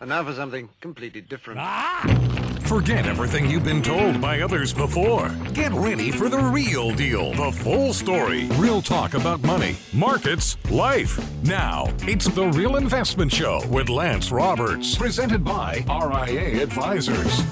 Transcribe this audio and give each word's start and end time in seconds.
And 0.00 0.08
now 0.08 0.24
for 0.24 0.32
something 0.32 0.70
completely 0.80 1.20
different. 1.20 1.60
Ah! 1.60 2.20
Forget 2.62 3.04
everything 3.04 3.50
you've 3.50 3.64
been 3.64 3.82
told 3.82 4.18
by 4.20 4.40
others 4.40 4.72
before. 4.72 5.28
Get 5.52 5.72
ready 5.72 6.10
for 6.10 6.30
the 6.30 6.38
real 6.38 6.90
deal, 6.92 7.32
the 7.34 7.52
full 7.52 7.92
story. 7.92 8.46
Real 8.52 8.80
talk 8.80 9.12
about 9.12 9.42
money, 9.42 9.76
markets, 9.92 10.56
life. 10.70 11.20
Now, 11.42 11.92
it's 12.02 12.26
the 12.26 12.46
Real 12.46 12.76
Investment 12.76 13.30
Show 13.30 13.66
with 13.66 13.90
Lance 13.90 14.30
Roberts, 14.30 14.96
presented 14.96 15.44
by 15.44 15.84
RIA 15.86 16.62
Advisors. 16.62 17.42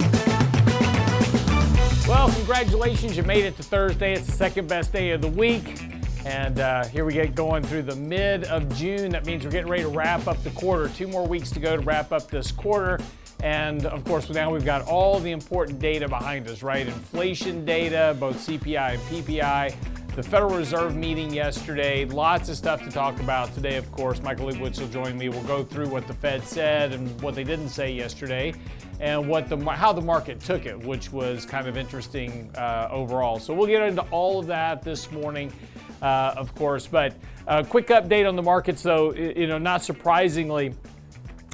Well, 2.08 2.32
congratulations, 2.32 3.14
you 3.16 3.24
made 3.24 3.44
it 3.44 3.56
to 3.56 3.62
Thursday. 3.62 4.14
It's 4.14 4.24
the 4.24 4.32
second 4.32 4.68
best 4.68 4.92
day 4.92 5.10
of 5.10 5.20
the 5.20 5.28
week. 5.28 5.97
And 6.24 6.60
uh, 6.60 6.84
here 6.86 7.04
we 7.04 7.12
get 7.12 7.34
going 7.34 7.62
through 7.62 7.82
the 7.82 7.96
mid 7.96 8.44
of 8.44 8.74
June. 8.76 9.10
That 9.10 9.26
means 9.26 9.44
we're 9.44 9.50
getting 9.50 9.70
ready 9.70 9.84
to 9.84 9.88
wrap 9.88 10.26
up 10.26 10.42
the 10.42 10.50
quarter. 10.50 10.88
Two 10.88 11.08
more 11.08 11.26
weeks 11.26 11.50
to 11.52 11.60
go 11.60 11.76
to 11.76 11.82
wrap 11.82 12.12
up 12.12 12.28
this 12.28 12.50
quarter. 12.50 12.98
And 13.42 13.86
of 13.86 14.04
course, 14.04 14.28
now 14.30 14.52
we've 14.52 14.64
got 14.64 14.82
all 14.82 15.20
the 15.20 15.30
important 15.30 15.78
data 15.78 16.08
behind 16.08 16.48
us, 16.48 16.62
right? 16.62 16.86
Inflation 16.86 17.64
data, 17.64 18.16
both 18.18 18.36
CPI 18.36 18.94
and 18.94 19.02
PPI. 19.02 19.74
The 20.16 20.22
Federal 20.24 20.56
Reserve 20.56 20.96
meeting 20.96 21.32
yesterday, 21.32 22.04
lots 22.04 22.48
of 22.48 22.56
stuff 22.56 22.82
to 22.82 22.90
talk 22.90 23.20
about 23.20 23.54
today, 23.54 23.76
of 23.76 23.92
course. 23.92 24.20
Michael 24.20 24.50
Lebowitz 24.50 24.80
will 24.80 24.88
join 24.88 25.16
me. 25.16 25.28
We'll 25.28 25.44
go 25.44 25.62
through 25.62 25.86
what 25.86 26.08
the 26.08 26.14
Fed 26.14 26.42
said 26.42 26.92
and 26.92 27.20
what 27.22 27.36
they 27.36 27.44
didn't 27.44 27.68
say 27.68 27.92
yesterday 27.92 28.52
and 28.98 29.28
what 29.28 29.48
the 29.48 29.56
how 29.56 29.92
the 29.92 30.00
market 30.00 30.40
took 30.40 30.66
it, 30.66 30.76
which 30.76 31.12
was 31.12 31.46
kind 31.46 31.68
of 31.68 31.76
interesting 31.76 32.50
uh, 32.56 32.88
overall. 32.90 33.38
So 33.38 33.54
we'll 33.54 33.68
get 33.68 33.80
into 33.82 34.02
all 34.10 34.40
of 34.40 34.48
that 34.48 34.82
this 34.82 35.12
morning 35.12 35.52
uh, 36.02 36.34
of 36.36 36.54
course. 36.54 36.86
But 36.86 37.14
a 37.46 37.50
uh, 37.50 37.62
quick 37.62 37.88
update 37.88 38.28
on 38.28 38.36
the 38.36 38.42
markets, 38.42 38.82
though, 38.82 39.14
you 39.14 39.46
know, 39.46 39.58
not 39.58 39.82
surprisingly. 39.82 40.74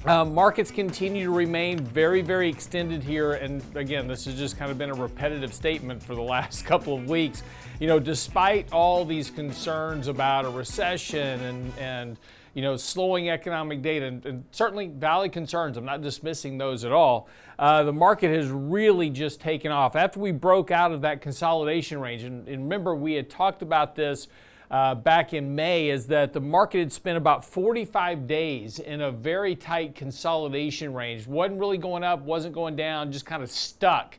Uh, 0.05 0.23
markets 0.23 0.71
continue 0.71 1.25
to 1.25 1.31
remain 1.31 1.79
very, 1.79 2.21
very 2.21 2.51
extended 2.51 3.03
here. 3.03 3.33
And 3.33 3.63
again, 3.75 4.07
this 4.07 4.27
has 4.27 4.35
just 4.35 4.59
kind 4.59 4.71
of 4.71 4.77
been 4.77 4.91
a 4.91 4.95
repetitive 4.95 5.55
statement 5.55 6.03
for 6.03 6.15
the 6.15 6.23
last 6.35 6.67
couple 6.67 6.95
of 6.95 7.09
weeks. 7.09 7.43
You 7.81 7.87
know, 7.87 7.99
despite 7.99 8.71
all 8.71 9.05
these 9.07 9.31
concerns 9.31 10.09
about 10.09 10.45
a 10.45 10.51
recession 10.51 11.41
and, 11.41 11.79
and 11.79 12.19
you 12.53 12.63
know, 12.63 12.77
slowing 12.77 13.31
economic 13.31 13.83
data, 13.83 14.07
and, 14.07 14.25
and 14.27 14.45
certainly 14.53 14.89
valid 14.89 15.33
concerns, 15.33 15.77
I'm 15.77 15.85
not 15.85 16.03
dismissing 16.03 16.59
those 16.59 16.85
at 16.85 16.93
all. 16.93 17.29
Uh, 17.59 17.83
the 17.85 17.93
market 17.93 18.35
has 18.35 18.49
really 18.49 19.11
just 19.11 19.41
taken 19.41 19.71
off. 19.71 19.97
After 19.97 20.21
we 20.21 20.33
broke 20.33 20.71
out 20.71 20.93
of 20.93 21.03
that 21.03 21.21
consolidation 21.21 22.01
range, 22.01 22.23
and, 22.23 22.49
and 22.49 22.63
remember, 22.65 22.95
we 22.95 23.15
had 23.15 23.31
talked 23.31 23.63
about 23.63 23.95
this. 23.95 24.29
Uh, 24.71 24.95
back 24.95 25.35
in 25.35 25.55
May 25.55 25.91
is 25.91 26.07
that 26.07 26.33
the 26.33 26.41
market 26.41 26.79
had 26.79 26.93
spent 26.93 27.17
about 27.17 27.45
45 27.45 28.27
days 28.27 28.79
in 28.79 29.03
a 29.03 29.11
very 29.11 29.55
tight 29.55 29.95
consolidation 29.95 30.95
range. 30.95 31.27
Wasn't 31.27 31.61
really 31.61 31.79
going 31.79 32.03
up, 32.03 32.23
wasn't 32.23 32.55
going 32.55 32.75
down, 32.75 33.13
just 33.13 33.27
kind 33.27 33.43
of 33.43 33.51
stuck. 33.51 34.19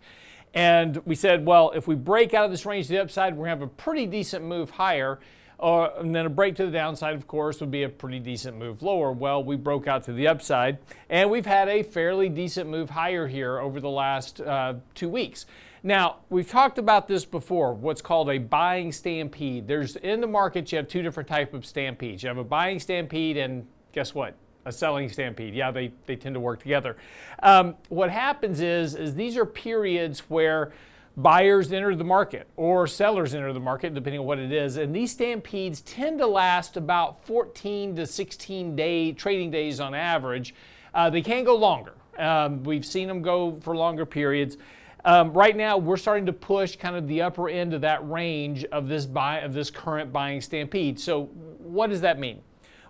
And 0.53 1.05
we 1.05 1.15
said, 1.15 1.45
well, 1.45 1.71
if 1.75 1.87
we 1.87 1.95
break 1.95 2.33
out 2.33 2.45
of 2.45 2.51
this 2.51 2.65
range 2.65 2.87
to 2.87 2.93
the 2.93 3.01
upside, 3.01 3.33
we're 3.33 3.47
going 3.47 3.57
to 3.57 3.65
have 3.65 3.69
a 3.69 3.73
pretty 3.75 4.05
decent 4.05 4.45
move 4.45 4.69
higher. 4.69 5.19
Uh, 5.65 5.89
and 5.97 6.15
then 6.15 6.27
a 6.27 6.29
break 6.29 6.53
to 6.53 6.63
the 6.63 6.71
downside, 6.71 7.15
of 7.15 7.25
course, 7.25 7.59
would 7.59 7.71
be 7.71 7.81
a 7.81 7.89
pretty 7.89 8.19
decent 8.19 8.55
move 8.55 8.83
lower. 8.83 9.11
Well, 9.11 9.43
we 9.43 9.55
broke 9.55 9.87
out 9.87 10.03
to 10.03 10.13
the 10.13 10.27
upside, 10.27 10.77
and 11.09 11.31
we've 11.31 11.47
had 11.47 11.67
a 11.67 11.81
fairly 11.81 12.29
decent 12.29 12.69
move 12.69 12.91
higher 12.91 13.27
here 13.27 13.57
over 13.57 13.79
the 13.79 13.89
last 13.89 14.41
uh, 14.41 14.75
two 14.93 15.09
weeks. 15.09 15.47
Now, 15.81 16.17
we've 16.29 16.47
talked 16.47 16.77
about 16.77 17.07
this 17.07 17.25
before, 17.25 17.73
what's 17.73 18.03
called 18.03 18.29
a 18.29 18.37
buying 18.37 18.91
stampede. 18.91 19.67
There's 19.67 19.95
in 19.95 20.21
the 20.21 20.27
market, 20.27 20.71
you 20.71 20.77
have 20.77 20.87
two 20.87 21.01
different 21.01 21.27
types 21.27 21.55
of 21.55 21.65
stampedes. 21.65 22.21
You 22.21 22.29
have 22.29 22.37
a 22.37 22.43
buying 22.43 22.79
stampede, 22.79 23.35
and 23.35 23.65
guess 23.91 24.13
what? 24.13 24.35
A 24.65 24.71
selling 24.71 25.09
stampede. 25.09 25.55
Yeah, 25.55 25.71
they, 25.71 25.91
they 26.05 26.15
tend 26.15 26.35
to 26.35 26.39
work 26.39 26.59
together. 26.59 26.95
Um, 27.41 27.73
what 27.89 28.11
happens 28.11 28.61
is, 28.61 28.93
is 28.93 29.15
these 29.15 29.35
are 29.35 29.47
periods 29.47 30.19
where 30.29 30.73
buyers 31.17 31.71
enter 31.71 31.95
the 31.95 32.03
market 32.03 32.47
or 32.55 32.87
sellers 32.87 33.33
enter 33.33 33.53
the 33.53 33.59
market, 33.59 33.93
depending 33.93 34.19
on 34.19 34.25
what 34.25 34.39
it 34.39 34.51
is. 34.51 34.77
And 34.77 34.95
these 34.95 35.11
stampedes 35.11 35.81
tend 35.81 36.19
to 36.19 36.27
last 36.27 36.77
about 36.77 37.25
14 37.25 37.95
to 37.95 38.05
16 38.05 38.75
day 38.75 39.11
trading 39.13 39.51
days 39.51 39.79
on 39.79 39.93
average. 39.93 40.53
Uh, 40.93 41.09
they 41.09 41.21
can 41.21 41.43
go 41.43 41.55
longer. 41.55 41.93
Um, 42.17 42.63
we've 42.63 42.85
seen 42.85 43.07
them 43.07 43.21
go 43.21 43.59
for 43.61 43.75
longer 43.75 44.05
periods. 44.05 44.57
Um, 45.03 45.33
right 45.33 45.55
now, 45.55 45.77
we're 45.77 45.97
starting 45.97 46.25
to 46.25 46.33
push 46.33 46.77
kind 46.77 46.95
of 46.95 47.07
the 47.07 47.21
upper 47.21 47.47
end 47.47 47.73
of 47.73 47.81
that 47.81 48.09
range 48.09 48.65
of 48.65 48.87
this 48.87 49.05
buy 49.05 49.39
of 49.39 49.53
this 49.53 49.69
current 49.69 50.11
buying 50.11 50.41
stampede. 50.41 50.99
So, 50.99 51.25
what 51.59 51.91
does 51.91 52.01
that 52.01 52.17
mean? 52.17 52.41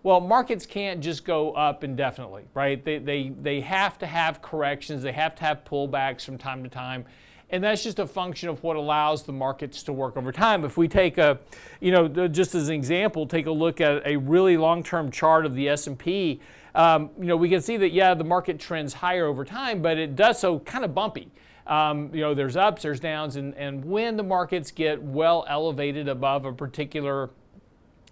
Well, 0.01 0.21
markets 0.21 0.65
can't 0.65 1.01
just 1.01 1.25
go 1.25 1.51
up 1.53 1.83
indefinitely, 1.83 2.43
right? 2.53 2.83
They, 2.85 2.99
they, 2.99 3.29
they 3.29 3.59
have 3.61 3.97
to 3.97 4.05
have 4.05 4.41
corrections, 4.41 5.01
they 5.01 5.11
have 5.11 5.35
to 5.35 5.43
have 5.43 5.65
pullbacks 5.65 6.23
from 6.23 6.37
time 6.37 6.63
to 6.63 6.69
time 6.69 7.05
and 7.49 7.63
that's 7.63 7.83
just 7.83 7.99
a 7.99 8.07
function 8.07 8.49
of 8.49 8.63
what 8.63 8.75
allows 8.75 9.23
the 9.23 9.31
markets 9.31 9.83
to 9.83 9.93
work 9.93 10.17
over 10.17 10.31
time. 10.31 10.65
If 10.65 10.77
we 10.77 10.87
take 10.87 11.17
a, 11.17 11.39
you 11.79 11.91
know, 11.91 12.27
just 12.27 12.55
as 12.55 12.69
an 12.69 12.75
example, 12.75 13.27
take 13.27 13.45
a 13.45 13.51
look 13.51 13.79
at 13.79 14.05
a 14.05 14.17
really 14.17 14.57
long-term 14.57 15.11
chart 15.11 15.45
of 15.45 15.53
the 15.53 15.69
S&P, 15.69 16.41
um, 16.73 17.09
you 17.19 17.25
know, 17.25 17.37
we 17.37 17.49
can 17.49 17.61
see 17.61 17.77
that 17.77 17.91
yeah, 17.91 18.13
the 18.13 18.23
market 18.23 18.59
trends 18.59 18.93
higher 18.93 19.25
over 19.25 19.45
time, 19.45 19.81
but 19.81 19.97
it 19.97 20.15
does 20.15 20.39
so 20.39 20.59
kind 20.59 20.83
of 20.83 20.93
bumpy. 20.93 21.31
Um, 21.67 22.09
you 22.13 22.21
know, 22.21 22.33
there's 22.33 22.55
ups, 22.55 22.83
there's 22.83 22.99
downs, 22.99 23.37
and, 23.37 23.55
and 23.55 23.83
when 23.85 24.17
the 24.17 24.23
markets 24.23 24.71
get 24.71 25.01
well 25.01 25.45
elevated 25.47 26.07
above 26.07 26.45
a 26.45 26.53
particular 26.53 27.29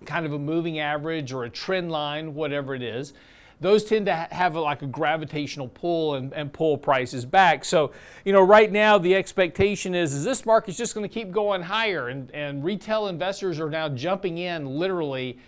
kind 0.05 0.25
of 0.25 0.33
a 0.33 0.39
moving 0.39 0.79
average 0.79 1.31
or 1.31 1.43
a 1.43 1.49
trend 1.49 1.91
line, 1.91 2.33
whatever 2.33 2.73
it 2.73 2.81
is, 2.81 3.13
those 3.63 3.83
tend 3.83 4.05
to 4.05 4.13
have 4.13 4.55
a, 4.55 4.61
like 4.61 4.83
a 4.83 4.85
gravitational 4.85 5.67
pull 5.67 6.15
and, 6.15 6.31
and 6.33 6.53
pull 6.53 6.77
prices 6.77 7.25
back. 7.25 7.65
So, 7.65 7.91
you 8.23 8.31
know, 8.31 8.41
right 8.41 8.71
now 8.71 8.99
the 8.99 9.15
expectation 9.15 9.95
is, 9.95 10.13
is 10.13 10.23
this 10.23 10.45
market's 10.45 10.77
just 10.77 10.93
going 10.93 11.09
to 11.09 11.13
keep 11.13 11.31
going 11.31 11.63
higher, 11.63 12.09
and, 12.09 12.29
and 12.31 12.63
retail 12.63 13.07
investors 13.07 13.59
are 13.59 13.69
now 13.69 13.89
jumping 13.89 14.37
in 14.37 14.67
literally 14.67 15.39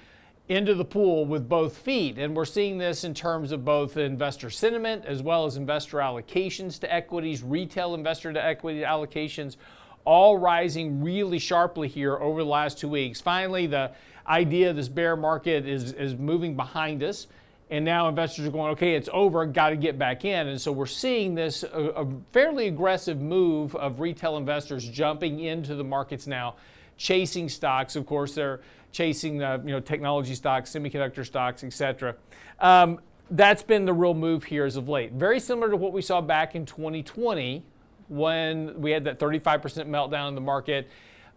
into 0.48 0.76
the 0.76 0.86
pool 0.86 1.26
with 1.26 1.50
both 1.50 1.76
feet. 1.78 2.18
And 2.18 2.36
we're 2.36 2.46
seeing 2.46 2.78
this 2.78 3.04
in 3.04 3.14
terms 3.14 3.52
of 3.52 3.66
both 3.66 3.98
investor 3.98 4.50
sentiment 4.50 5.06
as 5.06 5.22
well 5.22 5.46
as 5.46 5.58
investor 5.58 5.98
allocations 5.98 6.80
to 6.82 6.94
equities, 6.94 7.44
retail 7.44 7.96
investor 7.96 8.32
to 8.32 8.44
equity 8.44 8.82
allocations, 8.82 9.58
all 10.06 10.38
rising 10.38 11.04
really 11.04 11.40
sharply 11.40 11.88
here 11.88 12.16
over 12.18 12.44
the 12.44 12.50
last 12.50 12.78
two 12.78 12.88
weeks. 12.88 13.20
Finally, 13.20 13.66
the 13.66 13.92
idea 14.28 14.72
this 14.72 14.88
bear 14.88 15.16
market 15.16 15.66
is, 15.68 15.94
is 15.94 16.16
moving 16.16 16.56
behind 16.56 17.02
us. 17.04 17.28
And 17.70 17.84
now 17.84 18.08
investors 18.08 18.46
are 18.46 18.52
going, 18.52 18.72
okay, 18.74 18.94
it's 18.94 19.10
over, 19.12 19.44
got 19.46 19.70
to 19.70 19.76
get 19.76 19.98
back 19.98 20.24
in. 20.24 20.48
And 20.48 20.62
so 20.62 20.72
we're 20.72 20.86
seeing 20.86 21.34
this 21.34 21.64
a, 21.64 21.68
a, 21.68 22.08
fairly 22.32 22.68
aggressive 22.68 23.20
move 23.20 23.76
of 23.76 24.00
retail 24.00 24.38
investors 24.38 24.88
jumping 24.88 25.40
into 25.40 25.74
the 25.74 25.84
markets 25.84 26.28
now, 26.28 26.56
chasing 26.98 27.50
stocks. 27.50 27.96
Of 27.96 28.06
course, 28.06 28.36
they're 28.36 28.62
chasing 28.92 29.40
the 29.40 29.62
you 29.66 29.72
know 29.72 29.80
technology 29.80 30.36
stocks, 30.36 30.72
semiconductor 30.72 31.26
stocks, 31.26 31.64
etc. 31.64 32.16
Um, 32.60 33.00
that's 33.32 33.64
been 33.64 33.86
the 33.86 33.94
real 33.94 34.14
move 34.14 34.44
here 34.44 34.66
as 34.66 34.76
of 34.76 34.88
late. 34.88 35.14
Very 35.14 35.40
similar 35.40 35.70
to 35.72 35.78
what 35.78 35.92
we 35.92 36.02
saw 36.02 36.22
back 36.22 36.56
in 36.56 36.66
2020 36.66 37.64
when 38.08 38.80
we 38.80 38.92
had 38.92 39.04
that 39.06 39.20
35% 39.20 39.62
meltdown 39.88 40.30
in 40.30 40.36
the 40.36 40.42
market. 40.42 40.88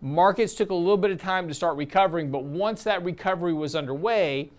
Markets 0.00 0.54
took 0.54 0.70
a 0.70 0.74
little 0.74 0.96
bit 0.96 1.10
of 1.10 1.20
time 1.20 1.48
to 1.48 1.54
start 1.54 1.76
recovering, 1.76 2.30
but 2.30 2.44
once 2.44 2.84
that 2.84 3.02
recovery 3.02 3.52
was 3.52 3.74
underway, 3.74 4.50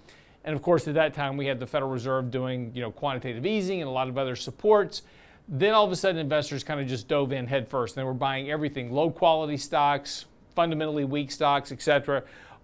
and 0.43 0.55
of 0.55 0.61
course, 0.61 0.87
at 0.87 0.93
that 0.95 1.13
time, 1.13 1.37
we 1.37 1.45
had 1.45 1.59
the 1.59 1.67
Federal 1.67 1.91
Reserve 1.91 2.31
doing 2.31 2.71
you 2.73 2.81
know, 2.81 2.91
quantitative 2.91 3.45
easing 3.45 3.81
and 3.81 3.87
a 3.87 3.91
lot 3.91 4.07
of 4.07 4.17
other 4.17 4.35
supports. 4.35 5.01
Then 5.47 5.73
all 5.73 5.85
of 5.85 5.91
a 5.91 5.95
sudden, 5.95 6.19
investors 6.19 6.63
kind 6.63 6.79
of 6.79 6.87
just 6.87 7.07
dove 7.07 7.31
in 7.31 7.47
headfirst. 7.47 7.95
They 7.95 8.03
were 8.03 8.13
buying 8.13 8.51
everything 8.51 8.91
low 8.91 9.09
quality 9.09 9.57
stocks, 9.57 10.25
fundamentally 10.55 11.05
weak 11.05 11.31
stocks, 11.31 11.71
etc. 11.71 12.23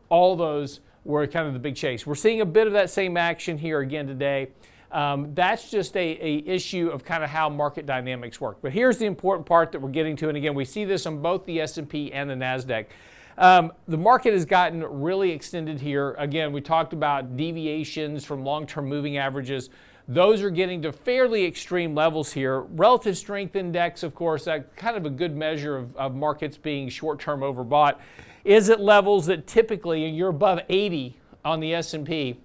All 0.09 0.35
those 0.35 0.79
were 1.03 1.25
kind 1.27 1.47
of 1.47 1.53
the 1.53 1.59
big 1.59 1.75
chase. 1.75 2.05
We're 2.05 2.15
seeing 2.15 2.41
a 2.41 2.45
bit 2.45 2.67
of 2.67 2.73
that 2.73 2.89
same 2.89 3.17
action 3.17 3.57
here 3.57 3.79
again 3.79 4.07
today. 4.07 4.49
Um, 4.91 5.33
that's 5.33 5.69
just 5.69 5.97
a, 5.97 6.17
a 6.21 6.37
issue 6.45 6.89
of 6.89 7.03
kind 7.03 7.23
of 7.23 7.29
how 7.29 7.49
market 7.49 7.85
dynamics 7.85 8.39
work. 8.39 8.57
But 8.61 8.71
here's 8.71 8.97
the 8.97 9.05
important 9.05 9.45
part 9.45 9.71
that 9.71 9.81
we're 9.81 9.89
getting 9.89 10.15
to, 10.17 10.29
and 10.29 10.37
again, 10.37 10.53
we 10.53 10.63
see 10.63 10.85
this 10.85 11.05
on 11.05 11.21
both 11.21 11.45
the 11.45 11.59
S&P 11.59 12.13
and 12.13 12.29
the 12.29 12.35
Nasdaq. 12.35 12.85
Um, 13.37 13.73
the 13.87 13.97
market 13.97 14.33
has 14.33 14.45
gotten 14.45 14.83
really 14.83 15.31
extended 15.31 15.81
here. 15.81 16.15
Again, 16.17 16.53
we 16.53 16.61
talked 16.61 16.93
about 16.93 17.35
deviations 17.35 18.23
from 18.23 18.43
long 18.43 18.65
term 18.65 18.87
moving 18.87 19.17
averages. 19.17 19.69
Those 20.07 20.41
are 20.41 20.51
getting 20.51 20.83
to 20.83 20.91
fairly 20.91 21.45
extreme 21.45 21.95
levels 21.95 22.31
here. 22.31 22.61
Relative 22.61 23.17
strength 23.17 23.55
index, 23.55 24.03
of 24.03 24.13
course, 24.13 24.45
that 24.45 24.75
kind 24.75 24.95
of 24.95 25.05
a 25.05 25.09
good 25.09 25.35
measure 25.35 25.75
of, 25.75 25.95
of 25.97 26.13
markets 26.13 26.57
being 26.57 26.89
short 26.89 27.19
term 27.19 27.41
overbought, 27.41 27.95
is 28.43 28.69
at 28.69 28.79
levels 28.79 29.25
that 29.25 29.47
typically 29.47 30.07
you're 30.07 30.29
above 30.29 30.59
80 30.69 31.17
on 31.43 31.59
the 31.59 31.73
S&P 31.73 32.39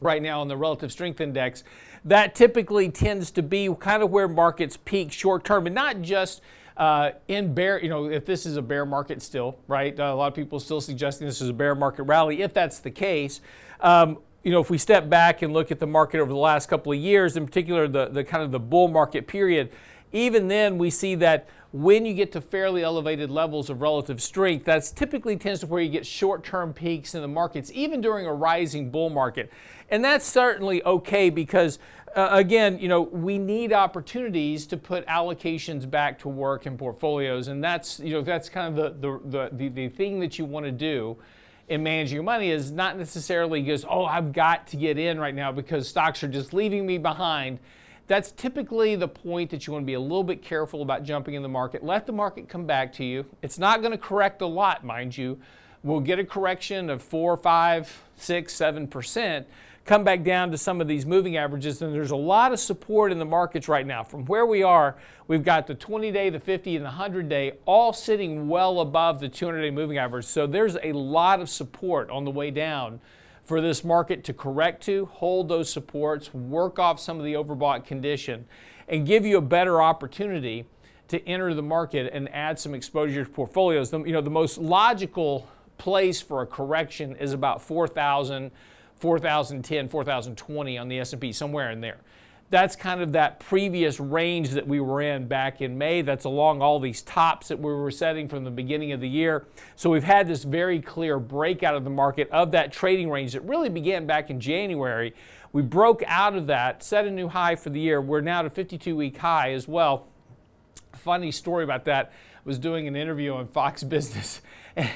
right 0.00 0.22
now 0.22 0.40
on 0.40 0.48
the 0.48 0.56
relative 0.56 0.92
strength 0.92 1.20
index. 1.20 1.64
That 2.04 2.34
typically 2.36 2.88
tends 2.90 3.32
to 3.32 3.42
be 3.42 3.68
kind 3.80 4.02
of 4.02 4.10
where 4.10 4.28
markets 4.28 4.76
peak 4.76 5.10
short 5.10 5.44
term, 5.44 5.66
and 5.66 5.74
not 5.74 6.02
just 6.02 6.40
uh, 6.76 7.12
in 7.28 7.54
bear, 7.54 7.82
you 7.82 7.88
know, 7.88 8.06
if 8.06 8.26
this 8.26 8.44
is 8.46 8.56
a 8.56 8.62
bear 8.62 8.84
market 8.84 9.22
still, 9.22 9.58
right? 9.66 9.98
Uh, 9.98 10.04
a 10.04 10.14
lot 10.14 10.28
of 10.28 10.34
people 10.34 10.60
still 10.60 10.80
suggesting 10.80 11.26
this 11.26 11.40
is 11.40 11.48
a 11.48 11.54
bear 11.54 11.74
market 11.74 12.02
rally. 12.04 12.42
If 12.42 12.52
that's 12.52 12.80
the 12.80 12.90
case, 12.90 13.40
um, 13.80 14.18
you 14.42 14.52
know, 14.52 14.60
if 14.60 14.70
we 14.70 14.78
step 14.78 15.08
back 15.08 15.42
and 15.42 15.52
look 15.52 15.72
at 15.72 15.80
the 15.80 15.86
market 15.86 16.20
over 16.20 16.30
the 16.30 16.38
last 16.38 16.68
couple 16.68 16.92
of 16.92 16.98
years, 16.98 17.36
in 17.36 17.46
particular 17.46 17.88
the, 17.88 18.06
the 18.06 18.22
kind 18.22 18.42
of 18.42 18.52
the 18.52 18.60
bull 18.60 18.88
market 18.88 19.26
period, 19.26 19.70
even 20.12 20.48
then 20.48 20.78
we 20.78 20.90
see 20.90 21.14
that 21.16 21.48
when 21.72 22.06
you 22.06 22.14
get 22.14 22.32
to 22.32 22.40
fairly 22.40 22.82
elevated 22.82 23.30
levels 23.30 23.68
of 23.68 23.82
relative 23.82 24.22
strength, 24.22 24.64
that's 24.64 24.90
typically 24.90 25.36
tends 25.36 25.60
to 25.60 25.66
where 25.66 25.82
you 25.82 25.90
get 25.90 26.06
short-term 26.06 26.72
peaks 26.72 27.14
in 27.14 27.22
the 27.22 27.28
markets, 27.28 27.70
even 27.74 28.00
during 28.00 28.24
a 28.24 28.32
rising 28.32 28.90
bull 28.90 29.10
market. 29.10 29.52
And 29.90 30.04
that's 30.04 30.24
certainly 30.24 30.82
okay 30.84 31.28
because 31.28 31.78
uh, 32.16 32.30
again, 32.32 32.78
you 32.78 32.88
know, 32.88 33.02
we 33.02 33.36
need 33.36 33.74
opportunities 33.74 34.66
to 34.68 34.76
put 34.78 35.06
allocations 35.06 35.88
back 35.88 36.18
to 36.20 36.28
work 36.28 36.64
in 36.64 36.78
portfolios, 36.78 37.48
and 37.48 37.62
that's 37.62 38.00
you 38.00 38.10
know 38.10 38.22
that's 38.22 38.48
kind 38.48 38.76
of 38.76 39.00
the 39.00 39.20
the 39.28 39.50
the, 39.52 39.68
the 39.68 39.88
thing 39.90 40.18
that 40.20 40.38
you 40.38 40.46
want 40.46 40.64
to 40.64 40.72
do 40.72 41.18
in 41.68 41.82
managing 41.82 42.14
your 42.14 42.24
money 42.24 42.50
is 42.50 42.72
not 42.72 42.96
necessarily 42.96 43.60
just 43.60 43.84
oh 43.90 44.04
I've 44.06 44.32
got 44.32 44.66
to 44.68 44.76
get 44.76 44.98
in 44.98 45.20
right 45.20 45.34
now 45.34 45.52
because 45.52 45.88
stocks 45.88 46.24
are 46.24 46.28
just 46.28 46.54
leaving 46.54 46.86
me 46.86 46.96
behind. 46.96 47.58
That's 48.06 48.30
typically 48.30 48.96
the 48.96 49.08
point 49.08 49.50
that 49.50 49.66
you 49.66 49.74
want 49.74 49.82
to 49.82 49.86
be 49.86 49.94
a 49.94 50.00
little 50.00 50.24
bit 50.24 50.40
careful 50.40 50.80
about 50.80 51.02
jumping 51.02 51.34
in 51.34 51.42
the 51.42 51.48
market. 51.48 51.84
Let 51.84 52.06
the 52.06 52.12
market 52.12 52.48
come 52.48 52.64
back 52.64 52.92
to 52.94 53.04
you. 53.04 53.26
It's 53.42 53.58
not 53.58 53.80
going 53.80 53.90
to 53.90 53.98
correct 53.98 54.40
a 54.40 54.46
lot, 54.46 54.84
mind 54.84 55.18
you. 55.18 55.38
We'll 55.82 56.00
get 56.00 56.18
a 56.18 56.24
correction 56.24 56.88
of 56.88 57.02
four, 57.02 57.36
five, 57.36 58.04
six, 58.16 58.54
seven 58.54 58.88
percent 58.88 59.46
come 59.86 60.02
back 60.02 60.24
down 60.24 60.50
to 60.50 60.58
some 60.58 60.80
of 60.80 60.88
these 60.88 61.06
moving 61.06 61.36
averages, 61.36 61.80
and 61.80 61.94
there's 61.94 62.10
a 62.10 62.16
lot 62.16 62.52
of 62.52 62.58
support 62.58 63.12
in 63.12 63.20
the 63.20 63.24
markets 63.24 63.68
right 63.68 63.86
now. 63.86 64.02
From 64.02 64.24
where 64.26 64.44
we 64.44 64.64
are, 64.64 64.96
we've 65.28 65.44
got 65.44 65.68
the 65.68 65.74
20 65.74 66.10
day, 66.10 66.28
the 66.28 66.40
50, 66.40 66.74
and 66.74 66.84
the 66.84 66.90
100 66.90 67.28
day 67.28 67.52
all 67.64 67.92
sitting 67.92 68.48
well 68.48 68.80
above 68.80 69.20
the 69.20 69.28
200 69.28 69.62
day 69.62 69.70
moving 69.70 69.96
average. 69.96 70.24
So 70.24 70.46
there's 70.46 70.76
a 70.82 70.92
lot 70.92 71.40
of 71.40 71.48
support 71.48 72.10
on 72.10 72.24
the 72.24 72.32
way 72.32 72.50
down 72.50 73.00
for 73.44 73.60
this 73.60 73.84
market 73.84 74.24
to 74.24 74.32
correct 74.32 74.82
to, 74.82 75.06
hold 75.06 75.48
those 75.48 75.72
supports, 75.72 76.34
work 76.34 76.80
off 76.80 76.98
some 76.98 77.18
of 77.18 77.24
the 77.24 77.34
overbought 77.34 77.84
condition, 77.84 78.44
and 78.88 79.06
give 79.06 79.24
you 79.24 79.38
a 79.38 79.42
better 79.42 79.80
opportunity 79.80 80.66
to 81.06 81.24
enter 81.28 81.54
the 81.54 81.62
market 81.62 82.10
and 82.12 82.28
add 82.34 82.58
some 82.58 82.74
exposure 82.74 83.24
to 83.24 83.30
portfolios. 83.30 83.90
The, 83.90 84.00
you 84.02 84.12
know, 84.12 84.20
the 84.20 84.30
most 84.30 84.58
logical 84.58 85.48
place 85.78 86.20
for 86.20 86.42
a 86.42 86.46
correction 86.46 87.14
is 87.16 87.32
about 87.32 87.62
4,000 87.62 88.50
4010, 89.00 89.88
4020 89.88 90.78
on 90.78 90.88
the 90.88 90.98
S&P, 91.00 91.32
somewhere 91.32 91.70
in 91.70 91.80
there. 91.80 91.98
That's 92.48 92.76
kind 92.76 93.00
of 93.00 93.12
that 93.12 93.40
previous 93.40 93.98
range 93.98 94.50
that 94.50 94.68
we 94.68 94.78
were 94.78 95.02
in 95.02 95.26
back 95.26 95.60
in 95.60 95.76
May. 95.76 96.02
That's 96.02 96.24
along 96.24 96.62
all 96.62 96.78
these 96.78 97.02
tops 97.02 97.48
that 97.48 97.58
we 97.58 97.72
were 97.72 97.90
setting 97.90 98.28
from 98.28 98.44
the 98.44 98.52
beginning 98.52 98.92
of 98.92 99.00
the 99.00 99.08
year. 99.08 99.46
So 99.74 99.90
we've 99.90 100.04
had 100.04 100.28
this 100.28 100.44
very 100.44 100.80
clear 100.80 101.18
breakout 101.18 101.74
of 101.74 101.82
the 101.82 101.90
market 101.90 102.30
of 102.30 102.52
that 102.52 102.72
trading 102.72 103.10
range 103.10 103.32
that 103.32 103.42
really 103.42 103.68
began 103.68 104.06
back 104.06 104.30
in 104.30 104.38
January. 104.38 105.12
We 105.52 105.62
broke 105.62 106.04
out 106.06 106.36
of 106.36 106.46
that, 106.46 106.84
set 106.84 107.04
a 107.04 107.10
new 107.10 107.26
high 107.28 107.56
for 107.56 107.70
the 107.70 107.80
year. 107.80 108.00
We're 108.00 108.20
now 108.20 108.40
at 108.40 108.46
a 108.46 108.50
52 108.50 108.94
week 108.94 109.16
high 109.16 109.52
as 109.52 109.66
well. 109.66 110.06
Funny 110.92 111.32
story 111.32 111.64
about 111.64 111.84
that. 111.86 112.12
Was 112.44 112.60
doing 112.60 112.86
an 112.86 112.94
interview 112.94 113.34
on 113.34 113.48
Fox 113.48 113.82
Business, 113.82 114.40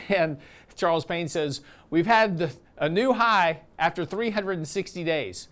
and 0.09 0.39
Charles 0.77 1.05
Payne 1.05 1.27
says, 1.27 1.63
We've 1.91 2.07
had 2.07 2.39
the 2.39 2.53
a 2.81 2.89
new 2.89 3.13
high 3.13 3.61
after 3.79 4.05
360 4.05 5.05
days. 5.05 5.49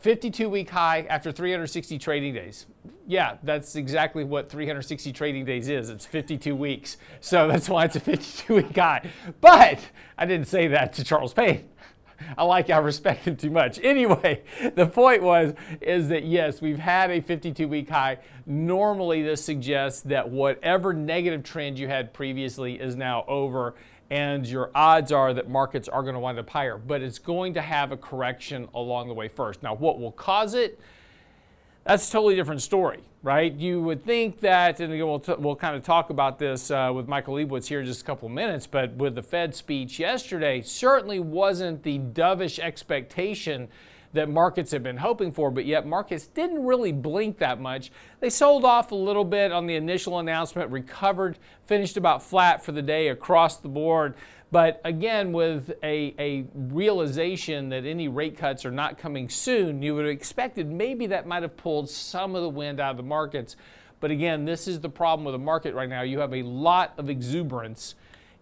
52 0.00 0.48
week 0.48 0.70
high 0.70 1.06
after 1.08 1.30
360 1.30 1.96
trading 1.96 2.34
days. 2.34 2.66
Yeah, 3.06 3.36
that's 3.44 3.76
exactly 3.76 4.24
what 4.24 4.50
360 4.50 5.12
trading 5.12 5.44
days 5.44 5.68
is. 5.68 5.90
It's 5.90 6.04
52 6.04 6.56
weeks. 6.56 6.96
So 7.20 7.46
that's 7.48 7.68
why 7.68 7.84
it's 7.84 7.96
a 7.96 8.00
52 8.00 8.54
week 8.54 8.76
high. 8.76 9.08
But 9.40 9.78
I 10.18 10.26
didn't 10.26 10.48
say 10.48 10.66
that 10.68 10.92
to 10.94 11.04
Charles 11.04 11.32
Payne. 11.32 11.68
I 12.38 12.44
like 12.44 12.68
I 12.68 12.78
respect 12.78 13.26
him 13.26 13.36
too 13.36 13.50
much. 13.50 13.78
Anyway, 13.92 14.42
the 14.74 14.86
point 14.86 15.22
was 15.22 15.54
is 15.80 16.08
that 16.08 16.24
yes, 16.24 16.60
we've 16.60 16.78
had 16.78 17.10
a 17.10 17.20
52 17.20 17.68
week 17.68 17.88
high. 17.88 18.18
Normally 18.44 19.22
this 19.22 19.44
suggests 19.44 20.00
that 20.02 20.28
whatever 20.28 20.92
negative 20.92 21.44
trend 21.44 21.78
you 21.78 21.86
had 21.86 22.12
previously 22.12 22.74
is 22.80 22.96
now 22.96 23.24
over 23.28 23.74
and 24.12 24.46
your 24.46 24.70
odds 24.74 25.10
are 25.10 25.32
that 25.32 25.48
markets 25.48 25.88
are 25.88 26.02
going 26.02 26.12
to 26.12 26.20
wind 26.20 26.38
up 26.38 26.50
higher, 26.50 26.76
but 26.76 27.00
it's 27.00 27.18
going 27.18 27.54
to 27.54 27.62
have 27.62 27.92
a 27.92 27.96
correction 27.96 28.68
along 28.74 29.08
the 29.08 29.14
way 29.14 29.26
first. 29.26 29.62
Now, 29.62 29.74
what 29.74 29.98
will 29.98 30.12
cause 30.12 30.52
it? 30.52 30.78
That's 31.84 32.06
a 32.10 32.12
totally 32.12 32.36
different 32.36 32.60
story, 32.60 33.00
right? 33.22 33.50
You 33.54 33.80
would 33.80 34.04
think 34.04 34.40
that, 34.40 34.80
and 34.80 34.92
we'll, 34.92 35.18
t- 35.18 35.34
we'll 35.38 35.56
kind 35.56 35.76
of 35.76 35.82
talk 35.82 36.10
about 36.10 36.38
this 36.38 36.70
uh, 36.70 36.92
with 36.94 37.08
Michael 37.08 37.36
Lebowitz 37.36 37.68
here 37.68 37.80
in 37.80 37.86
just 37.86 38.02
a 38.02 38.04
couple 38.04 38.28
of 38.28 38.34
minutes, 38.34 38.66
but 38.66 38.92
with 38.96 39.14
the 39.14 39.22
Fed 39.22 39.54
speech 39.54 39.98
yesterday, 39.98 40.60
certainly 40.60 41.18
wasn't 41.18 41.82
the 41.82 41.98
dovish 41.98 42.58
expectation 42.58 43.68
that 44.12 44.28
markets 44.28 44.70
have 44.72 44.82
been 44.82 44.98
hoping 44.98 45.32
for, 45.32 45.50
but 45.50 45.64
yet 45.64 45.86
markets 45.86 46.26
didn't 46.26 46.64
really 46.64 46.92
blink 46.92 47.38
that 47.38 47.60
much. 47.60 47.90
They 48.20 48.30
sold 48.30 48.64
off 48.64 48.92
a 48.92 48.96
little 48.96 49.24
bit 49.24 49.52
on 49.52 49.66
the 49.66 49.74
initial 49.74 50.18
announcement, 50.18 50.70
recovered, 50.70 51.38
finished 51.64 51.96
about 51.96 52.22
flat 52.22 52.64
for 52.64 52.72
the 52.72 52.82
day 52.82 53.08
across 53.08 53.56
the 53.56 53.68
board. 53.68 54.14
But 54.50 54.82
again, 54.84 55.32
with 55.32 55.72
a, 55.82 56.14
a 56.18 56.44
realization 56.54 57.70
that 57.70 57.86
any 57.86 58.08
rate 58.08 58.36
cuts 58.36 58.66
are 58.66 58.70
not 58.70 58.98
coming 58.98 59.30
soon, 59.30 59.80
you 59.80 59.94
would 59.94 60.04
have 60.04 60.12
expected 60.12 60.70
maybe 60.70 61.06
that 61.06 61.26
might 61.26 61.42
have 61.42 61.56
pulled 61.56 61.88
some 61.88 62.34
of 62.34 62.42
the 62.42 62.50
wind 62.50 62.78
out 62.78 62.90
of 62.90 62.96
the 62.98 63.02
markets. 63.02 63.56
But 63.98 64.10
again, 64.10 64.44
this 64.44 64.68
is 64.68 64.80
the 64.80 64.90
problem 64.90 65.24
with 65.24 65.32
the 65.32 65.38
market 65.38 65.74
right 65.74 65.88
now. 65.88 66.02
You 66.02 66.18
have 66.18 66.34
a 66.34 66.42
lot 66.42 66.92
of 66.98 67.08
exuberance 67.08 67.94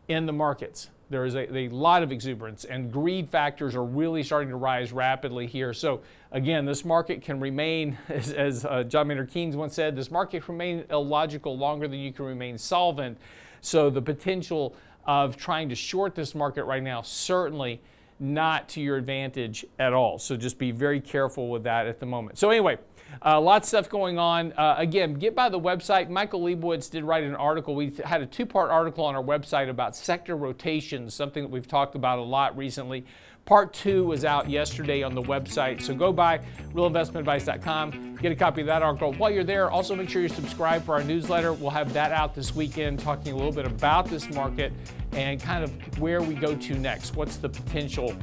in 0.08 0.26
the 0.26 0.32
markets. 0.32 0.90
There 1.10 1.24
is 1.24 1.34
a, 1.34 1.52
a, 1.52 1.68
lot 1.68 2.04
of 2.04 2.12
exuberance, 2.12 2.64
and 2.64 2.92
greed 2.92 3.28
factors 3.28 3.74
are 3.74 3.84
really 3.84 4.22
starting 4.22 4.48
to 4.50 4.56
rise 4.56 4.92
rapidly 4.92 5.48
here. 5.48 5.74
So, 5.74 6.02
again, 6.30 6.66
this 6.66 6.84
market 6.84 7.20
can 7.20 7.40
remain, 7.40 7.98
as, 8.08 8.32
as 8.32 8.64
uh, 8.64 8.84
John 8.84 9.08
Maynard 9.08 9.30
Keynes 9.30 9.56
once 9.56 9.74
said, 9.74 9.96
this 9.96 10.10
market 10.10 10.44
can 10.44 10.54
remain 10.54 10.84
illogical 10.88 11.58
longer 11.58 11.88
than 11.88 11.98
you 11.98 12.12
can 12.12 12.26
remain 12.26 12.56
solvent. 12.56 13.18
So, 13.60 13.90
the 13.90 14.00
potential 14.00 14.76
of 15.04 15.36
trying 15.36 15.68
to 15.70 15.74
short 15.74 16.14
this 16.14 16.34
market 16.34 16.64
right 16.64 16.82
now 16.82 17.02
certainly 17.02 17.80
not 18.20 18.68
to 18.68 18.80
your 18.80 18.96
advantage 18.96 19.64
at 19.78 19.92
all. 19.92 20.18
So, 20.20 20.36
just 20.36 20.58
be 20.58 20.70
very 20.70 21.00
careful 21.00 21.48
with 21.48 21.64
that 21.64 21.88
at 21.88 21.98
the 21.98 22.06
moment. 22.06 22.38
So, 22.38 22.50
anyway, 22.50 22.78
uh, 23.24 23.40
lots 23.40 23.66
of 23.66 23.68
stuff 23.68 23.88
going 23.90 24.18
on. 24.18 24.52
Uh, 24.52 24.74
again, 24.78 25.14
get 25.14 25.34
by 25.34 25.48
the 25.48 25.60
website. 25.60 26.08
Michael 26.08 26.40
Lebowitz 26.40 26.90
did 26.90 27.04
write 27.04 27.24
an 27.24 27.34
article. 27.34 27.74
We 27.74 27.92
had 28.04 28.22
a 28.22 28.26
two 28.26 28.46
part 28.46 28.70
article 28.70 29.04
on 29.04 29.14
our 29.14 29.22
website 29.22 29.68
about 29.68 29.94
sector 29.96 30.36
rotations, 30.36 31.14
something 31.14 31.42
that 31.42 31.50
we've 31.50 31.68
talked 31.68 31.94
about 31.94 32.18
a 32.18 32.22
lot 32.22 32.56
recently. 32.56 33.04
Part 33.46 33.72
two 33.72 34.04
was 34.04 34.24
out 34.24 34.48
yesterday 34.48 35.02
on 35.02 35.14
the 35.14 35.22
website. 35.22 35.82
So 35.82 35.94
go 35.94 36.12
by 36.12 36.38
realinvestmentadvice.com, 36.72 38.16
get 38.16 38.30
a 38.30 38.36
copy 38.36 38.60
of 38.60 38.68
that 38.68 38.82
article. 38.82 39.12
While 39.14 39.30
you're 39.30 39.44
there, 39.44 39.70
also 39.70 39.96
make 39.96 40.08
sure 40.08 40.22
you 40.22 40.28
subscribe 40.28 40.84
for 40.84 40.94
our 40.94 41.02
newsletter. 41.02 41.52
We'll 41.52 41.70
have 41.70 41.92
that 41.94 42.12
out 42.12 42.34
this 42.34 42.54
weekend, 42.54 43.00
talking 43.00 43.32
a 43.32 43.36
little 43.36 43.52
bit 43.52 43.66
about 43.66 44.06
this 44.06 44.30
market 44.30 44.72
and 45.12 45.40
kind 45.40 45.64
of 45.64 45.98
where 45.98 46.22
we 46.22 46.34
go 46.34 46.54
to 46.54 46.74
next. 46.78 47.16
What's 47.16 47.38
the 47.38 47.48
potential 47.48 48.14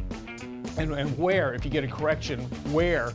and, 0.78 0.94
and 0.94 1.18
where, 1.18 1.54
if 1.54 1.66
you 1.66 1.72
get 1.72 1.84
a 1.84 1.88
correction, 1.88 2.40
where 2.72 3.12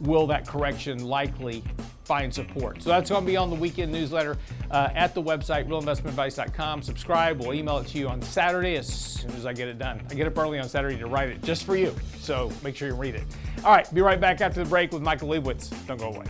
will 0.00 0.26
that 0.28 0.46
correction 0.46 1.04
likely 1.04 1.62
find 2.04 2.32
support? 2.32 2.82
So 2.82 2.90
that's 2.90 3.10
going 3.10 3.22
to 3.22 3.26
be 3.26 3.36
on 3.36 3.50
the 3.50 3.56
weekend 3.56 3.92
newsletter 3.92 4.36
uh, 4.70 4.90
at 4.94 5.14
the 5.14 5.22
website, 5.22 5.68
realinvestmentadvice.com. 5.68 6.82
Subscribe. 6.82 7.40
We'll 7.40 7.54
email 7.54 7.78
it 7.78 7.86
to 7.88 7.98
you 7.98 8.08
on 8.08 8.22
Saturday 8.22 8.76
as 8.76 8.86
soon 8.86 9.30
as 9.32 9.46
I 9.46 9.52
get 9.52 9.68
it 9.68 9.78
done. 9.78 10.02
I 10.10 10.14
get 10.14 10.26
up 10.26 10.38
early 10.38 10.58
on 10.58 10.68
Saturday 10.68 10.98
to 10.98 11.06
write 11.06 11.28
it 11.28 11.42
just 11.42 11.64
for 11.64 11.76
you. 11.76 11.94
So 12.20 12.50
make 12.62 12.76
sure 12.76 12.88
you 12.88 12.94
read 12.94 13.14
it. 13.14 13.24
All 13.64 13.72
right, 13.72 13.92
be 13.92 14.00
right 14.00 14.20
back 14.20 14.40
after 14.40 14.62
the 14.62 14.68
break 14.68 14.92
with 14.92 15.02
Michael 15.02 15.28
Lebowitz. 15.28 15.70
Don't 15.86 15.98
go 15.98 16.08
away. 16.08 16.26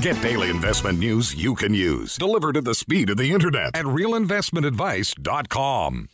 Get 0.00 0.20
daily 0.22 0.48
investment 0.48 0.98
news 0.98 1.34
you 1.34 1.54
can 1.54 1.74
use, 1.74 2.16
delivered 2.16 2.56
at 2.56 2.64
the 2.64 2.74
speed 2.74 3.10
of 3.10 3.18
the 3.18 3.32
internet 3.32 3.76
at 3.76 3.84
realinvestmentadvice.com. 3.84 6.08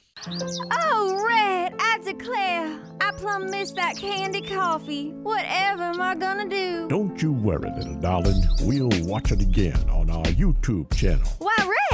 Oh, 0.72 1.24
Red, 1.24 1.72
I 1.78 1.98
declare, 2.02 2.80
I 3.00 3.12
plumb 3.12 3.48
missed 3.48 3.76
that 3.76 3.96
Candid 3.96 4.48
Coffee. 4.48 5.12
Whatever 5.22 5.84
am 5.84 6.00
I 6.00 6.16
gonna 6.16 6.48
do? 6.48 6.88
Don't 6.88 7.22
you 7.22 7.32
worry, 7.32 7.70
little 7.78 7.94
darling. 8.00 8.42
We'll 8.62 8.90
watch 9.06 9.30
it 9.30 9.40
again 9.40 9.78
on 9.88 10.10
our 10.10 10.24
YouTube 10.24 10.92
channel. 10.96 11.28
Why, 11.38 11.54
Red, 11.58 11.68
I 11.68 11.70
I 11.70 11.85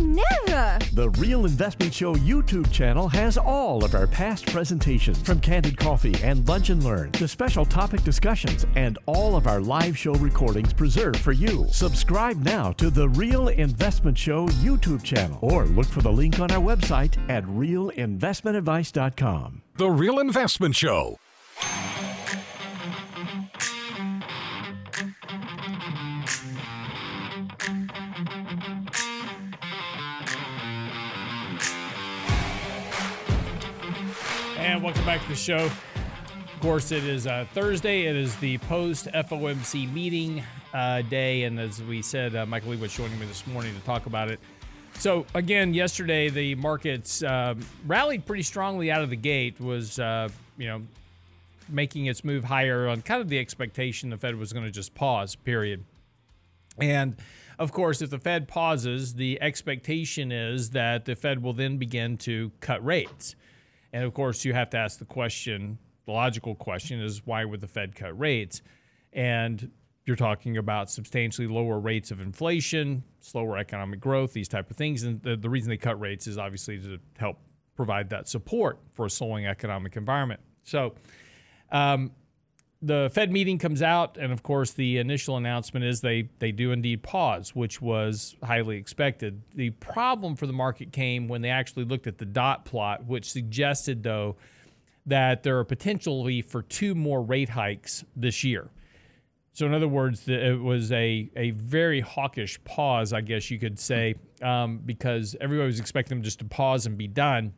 never. 0.00 0.78
The 0.92 1.10
Real 1.18 1.44
Investment 1.44 1.94
Show 1.94 2.14
YouTube 2.14 2.70
channel 2.72 3.08
has 3.08 3.38
all 3.38 3.84
of 3.84 3.94
our 3.94 4.06
past 4.06 4.46
presentations 4.46 5.20
from 5.22 5.40
Candid 5.40 5.76
Coffee 5.76 6.14
and 6.22 6.46
Lunch 6.48 6.70
and 6.70 6.84
Learn 6.84 7.12
to 7.12 7.28
special 7.28 7.64
topic 7.64 8.02
discussions 8.02 8.66
and 8.76 8.98
all 9.06 9.36
of 9.36 9.46
our 9.46 9.60
live 9.60 9.96
show 9.96 10.14
recordings 10.14 10.72
preserved 10.72 11.20
for 11.20 11.32
you. 11.32 11.66
Subscribe 11.70 12.42
now 12.44 12.72
to 12.72 12.90
the 12.90 13.08
Real 13.10 13.48
Investment 13.48 14.18
Show 14.18 14.48
YouTube 14.48 15.02
channel 15.02 15.38
or 15.42 15.66
look 15.66 15.86
for 15.86 16.02
the 16.02 16.12
link 16.12 16.40
on 16.40 16.50
our 16.50 16.62
website 16.62 17.16
at 17.30 17.44
realinvestmentadvice.com. 17.44 19.62
The 19.76 19.90
Real 19.90 20.18
Investment 20.18 20.76
Show. 20.76 21.18
And 34.62 34.80
welcome 34.80 35.04
back 35.04 35.20
to 35.22 35.28
the 35.28 35.34
show. 35.34 35.64
Of 35.64 36.60
course, 36.60 36.92
it 36.92 37.02
is 37.02 37.26
uh, 37.26 37.46
Thursday. 37.52 38.02
It 38.02 38.14
is 38.14 38.36
the 38.36 38.58
post 38.58 39.06
FOMC 39.06 39.92
meeting 39.92 40.44
uh, 40.72 41.02
day. 41.02 41.42
And 41.42 41.58
as 41.58 41.82
we 41.82 42.00
said, 42.00 42.36
uh, 42.36 42.46
Michael 42.46 42.70
Lebowitz 42.70 42.94
joining 42.94 43.18
me 43.18 43.26
this 43.26 43.44
morning 43.48 43.74
to 43.74 43.80
talk 43.80 44.06
about 44.06 44.30
it. 44.30 44.38
So, 44.94 45.26
again, 45.34 45.74
yesterday 45.74 46.28
the 46.28 46.54
markets 46.54 47.24
um, 47.24 47.66
rallied 47.88 48.24
pretty 48.24 48.44
strongly 48.44 48.88
out 48.88 49.02
of 49.02 49.10
the 49.10 49.16
gate, 49.16 49.60
was, 49.60 49.98
uh, 49.98 50.28
you 50.56 50.68
know, 50.68 50.82
making 51.68 52.06
its 52.06 52.22
move 52.22 52.44
higher 52.44 52.86
on 52.86 53.02
kind 53.02 53.20
of 53.20 53.28
the 53.28 53.40
expectation 53.40 54.10
the 54.10 54.16
Fed 54.16 54.36
was 54.36 54.52
going 54.52 54.64
to 54.64 54.70
just 54.70 54.94
pause, 54.94 55.34
period. 55.34 55.82
And 56.78 57.16
of 57.58 57.72
course, 57.72 58.00
if 58.00 58.10
the 58.10 58.18
Fed 58.20 58.46
pauses, 58.46 59.14
the 59.14 59.42
expectation 59.42 60.30
is 60.30 60.70
that 60.70 61.04
the 61.04 61.16
Fed 61.16 61.42
will 61.42 61.52
then 61.52 61.78
begin 61.78 62.16
to 62.18 62.52
cut 62.60 62.84
rates. 62.84 63.34
And 63.92 64.04
of 64.04 64.14
course, 64.14 64.44
you 64.44 64.54
have 64.54 64.70
to 64.70 64.78
ask 64.78 64.98
the 64.98 65.04
question 65.04 65.78
the 66.04 66.12
logical 66.12 66.54
question 66.54 67.00
is 67.00 67.24
why 67.24 67.44
would 67.44 67.60
the 67.60 67.68
Fed 67.68 67.94
cut 67.94 68.18
rates? 68.18 68.62
And 69.12 69.70
you're 70.04 70.16
talking 70.16 70.56
about 70.56 70.90
substantially 70.90 71.46
lower 71.46 71.78
rates 71.78 72.10
of 72.10 72.20
inflation, 72.20 73.04
slower 73.20 73.56
economic 73.56 74.00
growth, 74.00 74.32
these 74.32 74.48
type 74.48 74.70
of 74.70 74.76
things. 74.76 75.04
And 75.04 75.22
the, 75.22 75.36
the 75.36 75.48
reason 75.48 75.70
they 75.70 75.76
cut 75.76 76.00
rates 76.00 76.26
is 76.26 76.38
obviously 76.38 76.78
to 76.80 76.98
help 77.18 77.38
provide 77.76 78.10
that 78.10 78.28
support 78.28 78.80
for 78.94 79.06
a 79.06 79.10
slowing 79.10 79.46
economic 79.46 79.96
environment. 79.96 80.40
So, 80.64 80.94
um, 81.70 82.10
the 82.82 83.10
Fed 83.14 83.30
meeting 83.30 83.58
comes 83.58 83.80
out, 83.80 84.18
and 84.18 84.32
of 84.32 84.42
course, 84.42 84.72
the 84.72 84.98
initial 84.98 85.36
announcement 85.36 85.84
is 85.84 86.00
they 86.00 86.28
they 86.40 86.50
do 86.50 86.72
indeed 86.72 87.02
pause, 87.02 87.54
which 87.54 87.80
was 87.80 88.36
highly 88.42 88.76
expected. 88.76 89.40
The 89.54 89.70
problem 89.70 90.34
for 90.34 90.48
the 90.48 90.52
market 90.52 90.92
came 90.92 91.28
when 91.28 91.42
they 91.42 91.50
actually 91.50 91.84
looked 91.84 92.08
at 92.08 92.18
the 92.18 92.24
dot 92.24 92.64
plot, 92.64 93.06
which 93.06 93.30
suggested 93.30 94.02
though 94.02 94.36
that 95.06 95.42
there 95.44 95.58
are 95.58 95.64
potentially 95.64 96.42
for 96.42 96.62
two 96.62 96.94
more 96.94 97.22
rate 97.22 97.48
hikes 97.48 98.04
this 98.16 98.44
year. 98.44 98.68
So, 99.54 99.66
in 99.66 99.74
other 99.74 99.88
words, 99.88 100.26
it 100.28 100.60
was 100.60 100.90
a, 100.92 101.30
a 101.36 101.50
very 101.50 102.00
hawkish 102.00 102.62
pause, 102.64 103.12
I 103.12 103.20
guess 103.20 103.50
you 103.50 103.58
could 103.58 103.78
say, 103.78 104.14
um, 104.40 104.80
because 104.84 105.36
everybody 105.40 105.66
was 105.66 105.78
expecting 105.78 106.16
them 106.16 106.24
just 106.24 106.38
to 106.38 106.46
pause 106.46 106.86
and 106.86 106.96
be 106.96 107.06
done, 107.06 107.52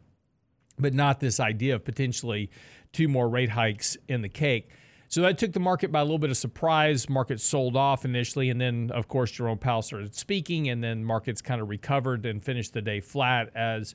but 0.77 0.93
not 0.93 1.21
this 1.21 1.39
idea 1.39 1.77
of 1.77 1.85
potentially 1.85 2.51
two 2.93 3.07
more 3.07 3.29
rate 3.29 3.51
hikes 3.51 3.97
in 4.09 4.23
the 4.23 4.29
cake. 4.29 4.71
So 5.09 5.23
that 5.23 5.39
took 5.39 5.53
the 5.53 5.61
market 5.61 5.93
by 5.93 6.01
a 6.01 6.05
little 6.05 6.19
bit 6.19 6.31
of 6.31 6.37
surprise. 6.37 7.09
Markets 7.09 7.45
sold 7.45 7.77
off 7.77 8.05
initially, 8.05 8.51
and 8.51 8.61
then, 8.61 8.91
of 8.93 9.09
course, 9.09 9.31
Jerome 9.31 9.59
Powell 9.59 9.83
started 9.83 10.15
speaking, 10.15 10.69
and 10.69 10.83
then 10.83 11.05
markets 11.05 11.41
kind 11.41 11.61
of 11.61 11.69
recovered 11.69 12.27
and 12.27 12.43
finished 12.43 12.73
the 12.73 12.83
day 12.83 13.01
flat 13.01 13.51
as, 13.55 13.95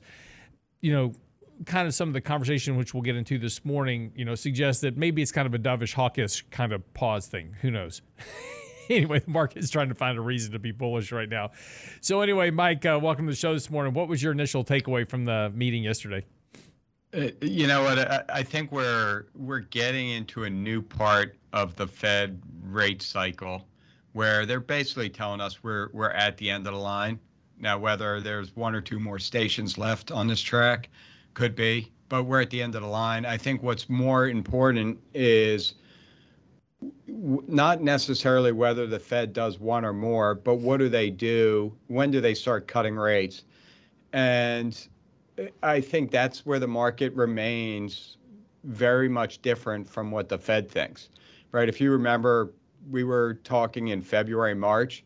you 0.80 0.92
know, 0.92 1.12
kind 1.66 1.86
of 1.86 1.94
some 1.94 2.08
of 2.08 2.14
the 2.14 2.20
conversation 2.20 2.76
which 2.76 2.94
we'll 2.94 3.02
get 3.02 3.16
into 3.16 3.38
this 3.38 3.64
morning, 3.64 4.12
you 4.14 4.24
know, 4.24 4.34
suggests 4.34 4.80
that 4.82 4.96
maybe 4.96 5.20
it's 5.20 5.32
kind 5.32 5.46
of 5.46 5.54
a 5.54 5.58
dovish, 5.58 5.92
hawkish 5.92 6.44
kind 6.50 6.72
of 6.72 6.94
pause 6.94 7.26
thing. 7.26 7.54
Who 7.60 7.70
knows? 7.70 8.02
anyway, 8.90 9.20
the 9.20 9.30
market 9.30 9.58
is 9.58 9.70
trying 9.70 9.88
to 9.88 9.94
find 9.94 10.16
a 10.16 10.20
reason 10.20 10.52
to 10.52 10.58
be 10.58 10.72
bullish 10.72 11.12
right 11.12 11.28
now. 11.28 11.50
So 12.00 12.20
anyway, 12.22 12.50
Mike, 12.50 12.84
uh, 12.86 12.98
welcome 13.02 13.26
to 13.26 13.32
the 13.32 13.36
show 13.36 13.52
this 13.52 13.70
morning. 13.70 13.94
What 13.94 14.08
was 14.08 14.22
your 14.22 14.32
initial 14.32 14.64
takeaway 14.64 15.08
from 15.08 15.24
the 15.24 15.52
meeting 15.54 15.82
yesterday? 15.82 16.24
Uh, 17.12 17.28
you 17.40 17.66
know 17.66 17.82
what? 17.82 17.98
I, 17.98 18.22
I 18.28 18.42
think 18.42 18.70
we're 18.70 19.26
we're 19.34 19.60
getting 19.60 20.10
into 20.10 20.44
a 20.44 20.50
new 20.50 20.80
part 20.80 21.36
of 21.52 21.74
the 21.74 21.86
Fed 21.86 22.40
rate 22.62 23.02
cycle, 23.02 23.66
where 24.12 24.46
they're 24.46 24.60
basically 24.60 25.10
telling 25.10 25.40
us 25.40 25.62
we're 25.62 25.88
we're 25.92 26.10
at 26.10 26.36
the 26.36 26.50
end 26.50 26.66
of 26.66 26.74
the 26.74 26.78
line. 26.78 27.18
Now, 27.58 27.78
whether 27.78 28.20
there's 28.20 28.54
one 28.54 28.74
or 28.74 28.80
two 28.80 29.00
more 29.00 29.18
stations 29.18 29.76
left 29.76 30.10
on 30.12 30.28
this 30.28 30.40
track, 30.40 30.88
could 31.34 31.54
be, 31.56 31.90
but 32.08 32.24
we're 32.24 32.40
at 32.40 32.50
the 32.50 32.62
end 32.62 32.74
of 32.74 32.82
the 32.82 32.88
line. 32.88 33.26
I 33.26 33.36
think 33.36 33.62
what's 33.62 33.88
more 33.88 34.28
important 34.28 34.98
is 35.12 35.74
not 37.16 37.82
necessarily 37.82 38.52
whether 38.52 38.86
the 38.86 38.98
Fed 38.98 39.32
does 39.32 39.58
one 39.58 39.84
or 39.84 39.92
more, 39.92 40.34
but 40.34 40.56
what 40.56 40.78
do 40.78 40.88
they 40.88 41.10
do? 41.10 41.76
When 41.88 42.10
do 42.10 42.20
they 42.20 42.34
start 42.34 42.66
cutting 42.66 42.96
rates? 42.96 43.42
And 44.12 44.88
I 45.62 45.80
think 45.80 46.10
that's 46.10 46.44
where 46.44 46.58
the 46.58 46.68
market 46.68 47.14
remains 47.14 48.16
very 48.64 49.08
much 49.08 49.40
different 49.42 49.88
from 49.88 50.10
what 50.10 50.28
the 50.28 50.38
Fed 50.38 50.70
thinks, 50.70 51.08
right? 51.52 51.68
If 51.68 51.80
you 51.80 51.90
remember, 51.92 52.52
we 52.90 53.04
were 53.04 53.34
talking 53.44 53.88
in 53.88 54.02
February, 54.02 54.54
March, 54.54 55.04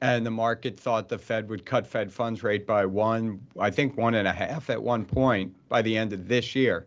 and 0.00 0.24
the 0.24 0.30
market 0.30 0.78
thought 0.78 1.08
the 1.08 1.18
Fed 1.18 1.48
would 1.48 1.64
cut 1.64 1.86
Fed 1.86 2.12
funds 2.12 2.42
rate 2.42 2.66
by 2.66 2.86
one, 2.86 3.40
I 3.58 3.70
think 3.70 3.96
one 3.96 4.14
and 4.14 4.28
a 4.28 4.32
half 4.32 4.70
at 4.70 4.82
one 4.82 5.04
point 5.04 5.54
by 5.68 5.82
the 5.82 5.96
end 5.96 6.12
of 6.12 6.28
this 6.28 6.54
year. 6.54 6.86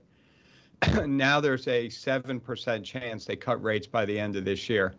now 1.05 1.39
there's 1.39 1.67
a 1.67 1.87
7% 1.87 2.83
chance 2.83 3.25
they 3.25 3.35
cut 3.35 3.61
rates 3.63 3.87
by 3.87 4.05
the 4.05 4.19
end 4.19 4.35
of 4.35 4.45
this 4.45 4.69
year. 4.69 4.93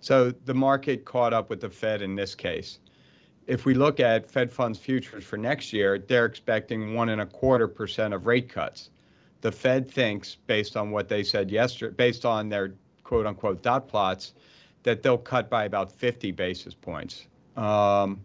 So 0.00 0.30
the 0.30 0.54
market 0.54 1.04
caught 1.04 1.32
up 1.32 1.50
with 1.50 1.60
the 1.60 1.70
Fed 1.70 2.02
in 2.02 2.16
this 2.16 2.34
case 2.34 2.78
if 3.50 3.64
we 3.64 3.74
look 3.74 3.98
at 3.98 4.30
Fed 4.30 4.48
funds 4.48 4.78
futures 4.78 5.24
for 5.24 5.36
next 5.36 5.72
year, 5.72 5.98
they're 5.98 6.24
expecting 6.24 6.94
one 6.94 7.08
and 7.08 7.20
a 7.20 7.26
quarter 7.26 7.66
percent 7.66 8.14
of 8.14 8.26
rate 8.26 8.48
cuts. 8.48 8.90
The 9.40 9.50
Fed 9.50 9.90
thinks, 9.90 10.36
based 10.46 10.76
on 10.76 10.92
what 10.92 11.08
they 11.08 11.24
said 11.24 11.50
yesterday, 11.50 11.92
based 11.96 12.24
on 12.24 12.48
their 12.48 12.74
quote 13.02 13.26
unquote 13.26 13.60
dot 13.60 13.88
plots, 13.88 14.34
that 14.84 15.02
they'll 15.02 15.18
cut 15.18 15.50
by 15.50 15.64
about 15.64 15.90
50 15.90 16.30
basis 16.30 16.74
points. 16.74 17.26
Um, 17.56 18.20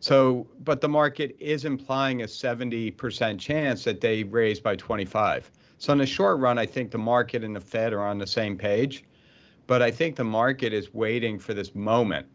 so, 0.00 0.46
but 0.62 0.82
the 0.82 0.90
market 0.90 1.34
is 1.40 1.64
implying 1.64 2.20
a 2.20 2.26
70% 2.26 3.38
chance 3.38 3.84
that 3.84 4.02
they 4.02 4.24
raise 4.24 4.60
by 4.60 4.76
25. 4.76 5.50
So, 5.78 5.90
in 5.94 5.98
the 5.98 6.06
short 6.06 6.38
run, 6.38 6.58
I 6.58 6.66
think 6.66 6.90
the 6.90 6.98
market 6.98 7.44
and 7.44 7.56
the 7.56 7.62
Fed 7.62 7.94
are 7.94 8.06
on 8.06 8.18
the 8.18 8.26
same 8.26 8.58
page. 8.58 9.04
But 9.66 9.80
I 9.80 9.90
think 9.90 10.16
the 10.16 10.24
market 10.24 10.74
is 10.74 10.92
waiting 10.92 11.38
for 11.38 11.54
this 11.54 11.74
moment 11.74 12.26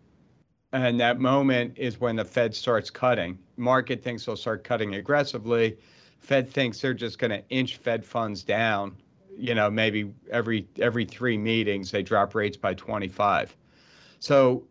and 0.71 0.99
that 0.99 1.19
moment 1.19 1.77
is 1.77 1.99
when 1.99 2.15
the 2.15 2.25
Fed 2.25 2.55
starts 2.55 2.89
cutting. 2.89 3.39
Market 3.57 4.03
thinks 4.03 4.25
they'll 4.25 4.35
start 4.35 4.63
cutting 4.63 4.95
aggressively. 4.95 5.77
Fed 6.19 6.49
thinks 6.49 6.79
they're 6.79 6.93
just 6.93 7.17
going 7.17 7.31
to 7.31 7.47
inch 7.49 7.77
Fed 7.77 8.05
funds 8.05 8.43
down. 8.43 8.95
You 9.37 9.55
know, 9.55 9.71
maybe 9.71 10.13
every 10.29 10.67
every 10.79 11.05
three 11.05 11.37
meetings 11.37 11.91
they 11.91 12.03
drop 12.03 12.35
rates 12.35 12.57
by 12.57 12.73
25. 12.73 13.55
So 14.19 14.63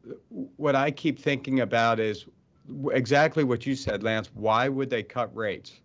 what 0.56 0.76
I 0.76 0.90
keep 0.90 1.18
thinking 1.18 1.60
about 1.60 1.98
is 1.98 2.26
exactly 2.92 3.44
what 3.44 3.66
you 3.66 3.74
said, 3.74 4.02
Lance. 4.02 4.30
Why 4.34 4.68
would 4.68 4.90
they 4.90 5.02
cut 5.02 5.34
rates? 5.34 5.80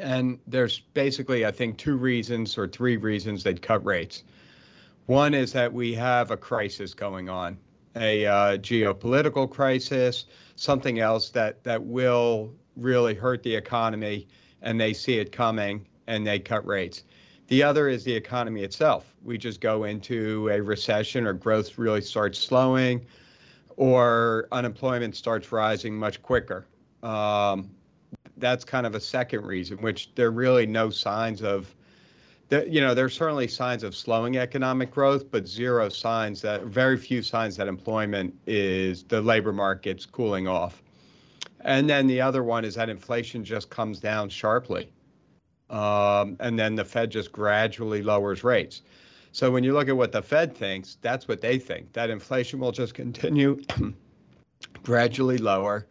And 0.00 0.38
there's 0.46 0.80
basically, 0.80 1.46
I 1.46 1.50
think, 1.50 1.78
two 1.78 1.96
reasons 1.96 2.58
or 2.58 2.68
three 2.68 2.98
reasons 2.98 3.42
they'd 3.42 3.62
cut 3.62 3.84
rates. 3.84 4.22
One 5.06 5.32
is 5.32 5.52
that 5.54 5.72
we 5.72 5.94
have 5.94 6.30
a 6.30 6.36
crisis 6.36 6.92
going 6.92 7.30
on 7.30 7.56
a 7.96 8.26
uh, 8.26 8.56
geopolitical 8.58 9.50
crisis, 9.50 10.26
something 10.56 11.00
else 11.00 11.30
that, 11.30 11.62
that 11.64 11.82
will 11.82 12.52
really 12.76 13.14
hurt 13.14 13.42
the 13.42 13.54
economy, 13.54 14.28
and 14.62 14.80
they 14.80 14.92
see 14.92 15.18
it 15.18 15.32
coming 15.32 15.86
and 16.06 16.26
they 16.26 16.38
cut 16.38 16.66
rates. 16.66 17.04
The 17.48 17.62
other 17.62 17.88
is 17.88 18.04
the 18.04 18.14
economy 18.14 18.62
itself. 18.62 19.12
We 19.22 19.36
just 19.36 19.60
go 19.60 19.84
into 19.84 20.48
a 20.50 20.60
recession 20.60 21.26
or 21.26 21.32
growth 21.32 21.78
really 21.78 22.00
starts 22.00 22.38
slowing 22.38 23.04
or 23.76 24.46
unemployment 24.52 25.16
starts 25.16 25.50
rising 25.50 25.96
much 25.96 26.22
quicker. 26.22 26.66
Um, 27.02 27.70
that's 28.36 28.64
kind 28.64 28.86
of 28.86 28.94
a 28.94 29.00
second 29.00 29.44
reason, 29.44 29.78
which 29.78 30.14
there 30.14 30.28
are 30.28 30.32
really 30.32 30.66
no 30.66 30.90
signs 30.90 31.42
of 31.42 31.74
you 32.50 32.80
know, 32.80 32.94
there's 32.94 33.14
certainly 33.14 33.46
signs 33.48 33.82
of 33.84 33.94
slowing 33.94 34.36
economic 34.36 34.90
growth, 34.90 35.30
but 35.30 35.46
zero 35.46 35.88
signs 35.88 36.40
that, 36.42 36.64
very 36.64 36.96
few 36.96 37.22
signs 37.22 37.56
that 37.56 37.68
employment 37.68 38.34
is, 38.46 39.04
the 39.04 39.20
labor 39.20 39.52
market's 39.52 40.04
cooling 40.04 40.48
off. 40.48 40.82
And 41.60 41.88
then 41.88 42.06
the 42.06 42.20
other 42.20 42.42
one 42.42 42.64
is 42.64 42.74
that 42.74 42.88
inflation 42.88 43.44
just 43.44 43.70
comes 43.70 44.00
down 44.00 44.28
sharply. 44.30 44.90
Um, 45.68 46.36
and 46.40 46.58
then 46.58 46.74
the 46.74 46.84
Fed 46.84 47.10
just 47.10 47.30
gradually 47.30 48.02
lowers 48.02 48.42
rates. 48.42 48.82
So 49.32 49.50
when 49.50 49.62
you 49.62 49.72
look 49.72 49.88
at 49.88 49.96
what 49.96 50.10
the 50.10 50.22
Fed 50.22 50.56
thinks, 50.56 50.96
that's 51.00 51.28
what 51.28 51.40
they 51.40 51.58
think 51.58 51.92
that 51.92 52.10
inflation 52.10 52.58
will 52.58 52.72
just 52.72 52.94
continue 52.94 53.62
gradually 54.82 55.38
lower. 55.38 55.86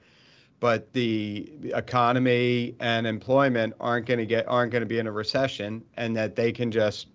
But 0.59 0.91
the 0.93 1.71
economy 1.73 2.75
and 2.79 3.07
employment 3.07 3.73
aren't 3.79 4.05
going 4.05 4.19
to 4.19 4.25
get 4.25 4.47
aren't 4.47 4.71
going 4.71 4.81
to 4.81 4.87
be 4.87 4.99
in 4.99 5.07
a 5.07 5.11
recession, 5.11 5.83
and 5.95 6.15
that 6.17 6.35
they 6.35 6.51
can 6.51 6.71
just 6.71 7.07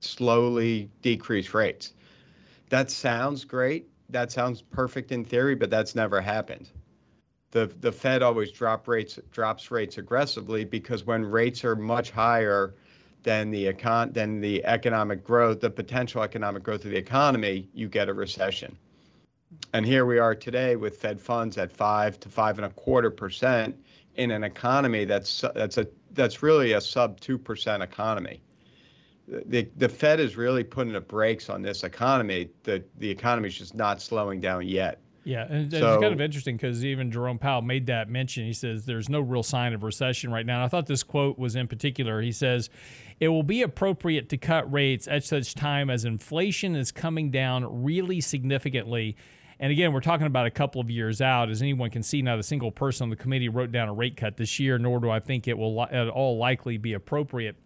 slowly 0.00 0.90
decrease 1.02 1.52
rates. 1.54 1.92
That 2.70 2.90
sounds 2.90 3.44
great. 3.44 3.88
That 4.10 4.32
sounds 4.32 4.62
perfect 4.62 5.12
in 5.12 5.24
theory, 5.24 5.54
but 5.54 5.70
that's 5.70 5.94
never 5.94 6.20
happened. 6.20 6.68
The 7.50 7.66
the 7.80 7.92
Fed 7.92 8.22
always 8.22 8.50
drop 8.50 8.88
rates 8.88 9.18
drops 9.30 9.70
rates 9.70 9.98
aggressively 9.98 10.64
because 10.64 11.04
when 11.04 11.24
rates 11.24 11.64
are 11.64 11.76
much 11.76 12.10
higher 12.10 12.74
than 13.22 13.50
the 13.50 13.72
econ 13.72 14.14
than 14.14 14.40
the 14.40 14.64
economic 14.64 15.24
growth, 15.24 15.60
the 15.60 15.70
potential 15.70 16.22
economic 16.22 16.62
growth 16.62 16.84
of 16.84 16.92
the 16.92 16.96
economy, 16.96 17.68
you 17.74 17.88
get 17.88 18.08
a 18.08 18.14
recession. 18.14 18.76
And 19.72 19.84
here 19.84 20.06
we 20.06 20.18
are 20.18 20.34
today 20.34 20.76
with 20.76 20.96
Fed 20.98 21.20
funds 21.20 21.58
at 21.58 21.70
five 21.70 22.18
to 22.20 22.28
five 22.28 22.58
and 22.58 22.66
a 22.66 22.70
quarter 22.70 23.10
percent 23.10 23.76
in 24.16 24.30
an 24.30 24.44
economy 24.44 25.04
that's 25.04 25.44
that's 25.54 25.76
a 25.78 25.86
that's 26.12 26.42
really 26.42 26.72
a 26.72 26.80
sub 26.80 27.20
two 27.20 27.38
percent 27.38 27.82
economy. 27.82 28.42
The 29.28 29.68
the 29.76 29.88
Fed 29.88 30.20
is 30.20 30.36
really 30.36 30.64
putting 30.64 30.92
the 30.92 31.00
brakes 31.00 31.50
on 31.50 31.62
this 31.62 31.84
economy. 31.84 32.48
The 32.62 32.82
the 32.98 33.10
economy 33.10 33.48
is 33.48 33.58
just 33.58 33.74
not 33.74 34.00
slowing 34.00 34.40
down 34.40 34.66
yet. 34.66 35.00
Yeah, 35.26 35.44
and 35.50 35.72
so, 35.72 35.94
it's 35.94 36.02
kind 36.02 36.14
of 36.14 36.20
interesting 36.20 36.56
because 36.56 36.84
even 36.84 37.10
Jerome 37.10 37.40
Powell 37.40 37.60
made 37.60 37.86
that 37.86 38.08
mention. 38.08 38.44
He 38.44 38.52
says 38.52 38.86
there's 38.86 39.08
no 39.08 39.20
real 39.20 39.42
sign 39.42 39.74
of 39.74 39.82
recession 39.82 40.30
right 40.30 40.46
now. 40.46 40.54
And 40.54 40.62
I 40.62 40.68
thought 40.68 40.86
this 40.86 41.02
quote 41.02 41.36
was 41.36 41.56
in 41.56 41.66
particular. 41.66 42.22
He 42.22 42.30
says, 42.30 42.70
It 43.18 43.26
will 43.26 43.42
be 43.42 43.62
appropriate 43.62 44.28
to 44.28 44.36
cut 44.36 44.72
rates 44.72 45.08
at 45.08 45.24
such 45.24 45.56
time 45.56 45.90
as 45.90 46.04
inflation 46.04 46.76
is 46.76 46.92
coming 46.92 47.32
down 47.32 47.82
really 47.82 48.20
significantly 48.20 49.16
and 49.58 49.72
again, 49.72 49.92
we're 49.92 50.00
talking 50.00 50.26
about 50.26 50.46
a 50.46 50.50
couple 50.50 50.80
of 50.80 50.90
years 50.90 51.20
out. 51.20 51.50
As 51.50 51.62
anyone 51.62 51.90
can 51.90 52.02
see, 52.02 52.20
not 52.20 52.38
a 52.38 52.42
single 52.42 52.70
person 52.70 53.04
on 53.04 53.10
the 53.10 53.16
committee 53.16 53.48
wrote 53.48 53.72
down 53.72 53.88
a 53.88 53.94
rate 53.94 54.16
cut 54.16 54.36
this 54.36 54.60
year, 54.60 54.78
nor 54.78 55.00
do 55.00 55.10
I 55.10 55.20
think 55.20 55.48
it 55.48 55.56
will 55.56 55.82
at 55.82 56.08
all 56.08 56.36
likely 56.36 56.76
be 56.76 56.92
appropriate. 56.92 57.56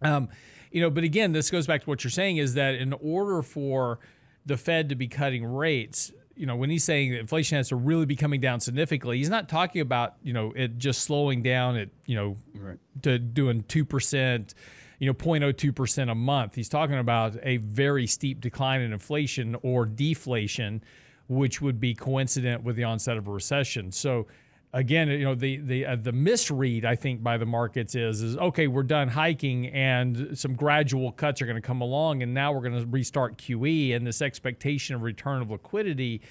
Um, 0.00 0.28
you 0.70 0.80
know, 0.80 0.90
but 0.90 1.04
again, 1.04 1.32
this 1.32 1.50
goes 1.50 1.66
back 1.66 1.82
to 1.82 1.90
what 1.90 2.02
you're 2.02 2.10
saying 2.10 2.38
is 2.38 2.54
that 2.54 2.74
in 2.76 2.94
order 2.94 3.42
for 3.42 3.98
the 4.46 4.56
Fed 4.56 4.88
to 4.88 4.94
be 4.94 5.06
cutting 5.06 5.44
rates, 5.44 6.10
you 6.34 6.46
know, 6.46 6.56
when 6.56 6.70
he's 6.70 6.82
saying 6.82 7.12
that 7.12 7.18
inflation 7.18 7.56
has 7.56 7.68
to 7.68 7.76
really 7.76 8.06
be 8.06 8.16
coming 8.16 8.40
down 8.40 8.58
significantly, 8.60 9.18
he's 9.18 9.28
not 9.28 9.50
talking 9.50 9.82
about, 9.82 10.14
you 10.22 10.32
know, 10.32 10.52
it 10.56 10.78
just 10.78 11.02
slowing 11.02 11.42
down 11.42 11.76
at, 11.76 11.90
you 12.06 12.16
know, 12.16 12.36
right. 12.54 12.78
to 13.02 13.18
doing 13.18 13.62
2%, 13.64 14.54
you 15.02 15.08
know 15.08 15.14
0.02% 15.14 16.12
a 16.12 16.14
month. 16.14 16.54
He's 16.54 16.68
talking 16.68 16.96
about 16.96 17.36
a 17.42 17.56
very 17.56 18.06
steep 18.06 18.40
decline 18.40 18.82
in 18.82 18.92
inflation 18.92 19.56
or 19.64 19.84
deflation, 19.84 20.80
which 21.26 21.60
would 21.60 21.80
be 21.80 21.92
coincident 21.92 22.62
with 22.62 22.76
the 22.76 22.84
onset 22.84 23.16
of 23.16 23.26
a 23.26 23.30
recession. 23.32 23.90
So 23.90 24.28
again, 24.72 25.08
you 25.08 25.24
know, 25.24 25.34
the 25.34 25.56
the 25.56 25.86
uh, 25.86 25.96
the 25.96 26.12
misread 26.12 26.84
I 26.84 26.94
think 26.94 27.20
by 27.20 27.36
the 27.36 27.46
markets 27.46 27.96
is 27.96 28.22
is 28.22 28.36
okay, 28.36 28.68
we're 28.68 28.84
done 28.84 29.08
hiking 29.08 29.66
and 29.70 30.38
some 30.38 30.54
gradual 30.54 31.10
cuts 31.10 31.42
are 31.42 31.46
going 31.46 31.60
to 31.60 31.66
come 31.66 31.80
along, 31.80 32.22
and 32.22 32.32
now 32.32 32.52
we're 32.52 32.62
going 32.62 32.80
to 32.80 32.86
restart 32.86 33.38
QE 33.38 33.96
and 33.96 34.06
this 34.06 34.22
expectation 34.22 34.94
of 34.94 35.02
return 35.02 35.42
of 35.42 35.50
liquidity. 35.50 36.22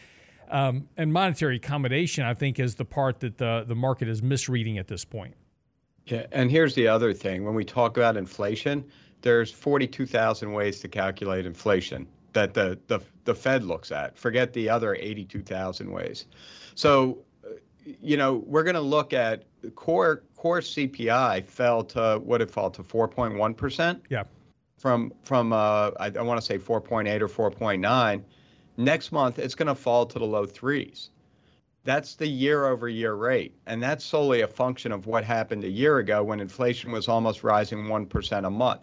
Um, 0.49 0.87
and 0.95 1.11
monetary 1.11 1.57
accommodation, 1.57 2.23
I 2.23 2.35
think, 2.35 2.57
is 2.57 2.75
the 2.75 2.85
part 2.85 3.19
that 3.19 3.37
the 3.37 3.65
the 3.67 3.75
market 3.75 4.07
is 4.07 4.23
misreading 4.23 4.77
at 4.77 4.87
this 4.87 5.03
point. 5.03 5.35
Yeah, 6.05 6.25
and 6.31 6.49
here's 6.49 6.75
the 6.75 6.87
other 6.87 7.13
thing. 7.13 7.45
When 7.45 7.55
we 7.55 7.63
talk 7.63 7.97
about 7.97 8.17
inflation, 8.17 8.83
there's 9.21 9.51
42,000 9.51 10.51
ways 10.51 10.79
to 10.79 10.87
calculate 10.87 11.45
inflation 11.45 12.07
that 12.33 12.53
the, 12.53 12.79
the, 12.87 12.99
the 13.25 13.35
Fed 13.35 13.63
looks 13.63 13.91
at. 13.91 14.17
Forget 14.17 14.53
the 14.53 14.69
other 14.69 14.95
82,000 14.95 15.91
ways. 15.91 16.25
So, 16.75 17.19
you 18.01 18.17
know, 18.17 18.43
we're 18.45 18.63
going 18.63 18.75
to 18.75 18.81
look 18.81 19.13
at 19.13 19.43
core 19.75 20.23
core 20.35 20.59
CPI 20.59 21.45
fell 21.45 21.83
to 21.83 22.19
what 22.23 22.41
it 22.41 22.49
fell 22.49 22.71
to 22.71 22.83
4.1%. 22.83 24.01
Yeah. 24.09 24.23
From 24.77 25.13
from 25.23 25.53
uh, 25.53 25.91
I, 25.99 26.11
I 26.17 26.21
want 26.21 26.39
to 26.39 26.45
say 26.45 26.57
4.8 26.57 27.21
or 27.21 27.51
4.9. 27.51 28.23
Next 28.77 29.11
month, 29.11 29.37
it's 29.37 29.53
going 29.53 29.67
to 29.67 29.75
fall 29.75 30.07
to 30.07 30.17
the 30.17 30.25
low 30.25 30.45
threes. 30.45 31.11
That's 31.83 32.15
the 32.15 32.27
year 32.27 32.67
over 32.67 32.87
year 32.87 33.13
rate. 33.15 33.55
And 33.65 33.81
that's 33.81 34.05
solely 34.05 34.41
a 34.41 34.47
function 34.47 34.91
of 34.91 35.07
what 35.07 35.23
happened 35.23 35.63
a 35.63 35.69
year 35.69 35.97
ago 35.97 36.23
when 36.23 36.39
inflation 36.39 36.91
was 36.91 37.07
almost 37.07 37.43
rising 37.43 37.85
1% 37.85 38.45
a 38.45 38.49
month. 38.49 38.81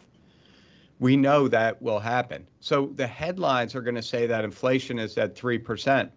We 0.98 1.16
know 1.16 1.46
that 1.46 1.80
will 1.80 2.00
happen. 2.00 2.46
So 2.58 2.90
the 2.96 3.06
headlines 3.06 3.76
are 3.76 3.82
going 3.82 3.94
to 3.94 4.02
say 4.02 4.26
that 4.26 4.44
inflation 4.44 4.98
is 4.98 5.16
at 5.16 5.36
3%, 5.36 6.10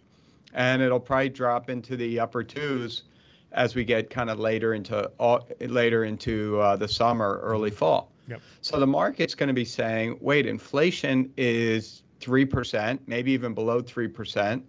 and 0.54 0.82
it'll 0.82 1.00
probably 1.00 1.30
drop 1.30 1.70
into 1.70 1.96
the 1.96 2.20
upper 2.20 2.44
twos 2.44 3.04
as 3.52 3.76
we 3.76 3.84
get 3.84 4.10
kind 4.10 4.30
of 4.30 4.40
later 4.40 4.74
into 4.74 5.12
uh, 5.20 5.40
later 5.60 6.06
into 6.06 6.60
uh, 6.60 6.76
the 6.78 6.88
summer, 6.88 7.40
early 7.44 7.70
fall. 7.70 8.12
Yep. 8.28 8.42
So 8.62 8.80
the 8.80 8.88
market's 8.88 9.36
going 9.36 9.48
to 9.48 9.54
be 9.54 9.66
saying, 9.66 10.18
wait, 10.22 10.46
inflation 10.46 11.32
is 11.38 12.04
3%, 12.22 13.00
maybe 13.08 13.32
even 13.32 13.54
below 13.54 13.82
3%. 13.82 14.64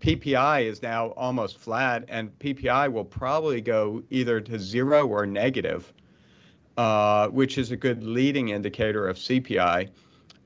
PPI 0.00 0.64
is 0.64 0.82
now 0.82 1.08
almost 1.08 1.58
flat, 1.58 2.04
and 2.08 2.36
PPI 2.38 2.92
will 2.92 3.04
probably 3.04 3.60
go 3.60 4.02
either 4.10 4.40
to 4.40 4.58
zero 4.58 5.06
or 5.06 5.26
negative, 5.26 5.92
uh, 6.76 7.28
which 7.28 7.58
is 7.58 7.72
a 7.72 7.76
good 7.76 8.04
leading 8.04 8.50
indicator 8.50 9.08
of 9.08 9.16
CPI. 9.16 9.90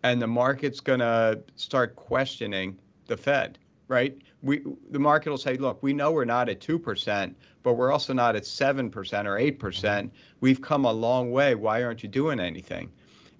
And 0.02 0.20
the 0.20 0.26
market's 0.26 0.80
going 0.80 1.00
to 1.00 1.42
start 1.56 1.94
questioning 1.96 2.78
the 3.06 3.16
Fed, 3.16 3.58
right? 3.88 4.16
We, 4.42 4.62
the 4.90 4.98
market 4.98 5.30
will 5.30 5.38
say, 5.38 5.56
look, 5.56 5.82
we 5.82 5.92
know 5.92 6.12
we're 6.12 6.24
not 6.24 6.48
at 6.48 6.60
2%, 6.60 7.34
but 7.62 7.74
we're 7.74 7.92
also 7.92 8.12
not 8.12 8.34
at 8.34 8.42
7% 8.42 8.90
or 9.26 9.70
8%. 9.70 10.10
We've 10.40 10.60
come 10.60 10.84
a 10.84 10.92
long 10.92 11.30
way. 11.30 11.54
Why 11.54 11.84
aren't 11.84 12.02
you 12.02 12.08
doing 12.08 12.40
anything? 12.40 12.90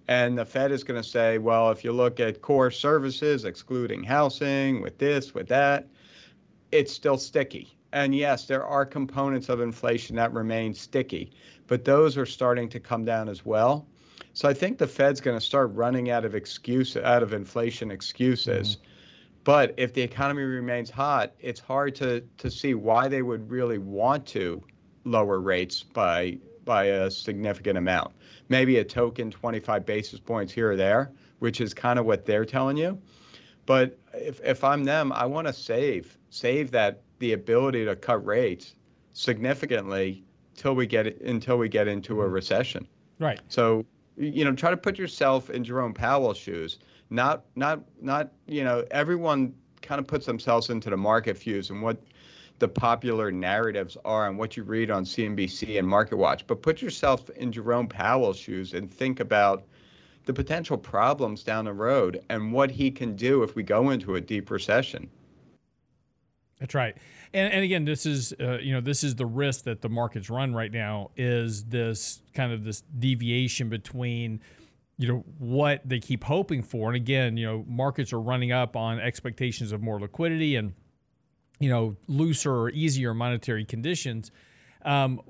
And 0.08 0.36
the 0.36 0.44
Fed 0.44 0.72
is 0.72 0.84
going 0.84 1.00
to 1.00 1.08
say, 1.08 1.38
well, 1.38 1.70
if 1.70 1.84
you 1.84 1.92
look 1.92 2.20
at 2.20 2.42
core 2.42 2.70
services, 2.70 3.44
excluding 3.44 4.02
housing, 4.04 4.82
with 4.82 4.98
this, 4.98 5.32
with 5.32 5.48
that, 5.48 5.88
it's 6.72 6.92
still 6.92 7.18
sticky. 7.18 7.76
And 7.92 8.14
yes, 8.14 8.46
there 8.46 8.64
are 8.64 8.86
components 8.86 9.50
of 9.50 9.60
inflation 9.60 10.16
that 10.16 10.32
remain 10.32 10.74
sticky, 10.74 11.32
but 11.66 11.84
those 11.84 12.16
are 12.16 12.26
starting 12.26 12.70
to 12.70 12.80
come 12.80 13.04
down 13.04 13.28
as 13.28 13.44
well. 13.44 13.86
So 14.32 14.48
I 14.48 14.54
think 14.54 14.78
the 14.78 14.86
Fed's 14.86 15.20
going 15.20 15.38
to 15.38 15.44
start 15.44 15.74
running 15.74 16.10
out 16.10 16.24
of 16.24 16.34
excuse 16.34 16.96
out 16.96 17.22
of 17.22 17.34
inflation 17.34 17.90
excuses. 17.90 18.76
Mm-hmm. 18.76 18.86
But 19.44 19.74
if 19.76 19.92
the 19.92 20.00
economy 20.00 20.42
remains 20.42 20.88
hot, 20.88 21.34
it's 21.38 21.60
hard 21.60 21.94
to 21.96 22.22
to 22.38 22.50
see 22.50 22.74
why 22.74 23.08
they 23.08 23.22
would 23.22 23.50
really 23.50 23.78
want 23.78 24.26
to 24.28 24.62
lower 25.04 25.40
rates 25.40 25.82
by 25.82 26.38
by 26.64 26.84
a 26.84 27.10
significant 27.10 27.76
amount. 27.76 28.12
Maybe 28.48 28.78
a 28.78 28.84
token 28.84 29.30
25 29.30 29.84
basis 29.84 30.20
points 30.20 30.52
here 30.52 30.72
or 30.72 30.76
there, 30.76 31.12
which 31.40 31.60
is 31.60 31.74
kind 31.74 31.98
of 31.98 32.06
what 32.06 32.24
they're 32.24 32.44
telling 32.44 32.76
you. 32.76 33.00
But 33.72 33.98
if, 34.12 34.38
if 34.44 34.64
I'm 34.64 34.84
them, 34.84 35.12
I 35.14 35.24
want 35.24 35.46
to 35.46 35.52
save 35.54 36.18
save 36.28 36.72
that 36.72 37.00
the 37.20 37.32
ability 37.32 37.86
to 37.86 37.96
cut 37.96 38.22
rates 38.22 38.74
significantly 39.14 40.24
till 40.54 40.74
we 40.74 40.86
get 40.86 41.06
until 41.22 41.56
we 41.56 41.70
get 41.70 41.88
into 41.88 42.20
a 42.20 42.24
mm-hmm. 42.26 42.34
recession. 42.34 42.86
Right. 43.18 43.40
So 43.48 43.86
you 44.18 44.44
know, 44.44 44.52
try 44.52 44.70
to 44.72 44.76
put 44.76 44.98
yourself 44.98 45.48
in 45.48 45.64
Jerome 45.64 45.94
Powell's 45.94 46.36
shoes. 46.36 46.80
Not 47.08 47.46
not 47.56 47.80
not 47.98 48.32
you 48.46 48.62
know, 48.62 48.84
everyone 48.90 49.54
kind 49.80 49.98
of 49.98 50.06
puts 50.06 50.26
themselves 50.26 50.68
into 50.68 50.90
the 50.90 50.98
market 50.98 51.38
views 51.38 51.70
and 51.70 51.80
what 51.80 51.96
the 52.58 52.68
popular 52.68 53.32
narratives 53.32 53.96
are 54.04 54.28
and 54.28 54.36
what 54.36 54.54
you 54.54 54.64
read 54.64 54.90
on 54.90 55.06
CNBC 55.06 55.78
and 55.78 55.88
MarketWatch, 55.88 56.42
But 56.46 56.60
put 56.60 56.82
yourself 56.82 57.30
in 57.30 57.50
Jerome 57.50 57.88
Powell's 57.88 58.36
shoes 58.36 58.74
and 58.74 58.92
think 58.92 59.18
about 59.18 59.64
the 60.24 60.32
potential 60.32 60.76
problems 60.76 61.42
down 61.42 61.64
the 61.64 61.72
road 61.72 62.22
and 62.28 62.52
what 62.52 62.70
he 62.70 62.90
can 62.90 63.16
do 63.16 63.42
if 63.42 63.54
we 63.54 63.62
go 63.62 63.90
into 63.90 64.14
a 64.14 64.20
deep 64.20 64.50
recession. 64.50 65.10
That's 66.60 66.74
right. 66.74 66.96
And, 67.34 67.52
and 67.52 67.64
again, 67.64 67.84
this 67.84 68.06
is 68.06 68.32
uh, 68.38 68.58
you 68.58 68.72
know 68.72 68.80
this 68.80 69.02
is 69.02 69.16
the 69.16 69.26
risk 69.26 69.64
that 69.64 69.82
the 69.82 69.88
markets 69.88 70.30
run 70.30 70.54
right 70.54 70.70
now 70.70 71.10
is 71.16 71.64
this 71.64 72.22
kind 72.34 72.52
of 72.52 72.62
this 72.62 72.82
deviation 72.98 73.68
between 73.68 74.40
you 74.96 75.08
know 75.08 75.24
what 75.38 75.80
they 75.84 75.98
keep 75.98 76.22
hoping 76.22 76.62
for, 76.62 76.88
and 76.88 76.96
again, 76.96 77.36
you 77.36 77.46
know 77.46 77.64
markets 77.66 78.12
are 78.12 78.20
running 78.20 78.52
up 78.52 78.76
on 78.76 79.00
expectations 79.00 79.72
of 79.72 79.82
more 79.82 79.98
liquidity 79.98 80.54
and 80.54 80.74
you 81.58 81.68
know 81.68 81.96
looser 82.06 82.54
or 82.54 82.70
easier 82.70 83.12
monetary 83.12 83.64
conditions. 83.64 84.30
Um, 84.84 85.20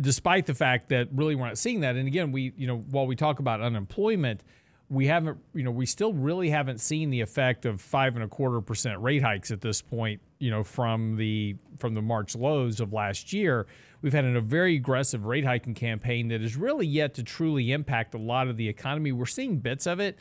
despite 0.00 0.46
the 0.46 0.54
fact 0.54 0.90
that 0.90 1.08
really 1.12 1.34
we're 1.34 1.46
not 1.46 1.58
seeing 1.58 1.80
that. 1.80 1.96
And 1.96 2.06
again, 2.06 2.32
we, 2.32 2.52
you 2.56 2.66
know, 2.66 2.78
while 2.90 3.06
we 3.06 3.16
talk 3.16 3.38
about 3.38 3.60
unemployment, 3.60 4.42
we 4.90 5.06
haven't, 5.06 5.38
you 5.54 5.62
know, 5.62 5.70
we 5.70 5.86
still 5.86 6.12
really 6.12 6.50
haven't 6.50 6.80
seen 6.80 7.10
the 7.10 7.20
effect 7.20 7.66
of 7.66 7.80
five 7.80 8.14
and 8.14 8.24
a 8.24 8.28
quarter 8.28 8.60
percent 8.60 9.00
rate 9.00 9.22
hikes 9.22 9.50
at 9.50 9.60
this 9.60 9.82
point, 9.82 10.20
you 10.38 10.50
know, 10.50 10.64
from 10.64 11.16
the 11.16 11.56
from 11.78 11.94
the 11.94 12.02
March 12.02 12.34
lows 12.34 12.80
of 12.80 12.92
last 12.92 13.32
year. 13.32 13.66
We've 14.00 14.12
had 14.12 14.24
a 14.24 14.40
very 14.40 14.76
aggressive 14.76 15.26
rate 15.26 15.44
hiking 15.44 15.74
campaign 15.74 16.28
that 16.28 16.40
is 16.40 16.56
really 16.56 16.86
yet 16.86 17.14
to 17.14 17.22
truly 17.22 17.72
impact 17.72 18.14
a 18.14 18.18
lot 18.18 18.48
of 18.48 18.56
the 18.56 18.68
economy. 18.68 19.12
We're 19.12 19.26
seeing 19.26 19.58
bits 19.58 19.86
of 19.86 20.00
it, 20.00 20.18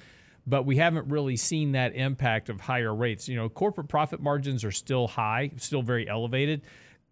but 0.48 0.66
we 0.66 0.78
haven't 0.78 1.08
really 1.08 1.38
seen 1.38 1.74
that 1.74 1.96
impact 1.96 2.50
of 2.50 2.60
higher 2.60 2.94
rates. 2.94 3.30
You 3.30 3.36
know, 3.36 3.50
corporate 3.50 3.88
profit 3.88 4.20
margins 4.20 4.66
are 4.66 4.72
still 4.72 5.08
high, 5.08 5.52
still 5.58 5.84
very 5.84 6.10
elevated 6.10 6.64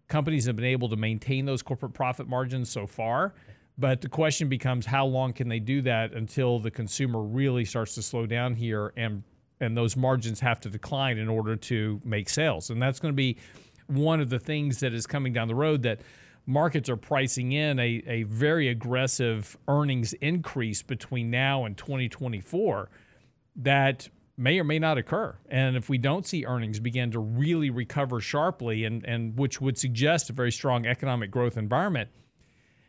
companies 0.08 0.46
have 0.46 0.56
been 0.56 0.64
able 0.64 0.88
to 0.88 0.96
maintain 0.96 1.44
those 1.44 1.62
corporate 1.62 1.92
profit 1.92 2.28
margins 2.28 2.70
so 2.70 2.86
far. 2.86 3.34
But 3.78 4.00
the 4.00 4.08
question 4.08 4.48
becomes 4.48 4.86
how 4.86 5.04
long 5.06 5.32
can 5.32 5.48
they 5.48 5.58
do 5.58 5.82
that 5.82 6.14
until 6.14 6.58
the 6.58 6.70
consumer 6.70 7.20
really 7.20 7.64
starts 7.64 7.94
to 7.96 8.02
slow 8.02 8.26
down 8.26 8.54
here 8.54 8.92
and 8.96 9.22
and 9.60 9.74
those 9.74 9.96
margins 9.96 10.40
have 10.40 10.60
to 10.60 10.68
decline 10.68 11.16
in 11.16 11.28
order 11.28 11.56
to 11.56 11.98
make 12.04 12.28
sales. 12.28 12.68
And 12.68 12.80
that's 12.80 13.00
going 13.00 13.12
to 13.12 13.16
be 13.16 13.38
one 13.86 14.20
of 14.20 14.28
the 14.28 14.38
things 14.38 14.80
that 14.80 14.92
is 14.92 15.06
coming 15.06 15.32
down 15.32 15.48
the 15.48 15.54
road 15.54 15.82
that 15.84 16.02
markets 16.44 16.90
are 16.90 16.96
pricing 16.96 17.52
in 17.52 17.78
a, 17.78 18.02
a 18.06 18.22
very 18.24 18.68
aggressive 18.68 19.56
earnings 19.66 20.12
increase 20.14 20.82
between 20.82 21.30
now 21.30 21.64
and 21.64 21.76
2024 21.76 22.90
that 23.56 24.08
may 24.36 24.58
or 24.58 24.64
may 24.64 24.78
not 24.78 24.98
occur. 24.98 25.36
And 25.48 25.76
if 25.76 25.88
we 25.88 25.98
don't 25.98 26.26
see 26.26 26.44
earnings 26.44 26.78
begin 26.78 27.10
to 27.12 27.18
really 27.18 27.70
recover 27.70 28.20
sharply 28.20 28.84
and, 28.84 29.04
and 29.04 29.38
which 29.38 29.60
would 29.60 29.78
suggest 29.78 30.30
a 30.30 30.32
very 30.32 30.52
strong 30.52 30.86
economic 30.86 31.30
growth 31.30 31.56
environment– 31.56 32.10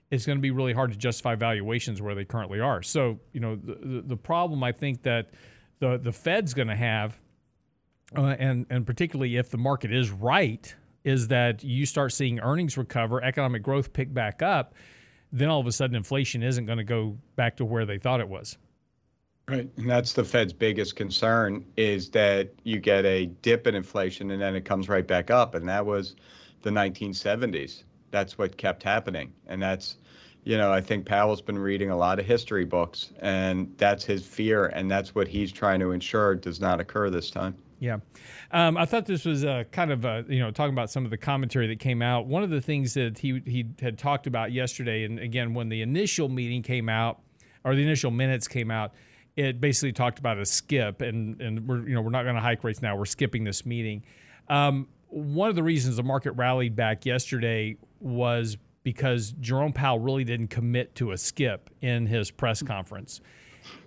it's 0.10 0.26
going 0.26 0.38
to 0.38 0.42
be 0.42 0.52
really 0.52 0.74
hard 0.74 0.92
to 0.92 0.98
justify 0.98 1.36
valuations 1.36 2.02
where 2.02 2.16
they 2.16 2.26
currently 2.26 2.60
are. 2.60 2.82
So, 2.82 3.20
you 3.34 3.40
know, 3.40 3.56
the, 3.56 4.04
the 4.06 4.18
problem 4.18 4.64
I 4.64 4.72
think 4.72 5.04
that 5.04 5.32
the, 5.80 5.98
the 5.98 6.12
Fed's 6.12 6.54
going 6.54 6.70
to 6.70 6.76
have, 6.76 7.20
uh, 8.16 8.36
and, 8.40 8.66
and 8.70 8.86
particularly 8.86 9.36
if 9.36 9.50
the 9.50 9.58
market 9.58 9.92
is 9.92 10.10
right, 10.10 10.74
is 11.04 11.28
that 11.28 11.64
you 11.64 11.86
start 11.86 12.14
seeing 12.14 12.40
earnings 12.40 12.78
recover, 12.78 13.24
economic 13.24 13.64
growth 13.64 13.94
pick 13.94 14.14
back 14.14 14.42
up, 14.42 14.76
then 15.32 15.50
all 15.50 15.60
of 15.60 15.68
a 15.68 15.72
sudden 15.72 15.96
inflation 15.96 16.42
isn't 16.42 16.66
going 16.66 16.78
to 16.78 16.84
go 16.84 17.18
back 17.36 17.58
to 17.58 17.66
where 17.66 17.86
they 17.86 17.98
thought 17.98 18.22
it 18.22 18.30
was. 18.30 18.58
Right. 19.48 19.70
And 19.78 19.90
that's 19.90 20.14
the 20.14 20.26
Fed's 20.26 20.52
biggest 20.52 20.96
concern 20.96 21.66
is 21.78 22.10
that 22.10 22.50
you 22.64 22.80
get 22.80 23.06
a 23.06 23.28
dip 23.28 23.66
in 23.66 23.76
inflation 23.76 24.32
and 24.32 24.42
then 24.42 24.56
it 24.56 24.66
comes 24.66 24.90
right 24.90 25.08
back 25.08 25.32
up. 25.32 25.56
And 25.56 25.70
that 25.70 25.86
was 25.86 26.16
the 26.64 26.70
1970s 26.70 27.84
that's 28.12 28.38
what 28.38 28.58
kept 28.58 28.84
happening. 28.84 29.34
And 29.48 29.62
that's, 29.62 29.98
you 30.44 30.58
know, 30.58 30.72
I 30.72 30.82
think 30.82 31.06
Powell's 31.06 31.42
been 31.42 31.60
reading 31.60 31.90
a 31.90 31.98
lot 31.98 32.20
of 32.20 32.26
history 32.26 32.66
books, 32.66 33.12
and 33.20 33.74
that's 33.78 34.04
his 34.04 34.26
fear, 34.26 34.68
and 34.68 34.90
that's 34.90 35.14
what 35.14 35.28
he's 35.28 35.52
trying 35.52 35.80
to 35.82 35.92
ensure 35.92 36.36
does 36.36 36.62
not 36.62 36.80
occur 36.80 37.10
this 37.10 37.30
time. 37.30 37.56
Yeah. 37.80 37.98
Um, 38.52 38.76
I 38.76 38.86
thought 38.86 39.06
this 39.06 39.26
was 39.26 39.44
kind 39.72 39.92
of, 39.92 40.06
uh, 40.06 40.24
you 40.28 40.40
know, 40.40 40.50
talking 40.50 40.74
about 40.74 40.90
some 40.90 41.06
of 41.06 41.12
the 41.12 41.18
commentary 41.18 41.68
that 41.68 41.80
came 41.80 42.02
out. 42.02 42.26
One 42.26 42.42
of 42.42 42.50
the 42.50 42.62
things 42.62 42.96
that 42.96 43.20
he, 43.20 43.42
he 43.46 43.68
had 43.80 44.00
talked 44.00 44.26
about 44.26 44.52
yesterday, 44.52 45.04
and 45.04 45.20
again, 45.20 45.54
when 45.54 45.70
the 45.70 45.82
initial 45.82 46.28
meeting 46.28 46.64
came 46.64 46.90
out, 46.90 47.22
or 47.64 47.76
the 47.76 47.84
initial 47.84 48.10
minutes 48.10 48.48
came 48.48 48.72
out, 48.72 48.94
it 49.38 49.62
basically 49.62 49.94
talked 49.94 50.18
about 50.20 50.40
a 50.40 50.46
skip, 50.46 51.02
and, 51.02 51.40
and 51.40 51.68
we're, 51.68 51.88
you 51.88 51.94
know, 51.94 52.02
we're 52.02 52.10
not 52.10 52.24
going 52.24 52.36
to 52.36 52.42
hike 52.42 52.64
rates 52.64 52.82
now. 52.82 52.96
We're 52.96 53.06
skipping 53.06 53.44
this 53.44 53.66
meeting. 53.66 54.04
Um, 54.50 54.88
one 55.10 55.48
of 55.48 55.56
the 55.56 55.64
reasons 55.64 55.96
the 55.96 56.04
market 56.04 56.32
rallied 56.32 56.76
back 56.76 57.06
yesterday 57.06 57.78
was 58.00 58.58
because 58.84 59.34
Jerome 59.40 59.74
Powell 59.74 60.00
really 60.00 60.24
didn't 60.24 60.48
commit 60.48 60.96
to 60.96 61.12
a 61.12 61.18
skip 61.18 61.70
in 61.82 62.08
his 62.08 62.32
press 62.32 62.64
conference, 62.64 63.22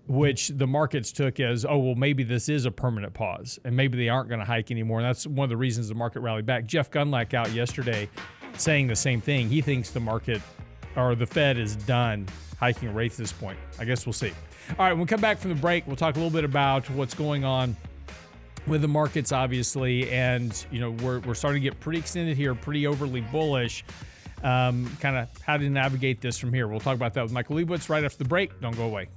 which 0.06 0.48
the 0.48 0.66
markets 0.66 1.10
took 1.10 1.40
as, 1.40 1.64
oh, 1.64 1.78
well, 1.78 1.94
maybe 1.94 2.22
this 2.22 2.48
is 2.48 2.64
a 2.64 2.70
permanent 2.70 3.12
pause 3.12 3.58
and 3.64 3.74
maybe 3.74 3.98
they 3.98 4.08
aren't 4.08 4.28
going 4.28 4.40
to 4.40 4.46
hike 4.46 4.70
anymore. 4.70 5.00
And 5.00 5.08
that's 5.08 5.26
one 5.26 5.44
of 5.44 5.50
the 5.50 5.56
reasons 5.56 5.88
the 5.88 5.94
market 5.94 6.20
rallied 6.20 6.46
back. 6.46 6.66
Jeff 6.66 6.90
Gundlach 6.90 7.34
out 7.34 7.50
yesterday 7.52 8.08
saying 8.56 8.86
the 8.86 8.96
same 8.96 9.20
thing. 9.20 9.48
He 9.48 9.60
thinks 9.60 9.90
the 9.90 10.00
market 10.00 10.42
or 10.96 11.14
the 11.14 11.26
Fed 11.26 11.58
is 11.58 11.76
done 11.76 12.28
hiking 12.58 12.92
rates 12.94 13.14
at 13.14 13.18
this 13.18 13.32
point. 13.32 13.58
I 13.78 13.84
guess 13.84 14.06
we'll 14.06 14.12
see. 14.12 14.32
All 14.78 14.87
right, 14.87 14.92
when 14.92 15.00
we 15.00 15.06
come 15.06 15.20
back 15.20 15.38
from 15.38 15.50
the 15.50 15.61
break, 15.61 15.87
we'll 15.87 15.96
talk 15.96 16.14
a 16.14 16.18
little 16.18 16.30
bit 16.30 16.44
about 16.44 16.88
what's 16.90 17.14
going 17.14 17.44
on 17.44 17.76
with 18.66 18.83
the 18.83 18.88
markets, 18.88 19.33
obviously, 19.33 20.09
and 20.11 20.64
you 20.70 20.80
know 20.80 20.92
we're, 20.92 21.18
we're 21.20 21.35
starting 21.35 21.61
to 21.61 21.68
get 21.68 21.78
pretty 21.80 21.98
extended 21.98 22.37
here, 22.37 22.54
pretty 22.54 22.87
overly 22.87 23.20
bullish. 23.20 23.85
Um, 24.42 24.90
kind 25.00 25.16
of 25.16 25.28
how 25.42 25.59
to 25.59 25.68
navigate 25.68 26.20
this 26.20 26.38
from 26.38 26.52
here. 26.52 26.66
We'll 26.66 26.80
talk 26.80 26.94
about 26.94 27.12
that 27.14 27.22
with 27.22 27.33
Michael 27.33 27.56
Lebowitz 27.56 27.90
right 27.90 28.04
after 28.04 28.18
the 28.18 28.28
break. 28.28 28.59
Don't 28.61 28.76
go 28.76 28.85
away. 28.85 29.09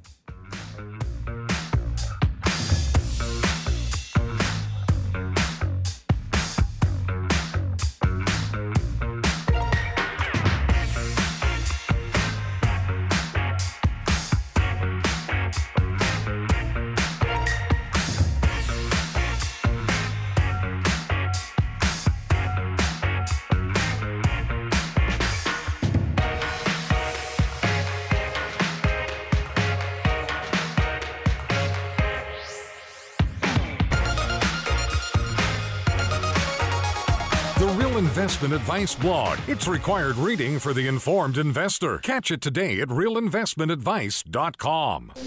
Investment 38.44 38.62
Advice 38.62 38.96
blog. 38.96 39.40
It's 39.48 39.70
required 39.70 40.18
reading 40.18 40.60
for 40.60 40.74
the 40.74 40.86
informed 40.88 41.38
investor. 41.38 42.00
Catch 42.00 42.30
it 42.30 42.42
today 42.42 42.82
at 42.82 42.90
realinvestmentadvice.com. 42.90 45.14
So, 45.16 45.24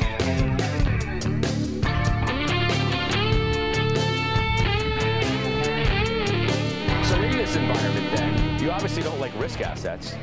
in 7.23 7.39
this 7.39 7.57
environment, 7.57 8.15
then, 8.15 8.63
you 8.63 8.71
obviously 8.71 9.03
don't 9.03 9.19
like 9.19 9.33
risk 9.41 9.63
assets. 9.63 10.15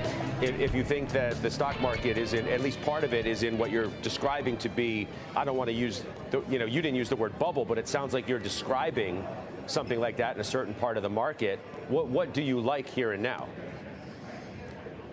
If, 0.42 0.60
if 0.60 0.76
you 0.76 0.84
think 0.84 1.10
that 1.10 1.42
the 1.42 1.50
stock 1.50 1.82
market 1.82 2.20
is 2.20 2.34
in, 2.34 2.48
at 2.48 2.62
least 2.62 2.80
part 2.84 3.04
of 3.04 3.12
it 3.14 3.26
is 3.26 3.42
in 3.42 3.58
what 3.58 3.72
you're 3.72 3.90
describing 4.04 4.56
to 4.58 4.70
be, 4.70 5.08
I 5.36 5.44
don't 5.46 5.58
want 5.58 5.70
to 5.70 5.76
use, 5.76 6.04
the, 6.30 6.44
you 6.48 6.60
know, 6.60 6.66
you 6.66 6.84
didn't 6.84 6.98
use 6.98 7.10
the 7.10 7.16
word 7.16 7.40
bubble, 7.40 7.66
but 7.66 7.80
it 7.80 7.88
sounds 7.88 8.14
like 8.14 8.30
you're 8.30 8.38
describing 8.38 9.26
something 9.68 10.00
like 10.00 10.18
that 10.18 10.36
in 10.36 10.42
a 10.42 10.44
certain 10.44 10.74
part 10.74 10.98
of 10.98 11.04
the 11.04 11.10
market. 11.10 11.60
What, 11.88 12.08
what 12.08 12.34
do 12.34 12.42
you 12.42 12.60
like 12.60 12.88
here 12.88 13.12
and 13.14 13.24
now? 13.24 13.48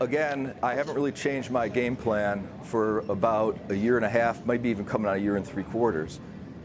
Again, 0.00 0.54
I 0.62 0.74
haven't 0.74 0.94
really 0.94 1.12
changed 1.12 1.50
my 1.50 1.68
game 1.68 1.94
plan 1.94 2.48
for 2.64 3.00
about 3.00 3.58
a 3.68 3.74
year 3.74 3.96
and 3.96 4.04
a 4.04 4.08
half, 4.08 4.44
maybe 4.46 4.70
even 4.70 4.86
coming 4.86 5.08
on 5.08 5.16
a 5.16 5.20
year 5.20 5.36
and 5.36 5.46
three 5.46 5.64
quarters. 5.64 6.20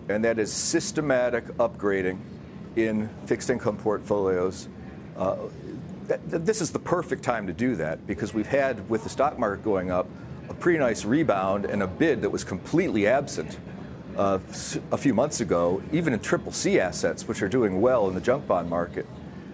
And 0.08 0.24
that 0.24 0.40
is 0.40 0.54
systematic 0.54 1.46
upgrading 1.58 2.20
in 2.76 3.10
fixed 3.26 3.50
income 3.50 3.78
portfolios. 3.78 4.70
Uh, 5.18 5.38
this 6.28 6.62
is 6.62 6.72
the 6.72 6.80
perfect 6.80 7.24
time 7.24 7.48
to 7.48 7.54
do 7.54 7.76
that 7.76 8.06
because 8.06 8.34
we've 8.34 8.48
had, 8.48 8.88
with 8.90 9.04
the 9.04 9.10
stock 9.10 9.40
market 9.40 9.64
going 9.64 9.92
up, 9.92 10.08
a 10.50 10.54
pretty 10.54 10.78
nice 10.80 11.04
rebound 11.04 11.66
and 11.66 11.82
a 11.82 11.88
bid 11.88 12.22
that 12.22 12.30
was 12.30 12.44
completely 12.44 13.08
absent 13.08 13.58
uh, 14.18 14.40
a 14.92 14.98
few 14.98 15.14
months 15.14 15.42
ago, 15.42 15.82
even 15.92 16.14
in 16.14 16.20
triple 16.20 16.52
C 16.52 16.80
assets, 16.80 17.28
which 17.28 17.42
are 17.42 17.50
doing 17.50 17.82
well 17.82 18.08
in 18.08 18.16
the 18.16 18.22
junk 18.22 18.48
bond 18.48 18.70
market. 18.70 19.06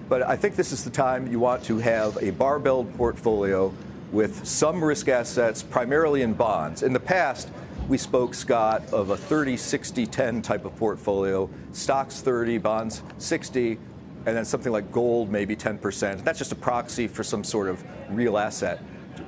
But 0.10 0.24
I 0.24 0.36
think 0.36 0.56
this 0.56 0.72
is 0.72 0.84
the 0.84 0.90
time 0.90 1.32
you 1.32 1.40
want 1.40 1.64
to 1.66 1.78
have 1.80 2.18
a 2.18 2.32
barbelled 2.32 2.94
portfolio 2.96 3.74
with 4.12 4.46
some 4.46 4.84
risk 4.84 5.08
assets, 5.08 5.64
primarily 5.64 6.22
in 6.22 6.34
bonds. 6.34 6.84
In 6.84 6.92
the 6.92 7.00
past, 7.00 7.50
we 7.88 7.98
spoke, 7.98 8.34
Scott, 8.34 8.84
of 8.94 9.10
a 9.10 9.18
30, 9.18 9.58
60, 9.58 10.06
10 10.06 10.42
type 10.42 10.66
of 10.66 10.76
portfolio, 10.76 11.50
stocks 11.72 12.22
30, 12.22 12.58
bonds 12.58 13.04
60, 13.18 13.78
and 14.26 14.38
then 14.38 14.46
something 14.46 14.72
like 14.72 14.92
gold, 14.92 15.32
maybe 15.32 15.56
10%. 15.56 16.24
That's 16.24 16.38
just 16.38 16.52
a 16.52 16.56
proxy 16.56 17.08
for 17.08 17.24
some 17.24 17.44
sort 17.44 17.68
of 17.68 17.84
real 18.10 18.38
asset. 18.38 18.84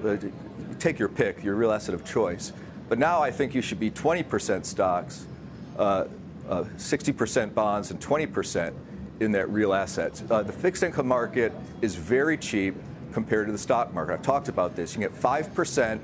Uh, 0.05 0.17
take 0.79 0.99
your 0.99 1.09
pick, 1.09 1.43
your 1.43 1.55
real 1.55 1.71
asset 1.71 1.95
of 1.95 2.05
choice. 2.05 2.51
But 2.89 2.99
now 2.99 3.21
I 3.21 3.31
think 3.31 3.55
you 3.55 3.61
should 3.61 3.79
be 3.79 3.91
20% 3.91 4.65
stocks, 4.65 5.25
uh, 5.77 6.05
uh, 6.49 6.63
60% 6.77 7.53
bonds, 7.53 7.91
and 7.91 7.99
20% 7.99 8.73
in 9.19 9.31
that 9.31 9.49
real 9.49 9.73
assets. 9.73 10.23
Uh, 10.29 10.43
the 10.43 10.51
fixed 10.51 10.83
income 10.83 11.07
market 11.07 11.53
is 11.81 11.95
very 11.95 12.37
cheap 12.37 12.75
compared 13.13 13.47
to 13.47 13.51
the 13.51 13.57
stock 13.57 13.93
market. 13.93 14.13
I've 14.13 14.21
talked 14.21 14.49
about 14.49 14.75
this. 14.75 14.95
You 14.95 15.01
can 15.01 15.11
get 15.11 15.21
5% 15.21 15.99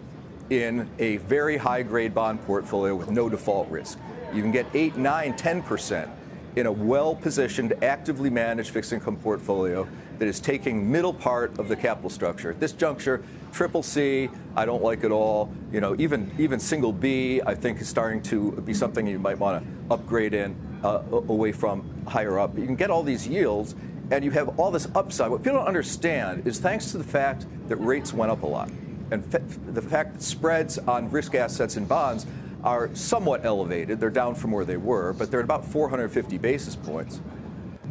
in 0.50 0.89
a 1.00 1.18
very 1.18 1.58
high 1.58 1.84
grade 1.84 2.13
bond 2.13 2.44
portfolio 2.46 2.96
with 2.96 3.10
no 3.10 3.30
default 3.30 3.70
risk. 3.70 4.00
You 4.34 4.42
can 4.42 4.52
get 4.52 4.65
8, 4.74 4.96
9, 4.96 5.34
10% 5.34 6.10
in 6.56 6.65
a 6.65 6.72
well 6.72 7.15
positioned, 7.15 7.74
actively 7.84 8.30
managed 8.30 8.72
fixed 8.72 8.94
income 8.94 9.18
portfolio 9.18 9.88
that 10.19 10.27
is 10.27 10.39
taking 10.39 10.89
middle 10.91 11.13
part 11.13 11.58
of 11.58 11.67
the 11.67 11.75
capital 11.75 12.10
structure. 12.10 12.51
At 12.51 12.60
this 12.60 12.73
juncture, 12.73 13.23
triple 13.51 13.82
C, 13.82 14.29
I 14.55 14.65
don't 14.65 14.84
like 14.84 15.03
at 15.03 15.12
all. 15.12 15.51
You 15.71 15.82
know, 15.82 15.95
even 15.97 16.32
even 16.38 16.60
single 16.60 16.93
B, 16.93 17.41
I 17.45 17.55
think 17.55 17.82
is 17.82 17.88
starting 17.88 18.21
to 18.23 18.51
be 18.51 18.73
something 18.73 19.08
you 19.08 19.17
might 19.17 19.39
want 19.39 19.63
to 19.63 19.93
upgrade 19.93 20.34
in 20.34 20.55
uh, 20.84 21.01
away 21.12 21.51
from 21.51 21.89
higher 22.05 22.38
up. 22.38 22.58
You 22.58 22.65
can 22.65 22.75
get 22.75 22.91
all 22.91 23.01
these 23.01 23.27
yields, 23.27 23.75
and 24.12 24.23
you 24.23 24.32
have 24.32 24.60
all 24.60 24.71
this 24.71 24.88
upside. 24.93 25.32
What 25.32 25.43
people 25.43 25.60
don't 25.60 25.67
understand 25.67 26.45
is 26.45 26.60
thanks 26.60 26.91
to 26.91 26.97
the 26.97 27.03
fact 27.03 27.45
that 27.67 27.77
rates 27.77 28.13
went 28.13 28.32
up 28.32 28.43
a 28.43 28.47
lot, 28.47 28.69
and 29.12 29.23
the 29.32 29.82
fact 29.82 30.13
that 30.13 30.21
spreads 30.21 30.77
on 30.79 31.10
risk 31.10 31.34
assets 31.34 31.77
and 31.77 31.88
bonds 31.88 32.27
are 32.63 32.93
somewhat 32.93 33.45
elevated. 33.45 34.01
They're 34.01 34.10
down 34.10 34.36
from 34.36 34.51
where 34.51 34.65
they 34.65 34.75
were, 34.75 35.13
but 35.13 35.32
they're 35.32 35.39
at 35.39 35.45
about 35.45 35.65
450 35.65 36.38
basis 36.38 36.75
points. 36.75 37.21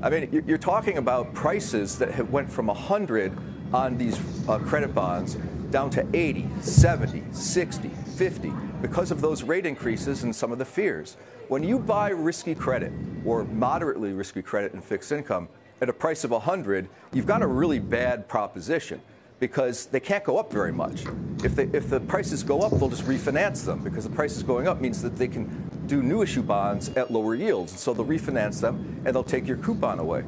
I 0.01 0.11
mean, 0.11 0.45
you're 0.47 0.59
talking 0.59 0.99
about 0.99 1.35
prices 1.35 1.99
that 1.99 2.13
have 2.13 2.31
went 2.31 2.53
from 2.53 2.69
100 2.69 3.37
on 3.73 3.99
these 3.99 4.17
uh, 4.49 4.59
credit 4.61 4.95
bonds 4.95 5.35
down 5.71 5.91
to 5.91 6.07
80, 6.15 6.49
70, 6.61 7.25
60, 7.33 7.89
50 7.89 8.53
because 8.81 9.11
of 9.11 9.21
those 9.21 9.43
rate 9.43 9.67
increases 9.67 10.23
and 10.23 10.35
some 10.35 10.53
of 10.53 10.59
the 10.59 10.65
fears. 10.65 11.17
When 11.49 11.65
you 11.65 11.81
buy 11.81 12.11
risky 12.11 12.55
credit 12.55 12.93
or 13.25 13.43
moderately 13.45 14.13
risky 14.13 14.41
credit 14.41 14.73
in 14.73 14.81
fixed 14.81 15.11
income 15.11 15.49
at 15.81 15.89
a 15.89 15.93
price 15.93 16.23
of 16.23 16.31
100, 16.31 16.89
you've 17.13 17.27
got 17.27 17.43
a 17.43 17.47
really 17.47 17.81
bad 17.81 18.29
proposition 18.29 19.01
because 19.41 19.87
they 19.87 20.01
can't 20.01 20.23
go 20.23 20.39
up 20.39 20.53
very 20.53 20.73
much. 20.73 21.07
If, 21.43 21.57
they, 21.57 21.65
if 21.73 21.91
the 21.91 22.01
prices 22.01 22.45
go 22.45 22.61
up, 22.61 22.71
they'll 22.79 22.89
just 22.89 23.05
refinance 23.05 23.65
them 23.65 23.83
because 23.83 24.05
the 24.05 24.15
prices 24.15 24.45
going 24.45 24.69
up 24.69 24.81
means 24.81 25.03
that 25.03 25.17
they 25.17 25.29
can 25.29 25.68
do 25.89 26.03
new 26.03 26.23
issue 26.23 26.43
bonds 26.43 26.91
at 26.91 27.11
lower 27.11 27.35
yields. 27.35 27.79
So 27.79 27.95
they'll 27.95 28.05
refinance 28.05 28.61
them 28.61 29.03
and 29.05 29.15
they'll 29.15 29.25
take 29.25 29.49
your 29.49 29.57
coupon 29.57 29.99
away. 29.99 30.23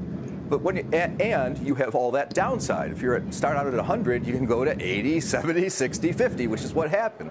But 0.48 0.62
when 0.62 0.76
you, 0.76 0.88
and 0.92 1.58
you 1.58 1.76
have 1.76 1.94
all 1.94 2.10
that 2.10 2.34
downside. 2.34 2.90
If 2.90 3.00
you're 3.00 3.14
at, 3.14 3.32
start 3.32 3.56
out 3.56 3.68
at 3.68 3.74
100, 3.74 4.26
you 4.26 4.32
can 4.32 4.46
go 4.46 4.64
to 4.64 4.74
80, 4.82 5.20
70, 5.20 5.68
60, 5.68 6.12
50, 6.12 6.46
which 6.48 6.62
is 6.62 6.74
what 6.74 6.90
happened. 6.90 7.30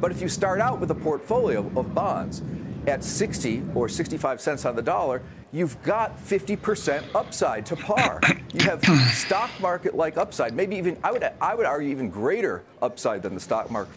But 0.00 0.10
if 0.10 0.22
you 0.22 0.28
start 0.28 0.60
out 0.60 0.80
with 0.80 0.90
a 0.90 0.94
portfolio 0.94 1.70
of 1.76 1.94
bonds 1.94 2.42
at 2.86 3.04
60 3.04 3.62
or 3.74 3.88
65 3.88 4.40
cents 4.40 4.64
on 4.64 4.76
the 4.76 4.82
dollar, 4.82 5.22
you've 5.52 5.80
got 5.82 6.18
50% 6.18 7.04
upside 7.14 7.66
to 7.66 7.76
par. 7.76 8.20
You 8.52 8.64
have 8.64 8.82
stock 9.12 9.50
market 9.60 9.94
like 9.94 10.16
upside, 10.16 10.54
maybe 10.54 10.76
even 10.76 10.96
I 11.04 11.12
would 11.12 11.24
I 11.40 11.54
would 11.54 11.66
argue 11.66 11.90
even 11.90 12.08
greater 12.08 12.64
upside 12.80 13.22
than 13.22 13.34
the 13.34 13.40
stock 13.40 13.70
market. 13.70 13.96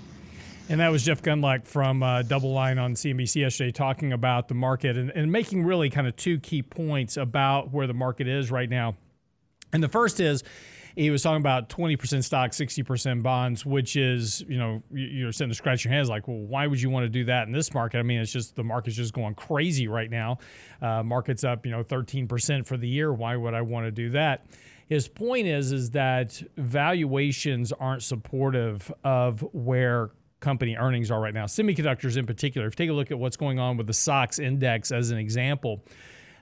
And 0.69 0.82
that 0.82 0.89
was 0.89 1.03
Jeff 1.03 1.21
Gundlach 1.21 1.65
from 1.65 2.03
uh, 2.03 2.23
DoubleLine 2.23 2.82
on 2.82 2.93
CNBC 2.93 3.38
yesterday 3.38 3.71
talking 3.71 4.12
about 4.12 4.49
the 4.49 4.53
market 4.53 4.97
and, 4.97 5.10
and 5.12 5.32
making 5.32 5.63
really 5.63 5.89
kind 5.89 6.08
of 6.08 6.15
two 6.17 6.39
key 6.39 6.62
points 6.62 7.15
about 7.15 7.71
where 7.71 7.88
the 7.88 7.93
market 7.93 8.27
is 8.27 8.51
right 8.51 8.69
now. 8.69 8.97
And 9.71 9.82
the 9.82 9.88
first 9.88 10.19
is 10.19 10.43
he 10.97 11.10
was 11.10 11.23
talking 11.23 11.39
about 11.39 11.69
20% 11.69 12.21
stock, 12.21 12.51
60% 12.51 13.23
bonds, 13.23 13.65
which 13.65 13.95
is, 13.95 14.43
you 14.49 14.58
know, 14.58 14.84
you're 14.91 15.32
sitting 15.32 15.51
to 15.51 15.56
scratch 15.56 15.86
your 15.86 15.93
hands 15.93 16.10
like, 16.10 16.27
well, 16.27 16.38
why 16.38 16.67
would 16.67 16.82
you 16.82 16.89
want 16.89 17.06
to 17.06 17.10
do 17.10 17.23
that 17.25 17.47
in 17.47 17.53
this 17.53 17.73
market? 17.73 17.99
I 17.99 18.03
mean, 18.03 18.19
it's 18.19 18.34
just 18.34 18.56
the 18.58 18.63
market's 18.63 18.97
just 18.97 19.13
going 19.13 19.36
crazy 19.36 19.88
right 19.88 20.10
now. 20.10 20.39
Uh, 20.82 21.01
market's 21.01 21.45
up, 21.45 21.65
you 21.65 21.71
know, 21.71 21.84
13% 21.84 22.65
for 22.65 22.75
the 22.75 22.89
year. 22.89 23.13
Why 23.13 23.38
would 23.38 23.53
I 23.53 23.62
want 23.62 23.86
to 23.86 23.91
do 23.91 24.10
that? 24.10 24.47
His 24.88 25.08
point 25.08 25.47
is, 25.47 25.71
is 25.71 25.91
that 25.91 26.41
valuations 26.58 27.71
aren't 27.71 28.03
supportive 28.03 28.91
of 29.03 29.41
where 29.53 30.12
company 30.39 30.76
earnings 30.76 31.12
are 31.12 31.19
right 31.19 31.34
now. 31.34 31.45
Semiconductors 31.45 32.17
in 32.17 32.26
particular. 32.26 32.67
If 32.67 32.73
you 32.73 32.86
take 32.86 32.89
a 32.89 32.93
look 32.93 33.12
at 33.12 33.19
what's 33.19 33.38
going 33.38 33.60
on 33.60 33.78
with 33.78 33.88
the 33.88 33.93
SOX 33.93 34.39
index 34.39 34.91
as 34.91 35.12
an 35.12 35.17
example, 35.17 35.84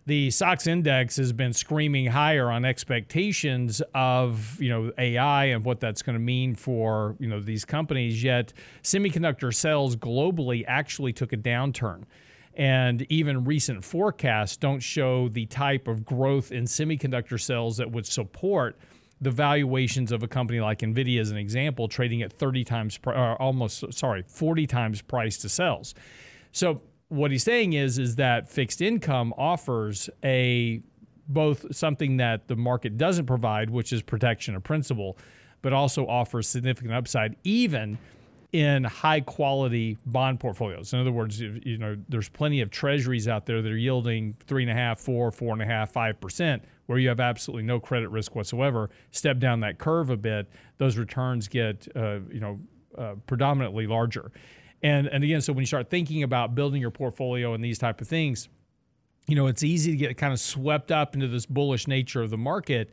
the 0.06 0.30
SOX 0.30 0.68
index 0.68 1.16
has 1.18 1.34
been 1.34 1.52
screaming 1.52 2.06
higher 2.06 2.52
on 2.52 2.64
expectations 2.64 3.82
of 3.94 4.62
you 4.62 4.70
know 4.70 4.92
AI 4.98 5.46
and 5.46 5.66
what 5.66 5.80
that's 5.80 6.02
going 6.02 6.14
to 6.14 6.20
mean 6.20 6.56
for 6.56 7.16
you 7.20 7.28
know 7.28 7.40
these 7.40 7.66
companies. 7.66 8.22
Yet 8.22 8.54
semiconductor 8.84 9.54
sales 9.54 9.96
globally 9.96 10.64
actually 10.68 11.14
took 11.14 11.34
a 11.34 11.38
downturn. 11.38 12.04
And 12.58 13.06
even 13.12 13.44
recent 13.44 13.84
forecasts 13.84 14.56
don't 14.56 14.80
show 14.80 15.28
the 15.28 15.46
type 15.48 15.90
of 15.90 16.06
growth 16.06 16.54
in 16.54 16.64
semiconductor 16.64 17.40
sales 17.40 17.76
that 17.78 17.92
would 17.92 18.06
support 18.06 18.78
the 19.22 19.32
valuations 19.32 20.12
of 20.12 20.24
a 20.24 20.28
company 20.28 20.60
like 20.60 20.80
Nvidia, 20.80 21.20
as 21.20 21.32
an 21.32 21.38
example, 21.38 21.88
trading 21.88 22.22
at 22.22 22.34
30 22.34 22.64
times, 22.64 23.00
or 23.06 23.42
almost 23.42 23.94
sorry, 23.94 24.24
40 24.28 24.68
times 24.68 25.02
price 25.02 25.38
to 25.38 25.50
sales. 25.50 25.94
So 26.52 26.82
what 27.10 27.32
he's 27.32 27.44
saying 27.44 27.74
is, 27.74 27.98
is 27.98 28.16
that 28.16 28.50
fixed 28.50 28.82
income 28.82 29.34
offers 29.38 30.10
a 30.24 30.82
both 31.28 31.76
something 31.76 32.18
that 32.18 32.48
the 32.48 32.56
market 32.56 32.98
doesn't 32.98 33.26
provide, 33.26 33.70
which 33.70 33.92
is 33.92 34.04
protection 34.04 34.56
of 34.56 34.64
principal, 34.64 35.18
but 35.62 35.74
also 35.74 36.06
offers 36.06 36.48
significant 36.48 36.94
upside, 36.94 37.36
even 37.44 37.98
in 38.52 38.84
high 38.84 39.22
quality 39.22 39.98
bond 40.06 40.40
portfolios. 40.40 40.94
In 40.94 41.00
other 41.00 41.12
words, 41.12 41.42
you 41.42 41.78
know, 41.78 41.98
there's 42.10 42.30
plenty 42.30 42.62
of 42.62 42.70
treasuries 42.70 43.28
out 43.28 43.46
there 43.46 43.62
that 43.62 43.72
are 43.72 43.78
yielding 43.78 44.36
three 44.46 44.62
and 44.62 44.72
a 44.72 44.76
half, 44.76 45.00
four, 45.00 45.32
four 45.32 45.52
and 45.54 45.62
a 45.62 45.66
half, 45.66 45.92
five 45.92 46.20
percent 46.22 46.64
where 46.86 46.98
you 46.98 47.10
have 47.10 47.20
absolutely 47.20 47.64
no 47.64 47.80
credit 47.80 48.10
risk 48.10 48.36
whatsoever, 48.36 48.90
step 49.12 49.40
down 49.40 49.60
that 49.62 49.80
curve 49.80 50.10
a 50.10 50.18
bit, 50.18 50.48
those 50.78 50.98
returns 50.98 51.48
get 51.48 51.88
uh, 51.96 52.20
you 52.32 52.40
know 52.40 52.60
uh, 52.98 53.16
predominantly 53.28 53.88
larger. 53.88 54.32
And 54.84 55.08
and 55.08 55.24
again, 55.24 55.42
so 55.42 55.54
when 55.54 55.62
you 55.62 55.68
start 55.68 55.90
thinking 55.90 56.24
about 56.24 56.56
building 56.56 56.82
your 56.82 56.92
portfolio 56.92 57.54
and 57.54 57.64
these 57.64 57.78
type 57.78 58.02
of 58.02 58.08
things, 58.08 58.50
you 59.28 59.36
know, 59.36 59.48
it's 59.48 59.64
easy 59.64 59.92
to 59.92 59.98
get 59.98 60.18
kind 60.18 60.34
of 60.34 60.40
swept 60.40 60.92
up 60.92 61.16
into 61.16 61.28
this 61.28 61.46
bullish 61.46 61.88
nature 61.88 62.22
of 62.22 62.30
the 62.30 62.38
market. 62.38 62.92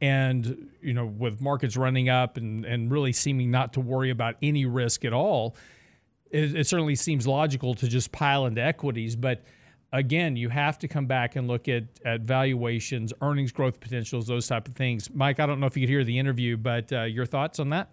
And, 0.00 0.70
you 0.80 0.94
know, 0.94 1.06
with 1.06 1.40
markets 1.40 1.76
running 1.76 2.08
up 2.08 2.36
and, 2.36 2.64
and 2.64 2.90
really 2.90 3.12
seeming 3.12 3.50
not 3.50 3.72
to 3.74 3.80
worry 3.80 4.10
about 4.10 4.34
any 4.42 4.66
risk 4.66 5.04
at 5.04 5.12
all, 5.12 5.56
it, 6.30 6.56
it 6.56 6.66
certainly 6.66 6.96
seems 6.96 7.26
logical 7.26 7.74
to 7.74 7.86
just 7.86 8.10
pile 8.10 8.46
into 8.46 8.60
equities. 8.60 9.14
But 9.14 9.44
again, 9.92 10.36
you 10.36 10.48
have 10.48 10.78
to 10.78 10.88
come 10.88 11.06
back 11.06 11.36
and 11.36 11.46
look 11.46 11.68
at, 11.68 11.84
at 12.04 12.22
valuations, 12.22 13.12
earnings 13.20 13.52
growth 13.52 13.80
potentials, 13.80 14.26
those 14.26 14.46
type 14.46 14.66
of 14.66 14.74
things. 14.74 15.10
Mike, 15.12 15.40
I 15.40 15.46
don't 15.46 15.60
know 15.60 15.66
if 15.66 15.76
you 15.76 15.82
could 15.82 15.90
hear 15.90 16.04
the 16.04 16.18
interview, 16.18 16.56
but 16.56 16.92
uh, 16.92 17.02
your 17.02 17.26
thoughts 17.26 17.58
on 17.58 17.70
that? 17.70 17.90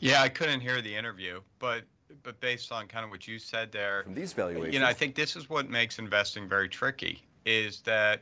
Yeah, 0.00 0.22
I 0.22 0.28
couldn't 0.28 0.60
hear 0.60 0.80
the 0.80 0.94
interview, 0.94 1.40
but 1.58 1.82
but 2.22 2.40
based 2.40 2.72
on 2.72 2.86
kind 2.86 3.04
of 3.04 3.10
what 3.10 3.28
you 3.28 3.38
said 3.38 3.70
there, 3.70 4.02
from 4.04 4.14
these 4.14 4.32
valuations, 4.32 4.72
you 4.72 4.80
know, 4.80 4.86
I 4.86 4.94
think 4.94 5.14
this 5.14 5.36
is 5.36 5.50
what 5.50 5.68
makes 5.68 5.98
investing 5.98 6.48
very 6.48 6.68
tricky. 6.68 7.22
Is 7.44 7.80
that 7.80 8.20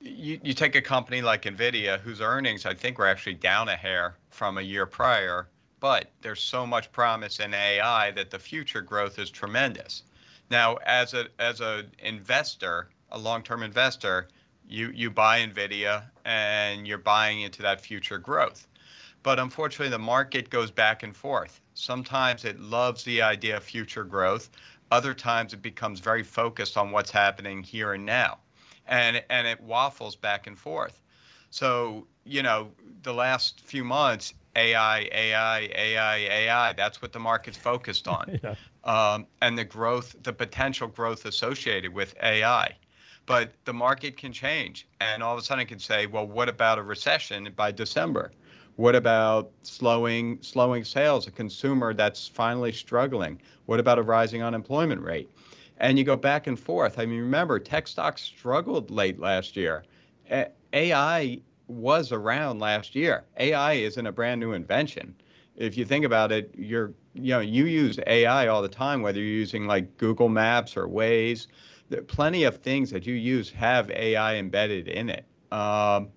you, 0.00 0.40
you 0.42 0.54
take 0.54 0.74
a 0.74 0.82
company 0.82 1.22
like 1.22 1.42
Nvidia, 1.42 2.00
whose 2.00 2.20
earnings 2.20 2.66
I 2.66 2.74
think 2.74 2.98
were 2.98 3.06
actually 3.06 3.34
down 3.34 3.68
a 3.68 3.76
hair 3.76 4.16
from 4.30 4.58
a 4.58 4.62
year 4.62 4.86
prior, 4.86 5.48
but 5.80 6.10
there's 6.22 6.42
so 6.42 6.66
much 6.66 6.90
promise 6.92 7.40
in 7.40 7.54
AI 7.54 8.10
that 8.12 8.30
the 8.30 8.38
future 8.38 8.80
growth 8.80 9.18
is 9.18 9.30
tremendous. 9.30 10.02
Now, 10.50 10.76
as 10.84 11.14
a 11.14 11.26
as 11.38 11.60
a 11.60 11.84
investor, 11.98 12.88
a 13.10 13.18
long-term 13.18 13.62
investor, 13.62 14.28
you 14.68 14.90
you 14.90 15.10
buy 15.10 15.46
Nvidia 15.46 16.04
and 16.24 16.86
you're 16.86 16.98
buying 16.98 17.42
into 17.42 17.62
that 17.62 17.80
future 17.80 18.18
growth. 18.18 18.66
But 19.22 19.38
unfortunately, 19.38 19.88
the 19.88 19.98
market 19.98 20.50
goes 20.50 20.70
back 20.70 21.02
and 21.02 21.16
forth. 21.16 21.60
Sometimes 21.72 22.44
it 22.44 22.60
loves 22.60 23.04
the 23.04 23.22
idea 23.22 23.56
of 23.56 23.64
future 23.64 24.04
growth. 24.04 24.50
Other 24.90 25.14
times 25.14 25.54
it 25.54 25.62
becomes 25.62 26.00
very 26.00 26.22
focused 26.22 26.76
on 26.76 26.90
what's 26.90 27.10
happening 27.10 27.62
here 27.62 27.94
and 27.94 28.04
now. 28.04 28.38
And 28.86 29.22
and 29.30 29.46
it 29.46 29.60
waffles 29.60 30.14
back 30.14 30.46
and 30.46 30.58
forth. 30.58 31.00
So, 31.50 32.06
you 32.24 32.42
know, 32.42 32.72
the 33.02 33.14
last 33.14 33.60
few 33.60 33.84
months, 33.84 34.34
AI, 34.56 35.08
AI, 35.12 35.60
AI, 35.74 36.16
AI. 36.16 36.72
That's 36.72 37.00
what 37.00 37.12
the 37.12 37.20
market's 37.20 37.56
focused 37.56 38.08
on. 38.08 38.38
yeah. 38.42 38.54
Um, 38.84 39.26
and 39.40 39.58
the 39.58 39.64
growth, 39.64 40.14
the 40.22 40.32
potential 40.32 40.88
growth 40.88 41.24
associated 41.24 41.92
with 41.92 42.14
AI. 42.22 42.76
But 43.26 43.54
the 43.64 43.72
market 43.72 44.16
can 44.18 44.32
change. 44.32 44.86
And 45.00 45.22
all 45.22 45.32
of 45.32 45.40
a 45.40 45.42
sudden 45.42 45.62
it 45.62 45.68
can 45.68 45.78
say, 45.78 46.06
well, 46.06 46.26
what 46.26 46.48
about 46.48 46.78
a 46.78 46.82
recession 46.82 47.50
by 47.56 47.72
December? 47.72 48.32
What 48.76 48.94
about 48.94 49.52
slowing 49.62 50.38
slowing 50.42 50.84
sales, 50.84 51.26
a 51.26 51.30
consumer 51.30 51.94
that's 51.94 52.26
finally 52.26 52.72
struggling? 52.72 53.40
What 53.66 53.80
about 53.80 53.98
a 53.98 54.02
rising 54.02 54.42
unemployment 54.42 55.00
rate? 55.00 55.30
And 55.78 55.98
you 55.98 56.04
go 56.04 56.16
back 56.16 56.46
and 56.46 56.58
forth. 56.58 56.98
I 56.98 57.06
mean, 57.06 57.20
remember, 57.20 57.58
tech 57.58 57.86
stocks 57.88 58.22
struggled 58.22 58.90
late 58.90 59.18
last 59.18 59.56
year. 59.56 59.84
A- 60.30 60.50
AI 60.72 61.40
was 61.68 62.12
around 62.12 62.58
last 62.58 62.94
year. 62.94 63.24
AI 63.38 63.74
isn't 63.74 64.06
a 64.06 64.12
brand 64.12 64.40
new 64.40 64.52
invention. 64.52 65.14
If 65.56 65.76
you 65.76 65.84
think 65.84 66.04
about 66.04 66.32
it, 66.32 66.52
you're 66.58 66.92
you 67.14 67.30
know 67.30 67.40
you 67.40 67.66
use 67.66 67.98
AI 68.06 68.48
all 68.48 68.62
the 68.62 68.68
time, 68.68 69.02
whether 69.02 69.18
you're 69.18 69.28
using 69.28 69.66
like 69.66 69.96
Google 69.96 70.28
Maps 70.28 70.76
or 70.76 70.86
Waze. 70.86 71.46
There 71.88 72.02
plenty 72.02 72.44
of 72.44 72.58
things 72.58 72.90
that 72.90 73.06
you 73.06 73.14
use 73.14 73.50
have 73.50 73.90
AI 73.90 74.36
embedded 74.36 74.88
in 74.88 75.10
it. 75.10 75.24
Um, 75.52 76.08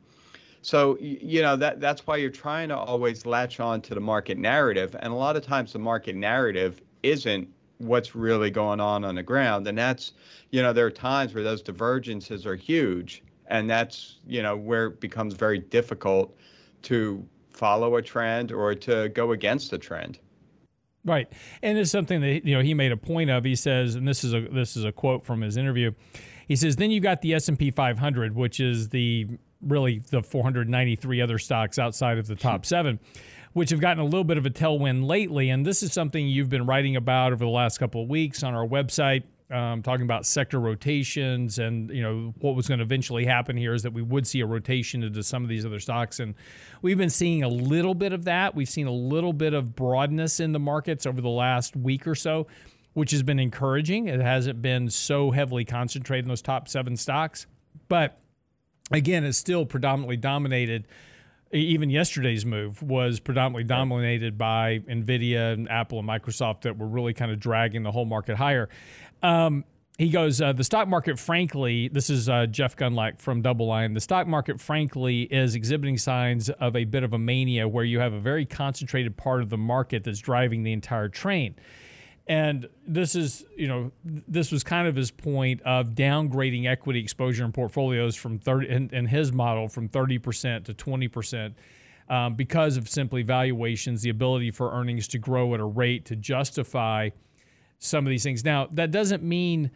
so 0.61 0.97
you 0.99 1.41
know 1.41 1.55
that 1.55 1.79
that's 1.79 2.05
why 2.07 2.17
you're 2.17 2.29
trying 2.29 2.69
to 2.69 2.77
always 2.77 3.25
latch 3.25 3.59
on 3.59 3.81
to 3.81 3.93
the 3.93 4.01
market 4.01 4.37
narrative, 4.37 4.95
and 4.99 5.13
a 5.13 5.15
lot 5.15 5.35
of 5.35 5.43
times 5.43 5.73
the 5.73 5.79
market 5.79 6.15
narrative 6.15 6.81
isn't 7.03 7.47
what's 7.77 8.15
really 8.15 8.49
going 8.49 8.79
on 8.79 9.05
on 9.05 9.15
the 9.15 9.23
ground, 9.23 9.67
and 9.67 9.77
that's 9.77 10.13
you 10.51 10.61
know 10.61 10.73
there 10.73 10.85
are 10.85 10.91
times 10.91 11.33
where 11.33 11.43
those 11.43 11.61
divergences 11.61 12.45
are 12.45 12.55
huge, 12.55 13.23
and 13.47 13.69
that's 13.69 14.17
you 14.25 14.41
know 14.41 14.57
where 14.57 14.87
it 14.87 14.99
becomes 14.99 15.35
very 15.35 15.59
difficult 15.59 16.35
to 16.83 17.25
follow 17.51 17.95
a 17.95 18.01
trend 18.01 18.51
or 18.51 18.73
to 18.73 19.09
go 19.09 19.31
against 19.31 19.73
a 19.73 19.77
trend. 19.77 20.19
Right, 21.07 21.31
and 21.63 21.77
it's 21.77 21.89
something 21.89 22.19
that 22.19 22.45
you 22.45 22.53
know 22.53 22.61
he 22.61 22.73
made 22.73 22.91
a 22.91 22.97
point 22.97 23.29
of. 23.29 23.45
He 23.45 23.55
says, 23.55 23.95
and 23.95 24.05
this 24.05 24.25
is 24.25 24.33
a 24.33 24.41
this 24.41 24.75
is 24.75 24.83
a 24.83 24.91
quote 24.91 25.25
from 25.25 25.39
his 25.39 25.55
interview. 25.55 25.93
He 26.49 26.57
says, 26.57 26.75
then 26.75 26.91
you 26.91 26.99
got 26.99 27.21
the 27.21 27.33
S 27.33 27.47
and 27.47 27.57
P 27.57 27.71
500, 27.71 28.35
which 28.35 28.59
is 28.59 28.89
the 28.89 29.27
really 29.61 29.99
the 29.99 30.21
493 30.21 31.21
other 31.21 31.39
stocks 31.39 31.79
outside 31.79 32.17
of 32.17 32.27
the 32.27 32.35
top 32.35 32.61
hmm. 32.61 32.67
seven, 32.67 32.99
which 33.53 33.69
have 33.69 33.79
gotten 33.79 33.99
a 33.99 34.05
little 34.05 34.25
bit 34.25 34.37
of 34.37 34.45
a 34.45 34.49
tailwind 34.49 35.07
lately. 35.07 35.49
And 35.49 35.65
this 35.65 35.81
is 35.81 35.93
something 35.93 36.27
you've 36.27 36.49
been 36.49 36.65
writing 36.65 36.97
about 36.97 37.31
over 37.31 37.45
the 37.45 37.51
last 37.51 37.77
couple 37.77 38.03
of 38.03 38.09
weeks 38.09 38.43
on 38.43 38.53
our 38.53 38.67
website 38.67 39.23
um, 39.49 39.81
talking 39.81 40.03
about 40.03 40.25
sector 40.25 40.59
rotations, 40.59 41.59
and 41.59 41.89
you 41.89 42.01
know 42.01 42.33
what 42.39 42.55
was 42.55 42.67
going 42.67 42.79
to 42.79 42.83
eventually 42.83 43.25
happen 43.25 43.55
here 43.55 43.73
is 43.73 43.83
that 43.83 43.93
we 43.93 44.01
would 44.01 44.27
see 44.27 44.41
a 44.41 44.45
rotation 44.45 45.03
into 45.03 45.23
some 45.23 45.43
of 45.43 45.49
these 45.49 45.65
other 45.65 45.79
stocks, 45.79 46.19
and 46.19 46.35
we've 46.81 46.97
been 46.97 47.09
seeing 47.09 47.43
a 47.43 47.47
little 47.47 47.95
bit 47.95 48.11
of 48.11 48.25
that. 48.25 48.55
We've 48.55 48.67
seen 48.67 48.87
a 48.87 48.91
little 48.91 49.33
bit 49.33 49.53
of 49.53 49.75
broadness 49.75 50.39
in 50.39 50.51
the 50.51 50.59
markets 50.59 51.05
over 51.05 51.21
the 51.21 51.29
last 51.29 51.75
week 51.75 52.07
or 52.07 52.15
so, 52.15 52.47
which 52.93 53.11
has 53.11 53.23
been 53.23 53.39
encouraging. 53.39 54.07
It 54.07 54.19
hasn't 54.19 54.61
been 54.61 54.89
so 54.89 55.31
heavily 55.31 55.63
concentrated 55.63 56.25
in 56.25 56.29
those 56.29 56.41
top 56.41 56.67
seven 56.67 56.97
stocks, 56.97 57.47
but 57.87 58.19
again, 58.91 59.23
it's 59.23 59.37
still 59.37 59.65
predominantly 59.65 60.17
dominated 60.17 60.87
even 61.51 61.89
yesterday's 61.89 62.45
move 62.45 62.81
was 62.83 63.19
predominantly 63.19 63.63
dominated 63.63 64.37
by 64.37 64.79
Nvidia 64.79 65.53
and 65.53 65.69
Apple 65.69 65.99
and 65.99 66.07
Microsoft 66.07 66.61
that 66.61 66.77
were 66.77 66.87
really 66.87 67.13
kind 67.13 67.31
of 67.31 67.39
dragging 67.39 67.83
the 67.83 67.91
whole 67.91 68.05
market 68.05 68.35
higher. 68.35 68.69
Um, 69.23 69.63
he 69.97 70.09
goes, 70.09 70.41
uh, 70.41 70.53
the 70.53 70.63
stock 70.63 70.87
market, 70.87 71.17
frankly, 71.17 71.87
this 71.87 72.11
is 72.11 72.29
uh, 72.29 72.45
Jeff 72.45 72.75
Gundlach 72.75 73.19
from 73.19 73.41
DoubleLine. 73.41 73.95
The 73.95 73.99
stock 73.99 74.27
market, 74.27 74.61
frankly, 74.61 75.23
is 75.23 75.55
exhibiting 75.55 75.97
signs 75.97 76.51
of 76.51 76.75
a 76.75 76.83
bit 76.83 77.03
of 77.03 77.13
a 77.13 77.17
mania 77.17 77.67
where 77.67 77.83
you 77.83 77.99
have 77.99 78.13
a 78.13 78.19
very 78.19 78.45
concentrated 78.45 79.17
part 79.17 79.41
of 79.41 79.49
the 79.49 79.57
market 79.57 80.03
that's 80.03 80.19
driving 80.19 80.61
the 80.61 80.71
entire 80.71 81.09
train. 81.09 81.55
And 82.27 82.67
this 82.85 83.15
is, 83.15 83.45
you 83.55 83.67
know, 83.67 83.91
this 84.03 84.51
was 84.51 84.63
kind 84.63 84.87
of 84.87 84.95
his 84.95 85.09
point 85.09 85.61
of 85.61 85.89
downgrading 85.95 86.67
equity 86.67 86.99
exposure 86.99 87.43
in 87.45 87.51
portfolios 87.51 88.15
from 88.15 88.37
30, 88.37 88.69
in, 88.69 88.89
in 88.91 89.05
his 89.07 89.31
model, 89.31 89.67
from 89.67 89.89
30% 89.89 90.65
to 90.65 90.73
20%. 90.73 91.53
Um, 92.09 92.35
because 92.35 92.77
of 92.77 92.87
simply 92.87 93.23
valuations, 93.23 94.01
the 94.01 94.09
ability 94.09 94.51
for 94.51 94.71
earnings 94.71 95.07
to 95.09 95.17
grow 95.17 95.53
at 95.55 95.59
a 95.59 95.65
rate 95.65 96.05
to 96.05 96.15
justify 96.15 97.09
some 97.79 98.05
of 98.05 98.09
these 98.09 98.23
things. 98.23 98.43
Now, 98.43 98.67
that 98.71 98.91
doesn't 98.91 99.23
mean 99.23 99.71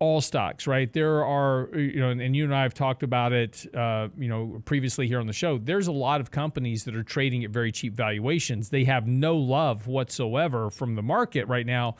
all 0.00 0.20
stocks, 0.20 0.66
right? 0.66 0.92
There 0.92 1.24
are, 1.24 1.68
you 1.74 1.98
know, 1.98 2.10
and 2.10 2.36
you 2.36 2.44
and 2.44 2.54
I 2.54 2.62
have 2.62 2.74
talked 2.74 3.02
about 3.02 3.32
it, 3.32 3.66
uh, 3.74 4.08
you 4.16 4.28
know, 4.28 4.62
previously 4.64 5.08
here 5.08 5.18
on 5.18 5.26
the 5.26 5.32
show. 5.32 5.58
There's 5.58 5.88
a 5.88 5.92
lot 5.92 6.20
of 6.20 6.30
companies 6.30 6.84
that 6.84 6.94
are 6.94 7.02
trading 7.02 7.44
at 7.44 7.50
very 7.50 7.72
cheap 7.72 7.94
valuations. 7.94 8.68
They 8.68 8.84
have 8.84 9.08
no 9.08 9.36
love 9.36 9.88
whatsoever 9.88 10.70
from 10.70 10.94
the 10.94 11.02
market 11.02 11.48
right 11.48 11.66
now, 11.66 11.96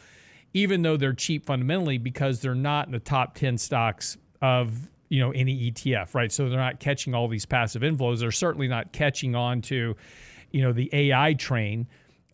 even 0.54 0.82
though 0.82 0.96
they're 0.96 1.12
cheap 1.12 1.44
fundamentally 1.44 1.98
because 1.98 2.40
they're 2.40 2.54
not 2.54 2.86
in 2.86 2.92
the 2.92 3.00
top 3.00 3.34
10 3.34 3.58
stocks 3.58 4.16
of, 4.40 4.88
you 5.08 5.18
know, 5.18 5.32
any 5.32 5.72
ETF, 5.72 6.14
right? 6.14 6.30
So 6.30 6.48
they're 6.48 6.58
not 6.58 6.78
catching 6.78 7.14
all 7.14 7.26
these 7.26 7.46
passive 7.46 7.82
inflows. 7.82 8.20
They're 8.20 8.30
certainly 8.30 8.68
not 8.68 8.92
catching 8.92 9.34
on 9.34 9.60
to, 9.62 9.96
you 10.52 10.62
know, 10.62 10.72
the 10.72 10.88
AI 10.92 11.34
train. 11.34 11.88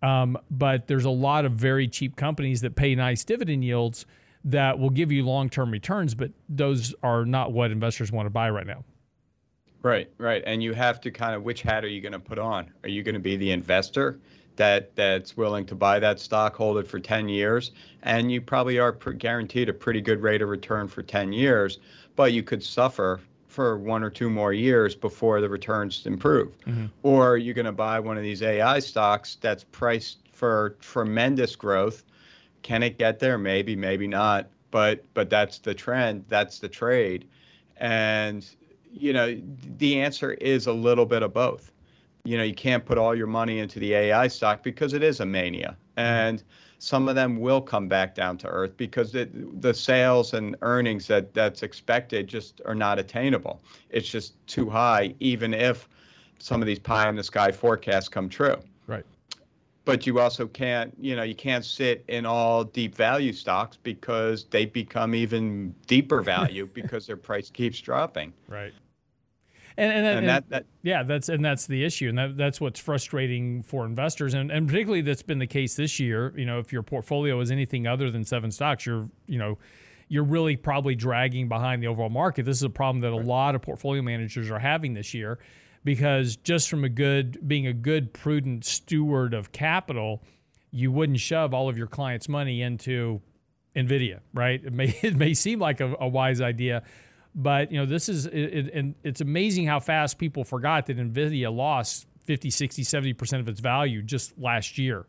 Um, 0.04 0.36
but 0.50 0.86
there's 0.86 1.06
a 1.06 1.10
lot 1.10 1.46
of 1.46 1.52
very 1.52 1.88
cheap 1.88 2.14
companies 2.14 2.60
that 2.60 2.76
pay 2.76 2.94
nice 2.94 3.24
dividend 3.24 3.64
yields 3.64 4.04
that 4.44 4.78
will 4.78 4.90
give 4.90 5.10
you 5.10 5.24
long 5.24 5.48
term 5.48 5.70
returns, 5.70 6.14
but 6.14 6.30
those 6.46 6.94
are 7.02 7.24
not 7.24 7.52
what 7.52 7.70
investors 7.70 8.12
want 8.12 8.26
to 8.26 8.30
buy 8.30 8.50
right 8.50 8.66
now. 8.66 8.84
Right, 9.82 10.10
right. 10.18 10.42
And 10.46 10.62
you 10.62 10.74
have 10.74 11.00
to 11.02 11.10
kind 11.10 11.34
of 11.34 11.42
which 11.42 11.62
hat 11.62 11.84
are 11.84 11.88
you 11.88 12.02
going 12.02 12.12
to 12.12 12.18
put 12.18 12.38
on? 12.38 12.70
Are 12.82 12.88
you 12.88 13.02
going 13.02 13.14
to 13.14 13.20
be 13.20 13.36
the 13.36 13.50
investor 13.50 14.18
that 14.56 14.94
that's 14.94 15.38
willing 15.38 15.64
to 15.66 15.74
buy 15.74 15.98
that 15.98 16.20
stock, 16.20 16.54
hold 16.54 16.76
it 16.76 16.86
for 16.86 17.00
10 17.00 17.28
years, 17.28 17.72
and 18.02 18.30
you 18.30 18.42
probably 18.42 18.78
are 18.78 18.92
guaranteed 18.92 19.70
a 19.70 19.72
pretty 19.72 20.02
good 20.02 20.20
rate 20.22 20.42
of 20.42 20.50
return 20.50 20.86
for 20.86 21.02
10 21.02 21.32
years, 21.32 21.78
but 22.14 22.32
you 22.34 22.42
could 22.42 22.62
suffer 22.62 23.20
for 23.54 23.78
one 23.78 24.02
or 24.02 24.10
two 24.10 24.28
more 24.28 24.52
years 24.52 24.94
before 24.94 25.40
the 25.40 25.48
returns 25.48 26.04
improve. 26.06 26.58
Mm-hmm. 26.66 26.86
Or 27.02 27.36
you're 27.36 27.54
going 27.54 27.66
to 27.66 27.72
buy 27.72 28.00
one 28.00 28.16
of 28.16 28.22
these 28.22 28.42
AI 28.42 28.80
stocks 28.80 29.36
that's 29.40 29.64
priced 29.64 30.18
for 30.32 30.76
tremendous 30.80 31.56
growth 31.56 32.04
can 32.64 32.82
it 32.82 32.98
get 32.98 33.20
there? 33.20 33.38
Maybe, 33.38 33.76
maybe 33.76 34.08
not. 34.08 34.48
But 34.72 35.04
but 35.14 35.30
that's 35.30 35.58
the 35.58 35.72
trend. 35.72 36.24
That's 36.28 36.58
the 36.58 36.68
trade, 36.68 37.28
and 37.76 38.44
you 38.92 39.12
know 39.12 39.40
the 39.78 40.00
answer 40.00 40.32
is 40.32 40.66
a 40.66 40.72
little 40.72 41.06
bit 41.06 41.22
of 41.22 41.32
both. 41.32 41.70
You 42.24 42.36
know 42.38 42.42
you 42.42 42.54
can't 42.54 42.84
put 42.84 42.98
all 42.98 43.14
your 43.14 43.28
money 43.28 43.60
into 43.60 43.78
the 43.78 43.94
AI 43.94 44.26
stock 44.26 44.64
because 44.64 44.92
it 44.92 45.04
is 45.04 45.20
a 45.20 45.26
mania, 45.26 45.76
and 45.96 46.42
some 46.84 47.08
of 47.08 47.14
them 47.14 47.40
will 47.40 47.62
come 47.62 47.88
back 47.88 48.14
down 48.14 48.36
to 48.38 48.46
earth 48.46 48.76
because 48.76 49.14
it, 49.14 49.62
the 49.62 49.72
sales 49.72 50.34
and 50.34 50.54
earnings 50.60 51.06
that 51.06 51.32
that's 51.32 51.62
expected 51.62 52.26
just 52.28 52.60
are 52.66 52.74
not 52.74 52.98
attainable. 52.98 53.62
It's 53.88 54.08
just 54.08 54.34
too 54.46 54.68
high, 54.68 55.14
even 55.18 55.54
if 55.54 55.88
some 56.38 56.60
of 56.60 56.66
these 56.66 56.78
pie 56.78 57.08
in 57.08 57.16
the 57.16 57.22
sky 57.22 57.50
forecasts 57.50 58.08
come 58.08 58.28
true 58.28 58.56
Right. 58.86 59.04
but 59.86 60.06
you 60.06 60.20
also 60.20 60.46
can't 60.46 60.92
you 61.00 61.16
know 61.16 61.22
you 61.22 61.34
can't 61.34 61.64
sit 61.64 62.04
in 62.08 62.26
all 62.26 62.64
deep 62.64 62.94
value 62.94 63.32
stocks 63.32 63.78
because 63.82 64.44
they 64.44 64.66
become 64.66 65.14
even 65.14 65.74
deeper 65.86 66.20
value 66.20 66.66
because 66.74 67.06
their 67.06 67.16
price 67.16 67.48
keeps 67.50 67.80
dropping 67.80 68.32
right 68.48 68.74
and, 69.76 69.92
and, 69.92 70.06
and, 70.06 70.18
and 70.18 70.28
that, 70.28 70.48
that, 70.50 70.66
yeah 70.82 71.02
that's 71.02 71.28
and 71.28 71.44
that's 71.44 71.66
the 71.66 71.84
issue. 71.84 72.08
And 72.08 72.18
that, 72.18 72.36
that's 72.36 72.60
what's 72.60 72.80
frustrating 72.80 73.62
for 73.62 73.84
investors. 73.84 74.34
And, 74.34 74.50
and 74.50 74.68
particularly 74.68 75.02
that's 75.02 75.22
been 75.22 75.38
the 75.38 75.46
case 75.46 75.74
this 75.74 75.98
year 75.98 76.32
you 76.36 76.46
know 76.46 76.58
if 76.58 76.72
your 76.72 76.82
portfolio 76.82 77.40
is 77.40 77.50
anything 77.50 77.86
other 77.86 78.10
than 78.10 78.24
seven 78.24 78.50
stocks 78.50 78.86
you're 78.86 79.08
you 79.26 79.38
know 79.38 79.58
you're 80.08 80.24
really 80.24 80.56
probably 80.56 80.94
dragging 80.94 81.48
behind 81.48 81.82
the 81.82 81.86
overall 81.86 82.10
market. 82.10 82.44
This 82.44 82.58
is 82.58 82.62
a 82.62 82.70
problem 82.70 83.00
that 83.02 83.12
a 83.12 83.16
lot 83.16 83.54
of 83.54 83.62
portfolio 83.62 84.02
managers 84.02 84.50
are 84.50 84.58
having 84.58 84.94
this 84.94 85.14
year 85.14 85.38
because 85.84 86.36
just 86.36 86.68
from 86.68 86.84
a 86.84 86.88
good 86.88 87.46
being 87.46 87.66
a 87.66 87.72
good 87.72 88.12
prudent 88.12 88.64
steward 88.64 89.34
of 89.34 89.52
capital, 89.52 90.22
you 90.70 90.90
wouldn't 90.90 91.20
shove 91.20 91.54
all 91.54 91.68
of 91.68 91.78
your 91.78 91.86
clients' 91.86 92.28
money 92.28 92.62
into 92.62 93.20
Nvidia, 93.76 94.20
right? 94.32 94.62
It 94.64 94.72
may 94.72 94.98
it 95.02 95.16
may 95.16 95.34
seem 95.34 95.58
like 95.58 95.80
a, 95.80 95.94
a 96.00 96.08
wise 96.08 96.40
idea, 96.40 96.82
but 97.34 97.72
you 97.72 97.78
know 97.78 97.86
this 97.86 98.08
is 98.08 98.26
it, 98.26 98.70
and 98.72 98.94
it's 99.02 99.20
amazing 99.20 99.66
how 99.66 99.80
fast 99.80 100.18
people 100.18 100.44
forgot 100.44 100.86
that 100.86 100.98
Nvidia 100.98 101.54
lost 101.54 102.06
50, 102.24 102.50
60, 102.50 102.82
70% 102.82 103.40
of 103.40 103.48
its 103.48 103.60
value 103.60 104.02
just 104.02 104.38
last 104.38 104.78
year. 104.78 105.06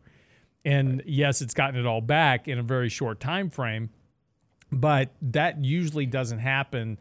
And 0.66 1.04
yes, 1.06 1.42
it's 1.42 1.54
gotten 1.54 1.80
it 1.80 1.86
all 1.86 2.02
back 2.02 2.48
in 2.48 2.60
a 2.60 2.64
very 2.64 2.90
short 2.90 3.20
time 3.20 3.50
frame, 3.50 3.90
but 4.72 5.12
that 5.22 5.64
usually 5.64 6.06
doesn't 6.06 6.40
happen 6.40 6.98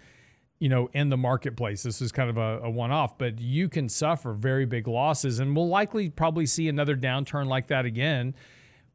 you 0.65 0.69
know, 0.69 0.89
in 0.93 1.11
the 1.11 1.17
marketplace. 1.17 1.83
This 1.83 2.01
is 2.01 2.13
kind 2.13 2.31
of 2.31 2.39
a, 2.39 2.61
a 2.65 2.71
one 2.71 2.91
off, 2.91 3.19
but 3.19 3.39
you 3.39 3.69
can 3.69 3.89
suffer 3.89 4.33
very 4.33 4.65
big 4.65 4.89
losses. 4.89 5.39
And 5.39 5.55
we'll 5.55 5.69
likely 5.69 6.09
probably 6.09 6.47
see 6.47 6.69
another 6.69 6.97
downturn 6.97 7.49
like 7.49 7.67
that 7.67 7.85
again 7.85 8.35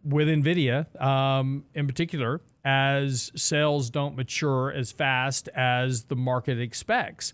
with 0.03 0.27
NVIDIA 0.27 0.99
um, 0.99 1.65
in 1.75 1.85
particular 1.85 2.41
as 2.63 3.31
sales 3.35 3.89
don't 3.89 4.15
mature 4.15 4.71
as 4.71 4.91
fast 4.91 5.49
as 5.49 6.03
the 6.03 6.15
market 6.15 6.59
expects. 6.59 7.33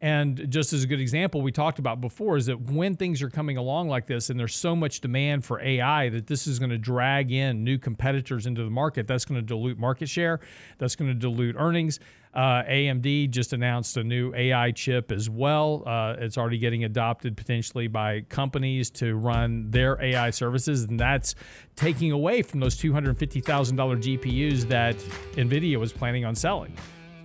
And 0.00 0.50
just 0.50 0.74
as 0.74 0.84
a 0.84 0.86
good 0.86 1.00
example, 1.00 1.40
we 1.40 1.50
talked 1.50 1.78
about 1.78 2.00
before 2.02 2.36
is 2.36 2.44
that 2.46 2.60
when 2.60 2.94
things 2.94 3.22
are 3.22 3.30
coming 3.30 3.56
along 3.56 3.88
like 3.88 4.06
this 4.06 4.28
and 4.28 4.38
there's 4.38 4.54
so 4.54 4.76
much 4.76 5.00
demand 5.00 5.46
for 5.46 5.60
AI 5.60 6.10
that 6.10 6.26
this 6.26 6.46
is 6.46 6.58
going 6.58 6.72
to 6.72 6.78
drag 6.78 7.32
in 7.32 7.64
new 7.64 7.78
competitors 7.78 8.44
into 8.44 8.62
the 8.62 8.70
market, 8.70 9.06
that's 9.06 9.24
going 9.24 9.40
to 9.40 9.46
dilute 9.46 9.78
market 9.78 10.08
share, 10.08 10.40
that's 10.76 10.94
going 10.94 11.08
to 11.08 11.18
dilute 11.18 11.56
earnings. 11.58 12.00
Uh, 12.34 12.64
AMD 12.64 13.30
just 13.30 13.52
announced 13.52 13.96
a 13.96 14.02
new 14.02 14.34
AI 14.34 14.72
chip 14.72 15.12
as 15.12 15.30
well. 15.30 15.84
Uh, 15.86 16.16
it's 16.18 16.36
already 16.36 16.58
getting 16.58 16.82
adopted 16.82 17.36
potentially 17.36 17.86
by 17.86 18.22
companies 18.22 18.90
to 18.90 19.14
run 19.14 19.70
their 19.70 20.02
AI 20.02 20.30
services, 20.30 20.82
and 20.82 20.98
that's 20.98 21.36
taking 21.76 22.10
away 22.10 22.42
from 22.42 22.58
those 22.58 22.76
$250,000 22.76 23.42
GPUs 23.42 24.62
that 24.62 24.96
NVIDIA 25.36 25.78
was 25.78 25.92
planning 25.92 26.24
on 26.24 26.34
selling. 26.34 26.76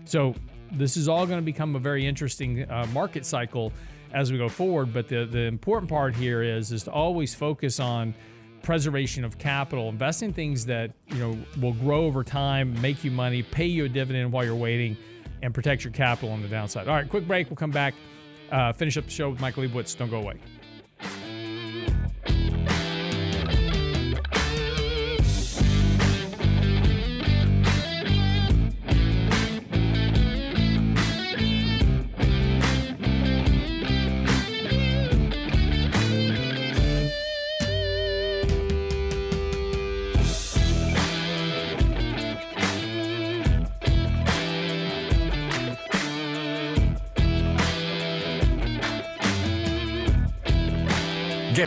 So 0.05 0.35
this 0.71 0.95
is 0.95 1.07
all 1.07 1.25
going 1.25 1.39
to 1.39 1.45
become 1.45 1.75
a 1.75 1.79
very 1.79 2.05
interesting 2.05 2.69
uh, 2.69 2.85
market 2.93 3.25
cycle 3.25 3.73
as 4.13 4.31
we 4.31 4.37
go 4.37 4.49
forward. 4.49 4.93
But 4.93 5.07
the, 5.07 5.25
the 5.25 5.41
important 5.41 5.89
part 5.89 6.15
here 6.15 6.43
is 6.43 6.71
is 6.71 6.83
to 6.83 6.91
always 6.91 7.33
focus 7.33 7.79
on 7.79 8.13
preservation 8.61 9.23
of 9.23 9.37
capital, 9.37 9.89
invest 9.89 10.23
in 10.23 10.33
things 10.33 10.65
that 10.65 10.91
you 11.07 11.17
know 11.17 11.37
will 11.61 11.73
grow 11.73 12.05
over 12.05 12.23
time, 12.23 12.79
make 12.81 13.03
you 13.03 13.11
money, 13.11 13.43
pay 13.43 13.65
you 13.65 13.85
a 13.85 13.89
dividend 13.89 14.31
while 14.31 14.45
you're 14.45 14.55
waiting, 14.55 14.97
and 15.41 15.53
protect 15.53 15.83
your 15.83 15.93
capital 15.93 16.31
on 16.31 16.41
the 16.41 16.47
downside. 16.47 16.87
All 16.87 16.95
right, 16.95 17.09
quick 17.09 17.27
break. 17.27 17.49
We'll 17.49 17.57
come 17.57 17.71
back, 17.71 17.93
uh, 18.51 18.73
finish 18.73 18.97
up 18.97 19.05
the 19.05 19.11
show 19.11 19.29
with 19.29 19.39
Michael 19.39 19.63
Lebowitz. 19.63 19.97
Don't 19.97 20.09
go 20.09 20.17
away. 20.17 20.39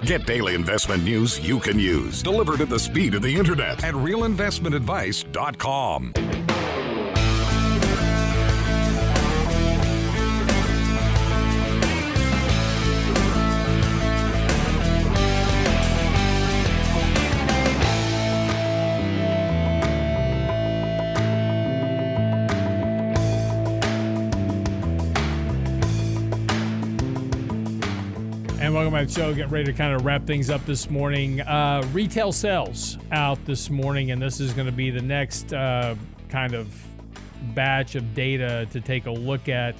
Get 0.04 0.26
daily 0.26 0.54
investment 0.54 1.04
news 1.04 1.40
you 1.40 1.58
can 1.58 1.78
use, 1.78 2.22
delivered 2.22 2.60
at 2.60 2.68
the 2.68 2.78
speed 2.78 3.14
of 3.14 3.22
the 3.22 3.34
internet 3.34 3.82
at 3.84 3.94
realinvestmentadvice.com. 3.94 6.31
The 29.02 29.08
show. 29.12 29.34
Getting 29.34 29.50
ready 29.50 29.64
to 29.64 29.72
kind 29.72 29.94
of 29.94 30.04
wrap 30.04 30.28
things 30.28 30.48
up 30.48 30.64
this 30.64 30.88
morning. 30.88 31.40
Uh, 31.40 31.82
retail 31.92 32.30
sales 32.30 32.98
out 33.10 33.44
this 33.44 33.68
morning, 33.68 34.12
and 34.12 34.22
this 34.22 34.38
is 34.38 34.52
going 34.52 34.66
to 34.66 34.72
be 34.72 34.90
the 34.90 35.02
next 35.02 35.52
uh, 35.52 35.96
kind 36.28 36.54
of 36.54 36.72
batch 37.52 37.96
of 37.96 38.14
data 38.14 38.68
to 38.70 38.80
take 38.80 39.06
a 39.06 39.10
look 39.10 39.48
at. 39.48 39.74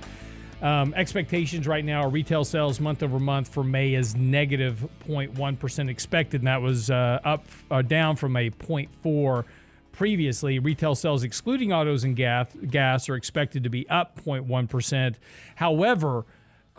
Um, 0.60 0.92
expectations 0.94 1.68
right 1.68 1.84
now 1.84 2.02
are 2.02 2.08
retail 2.08 2.44
sales 2.44 2.80
month 2.80 3.04
over 3.04 3.20
month 3.20 3.46
for 3.46 3.62
May 3.62 3.94
is 3.94 4.16
negative 4.16 4.88
0.1% 5.06 5.88
expected, 5.88 6.40
and 6.40 6.48
that 6.48 6.60
was 6.60 6.90
uh, 6.90 7.20
up 7.22 7.46
uh, 7.70 7.80
down 7.80 8.16
from 8.16 8.36
a 8.36 8.50
0.4 8.50 9.44
previously. 9.92 10.58
Retail 10.58 10.96
sales 10.96 11.22
excluding 11.22 11.72
autos 11.72 12.02
and 12.02 12.16
gas, 12.16 12.48
gas 12.68 13.08
are 13.08 13.14
expected 13.14 13.62
to 13.62 13.70
be 13.70 13.88
up 13.88 14.20
0.1%. 14.24 15.14
However, 15.54 16.24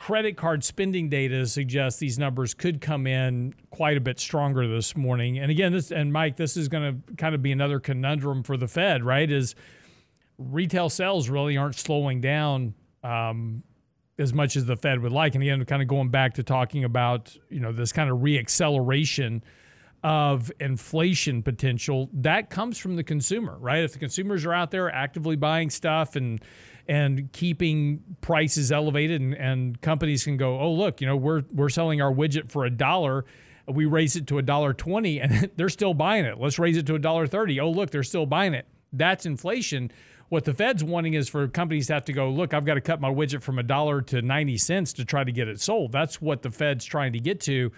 credit 0.03 0.35
card 0.35 0.65
spending 0.65 1.07
data 1.07 1.47
suggests 1.47 1.97
these 1.97 2.19
numbers 2.19 2.53
could 2.53 2.81
come 2.81 3.07
in 3.07 3.53
quite 3.69 3.95
a 3.95 4.01
bit 4.01 4.19
stronger 4.19 4.67
this 4.67 4.97
morning. 4.97 5.39
And 5.39 5.49
again, 5.49 5.71
this 5.71 5.91
and 5.91 6.11
Mike, 6.11 6.35
this 6.35 6.57
is 6.57 6.67
going 6.67 7.01
to 7.07 7.15
kind 7.15 7.33
of 7.33 7.41
be 7.41 7.53
another 7.53 7.79
conundrum 7.79 8.43
for 8.43 8.57
the 8.57 8.67
Fed, 8.67 9.01
right? 9.05 9.31
Is 9.31 9.55
retail 10.37 10.89
sales 10.89 11.29
really 11.29 11.55
aren't 11.55 11.75
slowing 11.75 12.19
down 12.19 12.73
um, 13.01 13.63
as 14.19 14.33
much 14.33 14.57
as 14.57 14.65
the 14.65 14.75
Fed 14.75 14.99
would 14.99 15.13
like. 15.13 15.35
And 15.35 15.41
again, 15.41 15.63
kind 15.63 15.81
of 15.81 15.87
going 15.87 16.09
back 16.09 16.33
to 16.33 16.43
talking 16.43 16.83
about 16.83 17.33
you 17.49 17.61
know 17.61 17.71
this 17.71 17.93
kind 17.93 18.09
of 18.09 18.17
reacceleration 18.17 19.41
of 20.03 20.51
inflation 20.59 21.41
potential 21.41 22.09
that 22.11 22.49
comes 22.49 22.77
from 22.77 22.97
the 22.97 23.05
consumer, 23.05 23.57
right? 23.57 23.85
If 23.85 23.93
the 23.93 23.99
consumers 23.99 24.45
are 24.45 24.53
out 24.53 24.69
there 24.69 24.91
actively 24.91 25.37
buying 25.37 25.69
stuff 25.69 26.17
and 26.17 26.43
and 26.87 27.31
keeping 27.31 28.03
prices 28.21 28.71
elevated 28.71 29.21
and, 29.21 29.33
and 29.35 29.81
companies 29.81 30.23
can 30.23 30.37
go, 30.37 30.59
oh 30.59 30.71
look, 30.71 31.01
you 31.01 31.07
know, 31.07 31.15
we're 31.15 31.43
we're 31.51 31.69
selling 31.69 32.01
our 32.01 32.11
widget 32.11 32.51
for 32.51 32.65
a 32.65 32.69
dollar. 32.69 33.25
We 33.67 33.85
raise 33.85 34.15
it 34.15 34.27
to 34.27 34.37
a 34.37 34.41
dollar 34.41 34.73
twenty 34.73 35.21
and 35.21 35.49
they're 35.55 35.69
still 35.69 35.93
buying 35.93 36.25
it. 36.25 36.39
Let's 36.39 36.59
raise 36.59 36.77
it 36.77 36.85
to 36.87 36.95
a 36.95 36.99
dollar 36.99 37.27
thirty. 37.27 37.59
Oh 37.59 37.69
look, 37.69 37.91
they're 37.91 38.03
still 38.03 38.25
buying 38.25 38.53
it. 38.53 38.67
That's 38.91 39.25
inflation. 39.25 39.91
What 40.29 40.45
the 40.45 40.53
Fed's 40.53 40.83
wanting 40.83 41.13
is 41.13 41.29
for 41.29 41.47
companies 41.47 41.87
to 41.87 41.93
have 41.93 42.05
to 42.05 42.13
go, 42.13 42.29
look, 42.29 42.53
I've 42.53 42.65
got 42.65 42.73
to 42.73 42.81
cut 42.81 42.99
my 42.99 43.09
widget 43.09 43.43
from 43.43 43.59
a 43.59 43.63
dollar 43.63 44.01
to 44.03 44.21
90 44.21 44.57
cents 44.57 44.93
to 44.93 45.05
try 45.05 45.23
to 45.23 45.31
get 45.31 45.47
it 45.47 45.61
sold. 45.61 45.91
That's 45.91 46.21
what 46.21 46.41
the 46.41 46.49
Fed's 46.49 46.85
trying 46.85 47.13
to 47.13 47.19
get 47.19 47.39
to. 47.41 47.71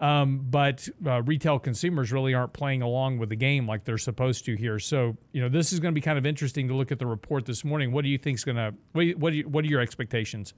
Um, 0.00 0.46
but 0.48 0.88
uh, 1.04 1.22
retail 1.22 1.58
consumers 1.58 2.12
really 2.12 2.32
aren't 2.32 2.52
playing 2.52 2.82
along 2.82 3.18
with 3.18 3.30
the 3.30 3.36
game 3.36 3.66
like 3.66 3.84
they're 3.84 3.98
supposed 3.98 4.44
to 4.44 4.54
here. 4.54 4.78
So, 4.78 5.16
you 5.32 5.42
know, 5.42 5.48
this 5.48 5.72
is 5.72 5.80
going 5.80 5.92
to 5.92 5.94
be 5.94 6.00
kind 6.00 6.18
of 6.18 6.24
interesting 6.24 6.68
to 6.68 6.74
look 6.74 6.92
at 6.92 7.00
the 7.00 7.06
report 7.06 7.46
this 7.46 7.64
morning. 7.64 7.90
What 7.90 8.02
do 8.02 8.08
you 8.08 8.18
think 8.18 8.36
is 8.38 8.44
going 8.44 8.56
to, 8.56 8.74
what, 8.92 9.32
you, 9.32 9.48
what 9.48 9.64
are 9.64 9.68
your 9.68 9.80
expectations? 9.80 10.54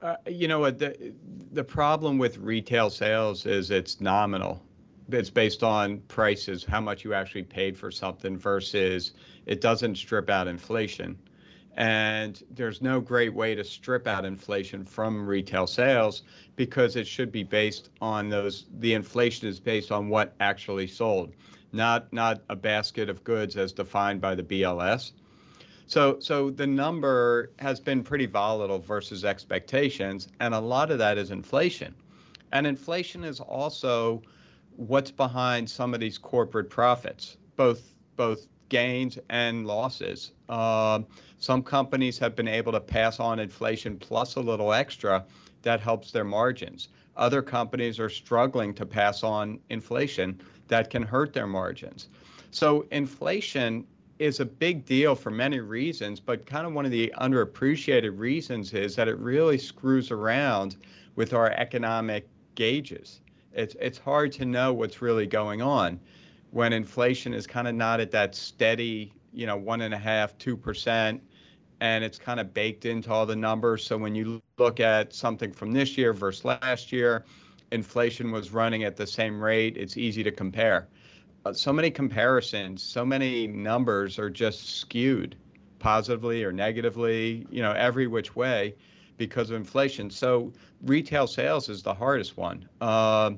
Uh, 0.00 0.14
you 0.28 0.46
know 0.46 0.60
what? 0.60 0.78
The, 0.78 1.12
the 1.50 1.64
problem 1.64 2.18
with 2.18 2.38
retail 2.38 2.88
sales 2.88 3.46
is 3.46 3.72
it's 3.72 4.00
nominal. 4.00 4.62
It's 5.10 5.30
based 5.30 5.64
on 5.64 5.98
prices, 6.06 6.64
how 6.64 6.80
much 6.80 7.04
you 7.04 7.14
actually 7.14 7.42
paid 7.42 7.76
for 7.76 7.90
something 7.90 8.36
versus 8.36 9.12
it 9.46 9.60
doesn't 9.60 9.96
strip 9.96 10.30
out 10.30 10.46
inflation. 10.46 11.18
And 11.78 12.42
there's 12.50 12.82
no 12.82 13.00
great 13.00 13.32
way 13.32 13.54
to 13.54 13.62
strip 13.62 14.08
out 14.08 14.24
inflation 14.24 14.84
from 14.84 15.24
retail 15.24 15.68
sales 15.68 16.22
because 16.56 16.96
it 16.96 17.06
should 17.06 17.30
be 17.30 17.44
based 17.44 17.90
on 18.00 18.28
those 18.28 18.66
the 18.80 18.94
inflation 18.94 19.46
is 19.46 19.60
based 19.60 19.92
on 19.92 20.08
what 20.08 20.34
actually 20.40 20.88
sold, 20.88 21.34
not 21.70 22.12
not 22.12 22.42
a 22.48 22.56
basket 22.56 23.08
of 23.08 23.22
goods 23.22 23.56
as 23.56 23.72
defined 23.72 24.20
by 24.20 24.34
the 24.34 24.42
BLS. 24.42 25.12
So 25.86 26.18
so 26.18 26.50
the 26.50 26.66
number 26.66 27.52
has 27.60 27.78
been 27.78 28.02
pretty 28.02 28.26
volatile 28.26 28.80
versus 28.80 29.24
expectations 29.24 30.26
and 30.40 30.54
a 30.54 30.60
lot 30.60 30.90
of 30.90 30.98
that 30.98 31.16
is 31.16 31.30
inflation. 31.30 31.94
And 32.50 32.66
inflation 32.66 33.22
is 33.22 33.38
also 33.38 34.20
what's 34.74 35.12
behind 35.12 35.70
some 35.70 35.94
of 35.94 36.00
these 36.00 36.18
corporate 36.18 36.70
profits, 36.70 37.36
both 37.54 37.94
both 38.16 38.48
gains 38.68 39.18
and 39.28 39.66
losses. 39.66 40.32
Uh, 40.48 41.00
some 41.38 41.62
companies 41.62 42.18
have 42.18 42.34
been 42.34 42.48
able 42.48 42.72
to 42.72 42.80
pass 42.80 43.20
on 43.20 43.38
inflation 43.38 43.96
plus 43.96 44.34
a 44.36 44.40
little 44.40 44.72
extra 44.72 45.24
that 45.62 45.80
helps 45.80 46.10
their 46.10 46.24
margins. 46.24 46.88
Other 47.16 47.42
companies 47.42 47.98
are 47.98 48.08
struggling 48.08 48.74
to 48.74 48.86
pass 48.86 49.22
on 49.22 49.60
inflation 49.70 50.40
that 50.68 50.90
can 50.90 51.02
hurt 51.02 51.32
their 51.32 51.46
margins. 51.46 52.08
So, 52.50 52.86
inflation 52.90 53.86
is 54.18 54.40
a 54.40 54.44
big 54.44 54.84
deal 54.84 55.14
for 55.14 55.30
many 55.30 55.60
reasons, 55.60 56.18
but 56.18 56.44
kind 56.44 56.66
of 56.66 56.72
one 56.72 56.84
of 56.84 56.90
the 56.90 57.12
underappreciated 57.20 58.18
reasons 58.18 58.74
is 58.74 58.96
that 58.96 59.06
it 59.06 59.16
really 59.18 59.58
screws 59.58 60.10
around 60.10 60.76
with 61.14 61.32
our 61.34 61.50
economic 61.52 62.28
gauges. 62.56 63.20
It's, 63.52 63.76
it's 63.80 63.98
hard 63.98 64.32
to 64.32 64.44
know 64.44 64.72
what's 64.72 65.00
really 65.00 65.26
going 65.26 65.62
on 65.62 66.00
when 66.50 66.72
inflation 66.72 67.32
is 67.32 67.46
kind 67.46 67.68
of 67.68 67.74
not 67.74 68.00
at 68.00 68.10
that 68.10 68.34
steady, 68.34 69.12
you 69.32 69.46
know, 69.46 69.56
one 69.56 69.82
and 69.82 69.94
a 69.94 69.98
half, 69.98 70.36
two 70.38 70.56
percent 70.56 71.22
and 71.80 72.04
it's 72.04 72.18
kind 72.18 72.40
of 72.40 72.52
baked 72.52 72.84
into 72.84 73.10
all 73.12 73.26
the 73.26 73.36
numbers. 73.36 73.84
So 73.84 73.96
when 73.96 74.14
you 74.14 74.42
look 74.58 74.80
at 74.80 75.12
something 75.14 75.52
from 75.52 75.72
this 75.72 75.96
year 75.96 76.12
versus 76.12 76.44
last 76.44 76.92
year, 76.92 77.24
inflation 77.70 78.30
was 78.32 78.52
running 78.52 78.84
at 78.84 78.96
the 78.96 79.06
same 79.06 79.40
rate. 79.40 79.76
It's 79.76 79.96
easy 79.96 80.22
to 80.22 80.30
compare. 80.30 80.88
Uh, 81.44 81.52
so 81.52 81.72
many 81.72 81.90
comparisons, 81.90 82.82
so 82.82 83.04
many 83.04 83.46
numbers 83.46 84.18
are 84.18 84.30
just 84.30 84.78
skewed 84.80 85.36
positively 85.78 86.42
or 86.42 86.52
negatively, 86.52 87.46
you 87.50 87.62
know, 87.62 87.72
every 87.72 88.06
which 88.06 88.34
way 88.34 88.74
because 89.16 89.50
of 89.50 89.56
inflation. 89.56 90.10
So 90.10 90.52
retail 90.82 91.26
sales 91.26 91.68
is 91.68 91.82
the 91.82 91.94
hardest 91.94 92.36
one. 92.36 92.68
Uh, 92.80 93.32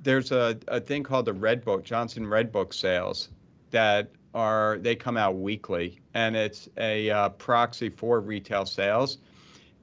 there's 0.00 0.32
a, 0.32 0.58
a 0.68 0.80
thing 0.80 1.02
called 1.02 1.24
the 1.24 1.32
Red 1.32 1.64
Book, 1.64 1.84
Johnson 1.84 2.26
Red 2.26 2.52
Book 2.52 2.72
sales 2.72 3.30
that 3.70 4.10
are 4.34 4.78
they 4.78 4.96
come 4.96 5.16
out 5.16 5.36
weekly, 5.36 6.00
and 6.12 6.36
it's 6.36 6.68
a 6.76 7.08
uh, 7.10 7.28
proxy 7.30 7.88
for 7.88 8.20
retail 8.20 8.66
sales, 8.66 9.18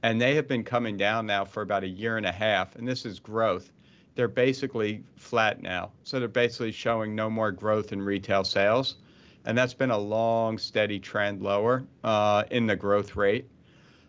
and 0.04 0.22
they 0.22 0.36
have 0.36 0.47
been 0.47 0.64
coming 0.64 0.97
down 0.97 1.26
now 1.26 1.45
for 1.45 1.62
about 1.62 1.84
a 1.84 1.88
year 1.88 2.18
and 2.18 2.26
a 2.26 2.32
half, 2.32 2.76
and 2.76 2.88
this 2.88 3.06
is 3.06 3.20
growth. 3.20 3.72
They're 4.16 4.28
basically 4.28 5.04
flat 5.16 5.62
now, 5.62 5.91
so 6.04 6.20
they're 6.20 6.28
basically 6.28 6.74
showing 6.74 7.16
no 7.16 7.30
more 7.30 7.52
growth 7.52 7.93
in 7.93 8.02
retail 8.02 8.43
sales, 8.43 8.95
and 9.45 9.58
that's 9.58 9.74
been 9.74 9.91
a 9.91 9.97
long, 9.97 10.58
steady 10.58 10.99
trend 10.99 11.41
lower 11.41 11.86
uh, 12.04 12.43
in 12.52 12.68
the 12.68 12.76
growth 12.76 13.16
rate. 13.16 13.47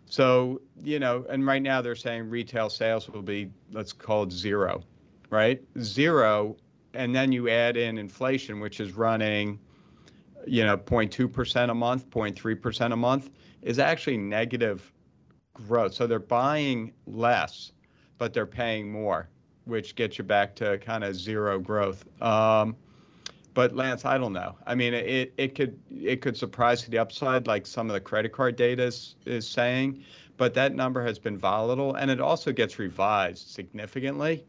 So 0.05 0.61
you 0.83 0.99
know, 0.99 1.25
and 1.29 1.47
right 1.47 1.61
now 1.61 1.81
they're 1.81 1.95
saying 1.95 2.29
retail 2.29 2.69
sales 2.69 3.09
will 3.09 3.21
be 3.21 3.49
let's 3.71 3.93
call 3.93 4.23
it 4.23 4.31
zero, 4.33 4.83
right? 5.29 5.61
Zero, 5.79 6.57
and 6.93 7.15
then 7.15 7.31
you 7.31 7.49
add 7.49 7.77
in 7.77 7.97
inflation, 7.97 8.59
which 8.59 8.81
is 8.81 8.91
running 8.91 9.57
you 10.45 10.63
know 10.63 10.77
0.2% 10.77 11.69
a 11.69 11.73
month 11.73 12.09
0.3% 12.09 12.93
a 12.93 12.95
month 12.95 13.29
is 13.61 13.79
actually 13.79 14.17
negative 14.17 14.91
growth. 15.53 15.93
So 15.93 16.07
they're 16.07 16.19
buying 16.19 16.93
less 17.05 17.71
but 18.17 18.33
they're 18.33 18.45
paying 18.45 18.91
more 18.91 19.29
which 19.65 19.95
gets 19.95 20.17
you 20.17 20.23
back 20.23 20.55
to 20.55 20.77
kind 20.79 21.05
of 21.05 21.15
zero 21.15 21.57
growth. 21.57 22.05
Um, 22.21 22.75
but 23.53 23.75
lance 23.75 24.03
i 24.03 24.17
don't 24.17 24.33
know. 24.33 24.57
I 24.65 24.75
mean 24.75 24.93
it, 24.93 25.33
it 25.37 25.55
could 25.55 25.79
it 25.91 26.21
could 26.21 26.35
surprise 26.35 26.81
to 26.83 26.91
the 26.91 26.97
upside 26.97 27.47
like 27.47 27.67
some 27.67 27.89
of 27.89 27.93
the 27.93 28.01
credit 28.01 28.31
card 28.31 28.55
data 28.55 28.83
is, 28.83 29.15
is 29.25 29.47
saying 29.47 30.03
but 30.37 30.53
that 30.55 30.75
number 30.75 31.03
has 31.03 31.19
been 31.19 31.37
volatile 31.37 31.95
and 31.95 32.09
it 32.09 32.19
also 32.19 32.51
gets 32.51 32.79
revised 32.79 33.49
significantly 33.49 34.43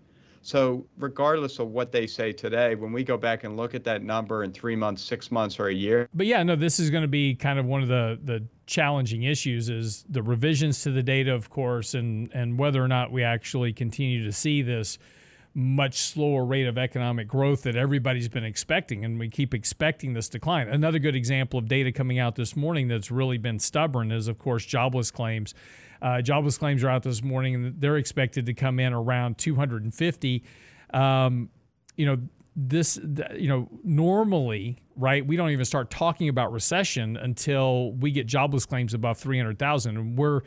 so, 0.45 0.84
regardless 0.99 1.59
of 1.59 1.68
what 1.68 1.90
they 1.90 2.07
say 2.07 2.30
today, 2.30 2.74
when 2.74 2.92
we 2.92 3.03
go 3.03 3.16
back 3.16 3.45
and 3.45 3.57
look 3.57 3.74
at 3.74 3.82
that 3.84 4.03
number 4.03 4.45
in 4.45 4.53
three 4.53 4.76
months, 4.76 5.03
six 5.03 5.30
months, 5.30 5.59
or 5.59 5.68
a 5.68 5.74
year. 5.74 6.07
But 6.12 6.26
yeah, 6.26 6.42
no, 6.42 6.55
this 6.55 6.78
is 6.78 6.90
going 6.90 7.01
to 7.01 7.09
be 7.09 7.34
kind 7.34 7.59
of 7.59 7.64
one 7.64 7.82
of 7.82 7.88
the 7.88 8.20
the 8.22 8.45
challenging 8.66 9.22
issues 9.22 9.70
is 9.70 10.05
the 10.07 10.22
revisions 10.22 10.82
to 10.82 10.90
the 10.90 11.03
data, 11.03 11.32
of 11.32 11.49
course, 11.49 11.95
and 11.95 12.30
and 12.34 12.59
whether 12.59 12.84
or 12.84 12.88
not 12.88 13.11
we 13.11 13.22
actually 13.22 13.72
continue 13.72 14.22
to 14.22 14.32
see 14.32 14.61
this 14.61 14.99
much 15.55 15.97
slower 15.99 16.45
rate 16.45 16.66
of 16.66 16.76
economic 16.76 17.26
growth 17.26 17.62
that 17.62 17.74
everybody's 17.74 18.28
been 18.28 18.45
expecting, 18.45 19.03
and 19.03 19.18
we 19.18 19.30
keep 19.30 19.55
expecting 19.55 20.12
this 20.12 20.28
decline. 20.28 20.68
Another 20.68 20.99
good 20.99 21.16
example 21.16 21.59
of 21.59 21.68
data 21.68 21.90
coming 21.90 22.18
out 22.18 22.34
this 22.34 22.55
morning 22.55 22.88
that's 22.88 23.11
really 23.11 23.38
been 23.38 23.59
stubborn 23.59 24.12
is, 24.12 24.28
of 24.28 24.38
course, 24.38 24.66
jobless 24.66 25.11
claims. 25.11 25.55
Uh, 26.05 26.20
jobless 26.20 26.59
claims 26.59 26.84
are 26.84 26.90
out 26.90 27.02
this 27.02 27.22
morning, 27.22 27.55
and 27.55 27.80
they're 27.80 27.96
expected 27.96 28.44
to 28.44 28.52
come 28.52 28.78
in 28.78 28.92
around 28.92 29.38
250. 29.38 30.44
Um, 30.92 31.48
you 31.96 32.05
know, 32.05 32.18
this, 32.55 33.00
you 33.34 33.48
know, 33.48 33.70
normally, 33.82 34.82
right, 34.96 35.26
we 35.26 35.36
don't 35.36 35.48
even 35.48 35.64
start 35.64 35.90
talking 35.90 36.28
about 36.28 36.52
recession 36.52 37.16
until 37.16 37.92
we 37.92 38.11
get 38.11 38.26
jobless 38.26 38.66
claims 38.66 38.92
above 38.92 39.16
300,000. 39.16 39.96
And 39.96 40.18
we're, 40.18 40.42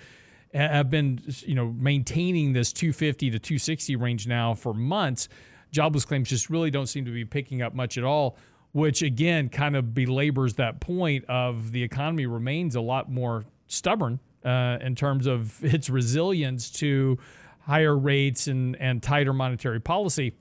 have 0.53 0.91
been, 0.91 1.19
you 1.39 1.55
know, 1.55 1.73
maintaining 1.75 2.53
this 2.53 2.71
250 2.71 3.31
to 3.31 3.39
260 3.39 3.95
range 3.95 4.27
now 4.27 4.53
for 4.53 4.75
months. 4.75 5.27
Jobless 5.71 6.05
claims 6.05 6.29
just 6.29 6.51
really 6.51 6.69
don't 6.69 6.85
seem 6.85 7.03
to 7.05 7.11
be 7.11 7.25
picking 7.25 7.63
up 7.63 7.73
much 7.73 7.97
at 7.97 8.03
all, 8.03 8.37
which 8.73 9.01
again 9.01 9.49
kind 9.49 9.75
of 9.75 9.95
belabors 9.95 10.53
that 10.53 10.81
point 10.81 11.25
of 11.25 11.71
the 11.71 11.81
economy 11.81 12.27
remains 12.27 12.75
a 12.75 12.81
lot 12.81 13.09
more 13.09 13.43
stubborn 13.65 14.19
uh, 14.43 14.77
in 14.81 14.95
terms 14.95 15.27
of 15.27 15.63
its 15.63 15.89
resilience 15.89 16.69
to 16.71 17.17
higher 17.61 17.97
rates 17.97 18.47
and 18.47 18.75
and 18.77 19.03
tighter 19.03 19.33
monetary 19.33 19.79
policy 19.79 20.33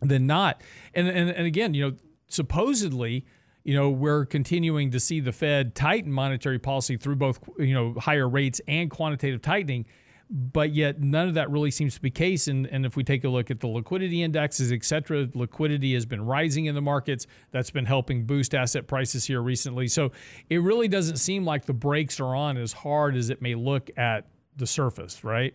than 0.00 0.26
not. 0.26 0.62
And 0.94 1.08
and, 1.08 1.30
and 1.30 1.46
again, 1.46 1.74
you 1.74 1.90
know, 1.90 1.96
supposedly 2.28 3.24
you 3.64 3.74
know 3.74 3.90
we're 3.90 4.24
continuing 4.24 4.90
to 4.92 5.00
see 5.00 5.20
the 5.20 5.32
Fed 5.32 5.74
tighten 5.74 6.12
monetary 6.12 6.58
policy 6.58 6.96
through 6.96 7.16
both 7.16 7.38
you 7.58 7.74
know 7.74 7.94
higher 7.98 8.28
rates 8.28 8.60
and 8.66 8.90
quantitative 8.90 9.42
tightening 9.42 9.86
but 10.30 10.74
yet 10.74 11.00
none 11.00 11.28
of 11.28 11.34
that 11.34 11.50
really 11.50 11.70
seems 11.70 11.94
to 11.94 12.00
be 12.00 12.08
the 12.08 12.14
case. 12.14 12.48
And, 12.48 12.66
and 12.66 12.84
if 12.84 12.96
we 12.96 13.04
take 13.04 13.24
a 13.24 13.28
look 13.28 13.50
at 13.50 13.60
the 13.60 13.66
liquidity 13.66 14.22
indexes, 14.22 14.72
et 14.72 14.84
cetera, 14.84 15.28
liquidity 15.34 15.94
has 15.94 16.04
been 16.04 16.24
rising 16.24 16.66
in 16.66 16.74
the 16.74 16.82
markets. 16.82 17.26
That's 17.50 17.70
been 17.70 17.86
helping 17.86 18.24
boost 18.24 18.54
asset 18.54 18.86
prices 18.86 19.24
here 19.24 19.40
recently. 19.40 19.88
So 19.88 20.12
it 20.50 20.58
really 20.58 20.88
doesn't 20.88 21.16
seem 21.16 21.44
like 21.44 21.64
the 21.64 21.72
brakes 21.72 22.20
are 22.20 22.34
on 22.36 22.56
as 22.56 22.72
hard 22.72 23.16
as 23.16 23.30
it 23.30 23.40
may 23.40 23.54
look 23.54 23.90
at 23.96 24.26
the 24.56 24.66
surface, 24.66 25.24
right? 25.24 25.54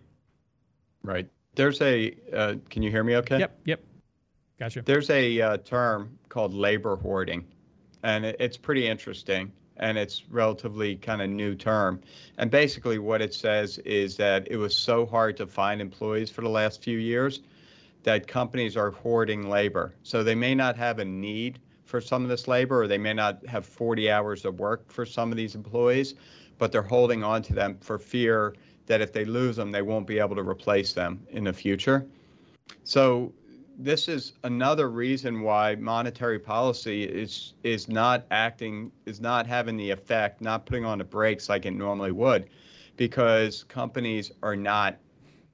Right. 1.04 1.30
There's 1.56 1.82
a, 1.82 2.16
uh, 2.34 2.56
can 2.70 2.82
you 2.82 2.90
hear 2.90 3.04
me 3.04 3.16
okay? 3.18 3.40
Yep, 3.40 3.60
yep. 3.66 3.84
Gotcha. 4.60 4.82
There's 4.84 5.10
a 5.10 5.42
uh, 5.42 5.58
term 5.58 6.18
called 6.30 6.54
labor 6.54 6.96
hoarding, 6.96 7.46
and 8.04 8.24
it, 8.26 8.38
it's 8.40 8.58
pretty 8.58 8.88
interesting 8.88 9.52
and 9.84 9.98
it's 9.98 10.24
relatively 10.30 10.96
kind 10.96 11.22
of 11.22 11.30
new 11.30 11.56
term. 11.56 12.00
And 12.38 12.50
basically, 12.50 13.00
what 13.00 13.22
it 13.22 13.34
says 13.34 13.80
is 13.80 14.16
that 14.16 14.48
it 14.50 14.56
was 14.56 14.74
so 14.74 15.06
hard 15.06 15.36
to 15.38 15.46
find 15.46 15.82
employees 15.82 16.30
for 16.30 16.42
the 16.42 16.50
last 16.50 16.82
few 16.82 16.98
years 16.98 17.42
that 18.04 18.26
companies 18.26 18.78
are 18.78 18.92
hoarding 18.92 19.50
labor. 19.50 19.94
So 20.04 20.24
they 20.24 20.36
may 20.36 20.56
not 20.56 20.78
have 20.78 21.00
a 21.00 21.06
need 21.06 21.60
for 21.84 22.00
some 22.00 22.24
of 22.24 22.30
this 22.30 22.48
labor, 22.48 22.82
or 22.84 22.88
they 22.88 22.98
may 22.98 23.14
not 23.14 23.46
have 23.46 23.66
40 23.66 24.10
hours 24.10 24.46
of 24.46 24.58
work 24.58 24.90
for 24.90 25.06
some 25.06 25.32
of 25.32 25.38
these 25.38 25.54
employees, 25.54 26.16
but 26.58 26.72
they're 26.72 26.82
holding 26.82 27.22
on 27.22 27.42
to 27.44 27.54
them 27.54 27.78
for 27.82 28.00
fear 28.00 28.56
that 28.86 29.02
if 29.02 29.12
they 29.12 29.26
lose 29.26 29.58
them, 29.58 29.72
they 29.72 29.82
won't 29.82 30.08
be 30.08 30.18
able 30.18 30.36
to 30.38 30.48
replace 30.48 30.94
them 30.94 31.28
in 31.30 31.44
the 31.44 31.54
future. 31.54 32.08
So 32.86 33.34
this 33.78 34.08
is 34.08 34.34
another 34.44 34.90
reason 34.90 35.42
why 35.42 35.76
monetary 35.76 36.40
policy 36.40 37.04
is 37.04 37.54
is 37.64 37.88
not 37.88 38.26
acting 38.32 38.92
is 39.06 39.20
not 39.20 39.48
having 39.48 39.78
the 39.78 39.90
effect 39.90 40.42
not 40.42 40.66
putting 40.66 40.86
on 40.86 41.00
the 41.00 41.04
brakes 41.04 41.50
like 41.50 41.66
it 41.66 41.72
normally 41.72 42.12
would 42.12 42.50
because 42.98 43.64
companies 43.64 44.32
are 44.44 44.56
not 44.56 44.98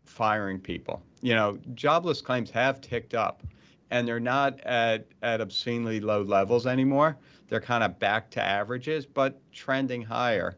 firing 0.04 0.60
people. 0.60 1.02
You 1.22 1.34
know 1.34 1.58
jobless 1.74 2.22
claims 2.22 2.50
have 2.52 2.82
ticked 2.82 3.14
up 3.14 3.44
and 3.92 4.08
they're 4.08 4.20
not 4.20 4.60
at 4.62 5.08
at 5.22 5.42
obscenely 5.42 6.00
low 6.00 6.22
levels 6.22 6.68
anymore. 6.68 7.18
They're 7.48 7.62
kind 7.62 7.84
of 7.84 8.00
back 8.00 8.30
to 8.32 8.42
averages 8.42 9.06
but 9.06 9.40
trending 9.52 10.02
higher. 10.02 10.58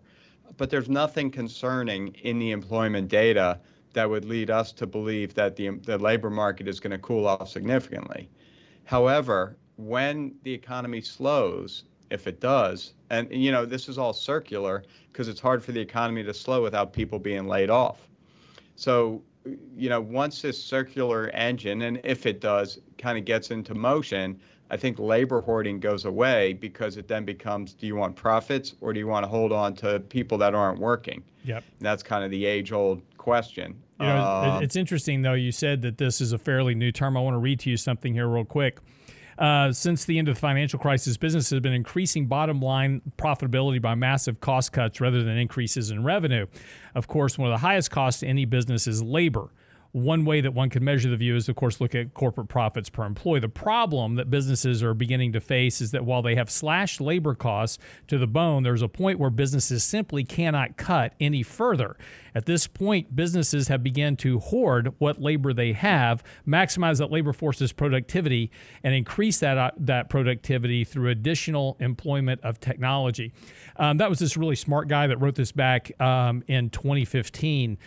But 0.57 0.69
there's 0.69 0.89
nothing 0.89 1.31
concerning 1.31 2.09
in 2.23 2.39
the 2.39 2.51
employment 2.51 3.07
data 3.07 3.59
that 3.93 4.09
would 4.09 4.25
lead 4.25 4.49
us 4.49 4.71
to 4.73 4.87
believe 4.87 5.33
that 5.35 5.55
the, 5.55 5.69
the 5.69 5.97
labor 5.97 6.29
market 6.29 6.67
is 6.67 6.79
going 6.79 6.91
to 6.91 6.97
cool 6.97 7.27
off 7.27 7.49
significantly. 7.49 8.29
However, 8.85 9.57
when 9.77 10.35
the 10.43 10.53
economy 10.53 11.01
slows, 11.01 11.83
if 12.09 12.27
it 12.27 12.39
does, 12.39 12.93
and 13.09 13.31
you 13.31 13.51
know 13.51 13.65
this 13.65 13.87
is 13.89 13.97
all 13.97 14.13
circular 14.13 14.83
because 15.11 15.27
it's 15.27 15.39
hard 15.39 15.63
for 15.63 15.71
the 15.71 15.79
economy 15.79 16.23
to 16.23 16.33
slow 16.33 16.61
without 16.61 16.93
people 16.93 17.19
being 17.19 17.47
laid 17.47 17.69
off. 17.69 18.07
So, 18.75 19.21
you 19.75 19.89
know, 19.89 20.01
once 20.01 20.41
this 20.41 20.61
circular 20.61 21.29
engine, 21.29 21.83
and 21.83 21.99
if 22.03 22.25
it 22.25 22.41
does, 22.41 22.79
kind 22.97 23.17
of 23.17 23.25
gets 23.25 23.51
into 23.51 23.73
motion, 23.73 24.39
I 24.69 24.77
think 24.77 24.99
labor 24.99 25.41
hoarding 25.41 25.79
goes 25.79 26.05
away 26.05 26.53
because 26.53 26.95
it 26.95 27.07
then 27.07 27.25
becomes 27.25 27.73
do 27.73 27.87
you 27.87 27.95
want 27.95 28.15
profits 28.15 28.75
or 28.79 28.93
do 28.93 28.99
you 28.99 29.07
want 29.07 29.25
to 29.25 29.27
hold 29.27 29.51
on 29.51 29.75
to 29.75 29.99
people 29.99 30.37
that 30.37 30.55
aren't 30.55 30.79
working? 30.79 31.23
Yep. 31.43 31.63
And 31.79 31.85
that's 31.85 32.03
kind 32.03 32.23
of 32.23 32.31
the 32.31 32.45
age 32.45 32.71
old 32.71 33.01
question. 33.21 33.81
You 33.99 34.07
know, 34.07 34.13
uh, 34.13 34.59
it's 34.63 34.75
interesting 34.75 35.21
though. 35.21 35.33
You 35.33 35.51
said 35.51 35.83
that 35.83 35.97
this 35.97 36.21
is 36.21 36.33
a 36.33 36.37
fairly 36.37 36.73
new 36.73 36.91
term. 36.91 37.15
I 37.15 37.21
want 37.21 37.35
to 37.35 37.39
read 37.39 37.59
to 37.61 37.69
you 37.69 37.77
something 37.77 38.13
here 38.13 38.27
real 38.27 38.45
quick. 38.45 38.79
Uh, 39.37 39.71
since 39.71 40.05
the 40.05 40.19
end 40.19 40.27
of 40.27 40.35
the 40.35 40.39
financial 40.39 40.77
crisis, 40.77 41.17
businesses 41.17 41.51
have 41.51 41.63
been 41.63 41.73
increasing 41.73 42.27
bottom 42.27 42.59
line 42.59 43.01
profitability 43.17 43.81
by 43.81 43.95
massive 43.95 44.39
cost 44.39 44.71
cuts 44.71 44.99
rather 44.99 45.23
than 45.23 45.37
increases 45.37 45.91
in 45.91 46.03
revenue. 46.03 46.45
Of 46.95 47.07
course, 47.07 47.37
one 47.37 47.51
of 47.51 47.53
the 47.53 47.65
highest 47.65 47.91
costs 47.91 48.19
to 48.19 48.27
any 48.27 48.45
business 48.45 48.87
is 48.87 49.01
labor. 49.01 49.49
One 49.93 50.23
way 50.23 50.39
that 50.39 50.53
one 50.53 50.69
can 50.69 50.85
measure 50.85 51.09
the 51.09 51.17
view 51.17 51.35
is, 51.35 51.49
of 51.49 51.57
course, 51.57 51.81
look 51.81 51.95
at 51.95 52.13
corporate 52.13 52.47
profits 52.47 52.89
per 52.89 53.03
employee. 53.03 53.41
The 53.41 53.49
problem 53.49 54.15
that 54.15 54.29
businesses 54.29 54.81
are 54.81 54.93
beginning 54.93 55.33
to 55.33 55.41
face 55.41 55.81
is 55.81 55.91
that 55.91 56.05
while 56.05 56.21
they 56.21 56.35
have 56.35 56.49
slashed 56.49 57.01
labor 57.01 57.35
costs 57.35 57.77
to 58.07 58.17
the 58.17 58.27
bone, 58.27 58.63
there's 58.63 58.81
a 58.81 58.87
point 58.87 59.19
where 59.19 59.29
businesses 59.29 59.83
simply 59.83 60.23
cannot 60.23 60.77
cut 60.77 61.13
any 61.19 61.43
further. 61.43 61.97
At 62.33 62.45
this 62.45 62.67
point, 62.67 63.13
businesses 63.13 63.67
have 63.67 63.83
begun 63.83 64.15
to 64.17 64.39
hoard 64.39 64.93
what 64.99 65.21
labor 65.21 65.51
they 65.51 65.73
have, 65.73 66.23
maximize 66.47 66.99
that 66.99 67.11
labor 67.11 67.33
force's 67.33 67.73
productivity, 67.73 68.49
and 68.83 68.93
increase 68.93 69.39
that 69.39 69.57
uh, 69.57 69.71
that 69.77 70.09
productivity 70.09 70.85
through 70.85 71.09
additional 71.09 71.75
employment 71.81 72.39
of 72.43 72.61
technology. 72.61 73.33
Um, 73.75 73.97
that 73.97 74.09
was 74.09 74.19
this 74.19 74.37
really 74.37 74.55
smart 74.55 74.87
guy 74.87 75.07
that 75.07 75.17
wrote 75.17 75.35
this 75.35 75.51
back 75.51 75.91
um, 75.99 76.43
in 76.47 76.69
2015. 76.69 77.77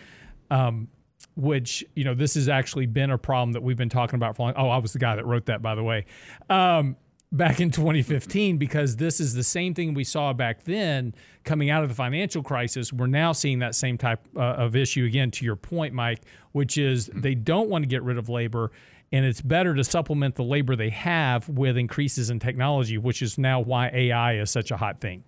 Um, 0.51 0.89
which 1.35 1.83
you 1.95 2.03
know 2.03 2.13
this 2.13 2.35
has 2.35 2.47
actually 2.47 2.85
been 2.85 3.11
a 3.11 3.17
problem 3.17 3.51
that 3.53 3.63
we've 3.63 3.77
been 3.77 3.89
talking 3.89 4.15
about 4.15 4.35
for 4.35 4.43
long. 4.43 4.53
Oh, 4.55 4.69
I 4.69 4.77
was 4.77 4.93
the 4.93 4.99
guy 4.99 5.15
that 5.15 5.25
wrote 5.25 5.45
that, 5.45 5.61
by 5.61 5.75
the 5.75 5.83
way, 5.83 6.05
um, 6.49 6.95
back 7.31 7.59
in 7.59 7.71
2015, 7.71 8.57
because 8.57 8.95
this 8.95 9.19
is 9.19 9.33
the 9.33 9.43
same 9.43 9.73
thing 9.73 9.93
we 9.93 10.03
saw 10.03 10.33
back 10.33 10.63
then 10.63 11.13
coming 11.43 11.69
out 11.69 11.83
of 11.83 11.89
the 11.89 11.95
financial 11.95 12.41
crisis. 12.41 12.93
We're 12.93 13.07
now 13.07 13.31
seeing 13.31 13.59
that 13.59 13.75
same 13.75 13.97
type 13.97 14.21
uh, 14.35 14.39
of 14.39 14.75
issue 14.75 15.05
again. 15.05 15.31
To 15.31 15.45
your 15.45 15.55
point, 15.55 15.93
Mike, 15.93 16.21
which 16.53 16.77
is 16.77 17.09
they 17.13 17.35
don't 17.35 17.69
want 17.69 17.83
to 17.83 17.87
get 17.87 18.03
rid 18.03 18.17
of 18.17 18.29
labor. 18.29 18.71
And 19.11 19.23
it's 19.23 19.39
better 19.39 19.75
to 19.75 19.83
supplement 19.83 20.35
the 20.35 20.43
labor 20.43 20.75
they 20.75 20.89
have 20.89 21.47
with 21.47 21.77
increases 21.77 22.31
in 22.31 22.39
technology, 22.39 22.97
which 22.97 23.21
is 23.21 23.37
now 23.37 23.59
why 23.59 23.89
AI 23.93 24.37
is 24.37 24.49
such 24.49 24.71
a 24.71 24.77
hot 24.77 24.99
thing. 24.99 25.23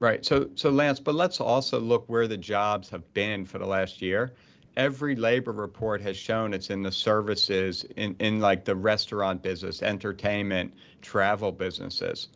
Right. 0.00 0.24
So, 0.24 0.50
so 0.54 0.70
Lance, 0.70 1.00
but 1.00 1.14
let's 1.14 1.40
also 1.40 1.80
look 1.80 2.04
where 2.08 2.28
the 2.28 2.36
jobs 2.36 2.90
have 2.90 3.14
been 3.14 3.46
for 3.46 3.58
the 3.58 3.64
last 3.64 4.02
year 4.02 4.34
every 4.76 5.16
labor 5.16 5.52
report 5.52 6.00
has 6.02 6.16
shown 6.16 6.52
it's 6.52 6.70
in 6.70 6.82
the 6.82 6.92
services 6.92 7.84
in, 7.96 8.14
in 8.18 8.40
like 8.40 8.64
the 8.64 8.76
restaurant 8.76 9.42
business 9.42 9.82
entertainment 9.82 10.74
travel 11.00 11.52
businesses 11.52 12.28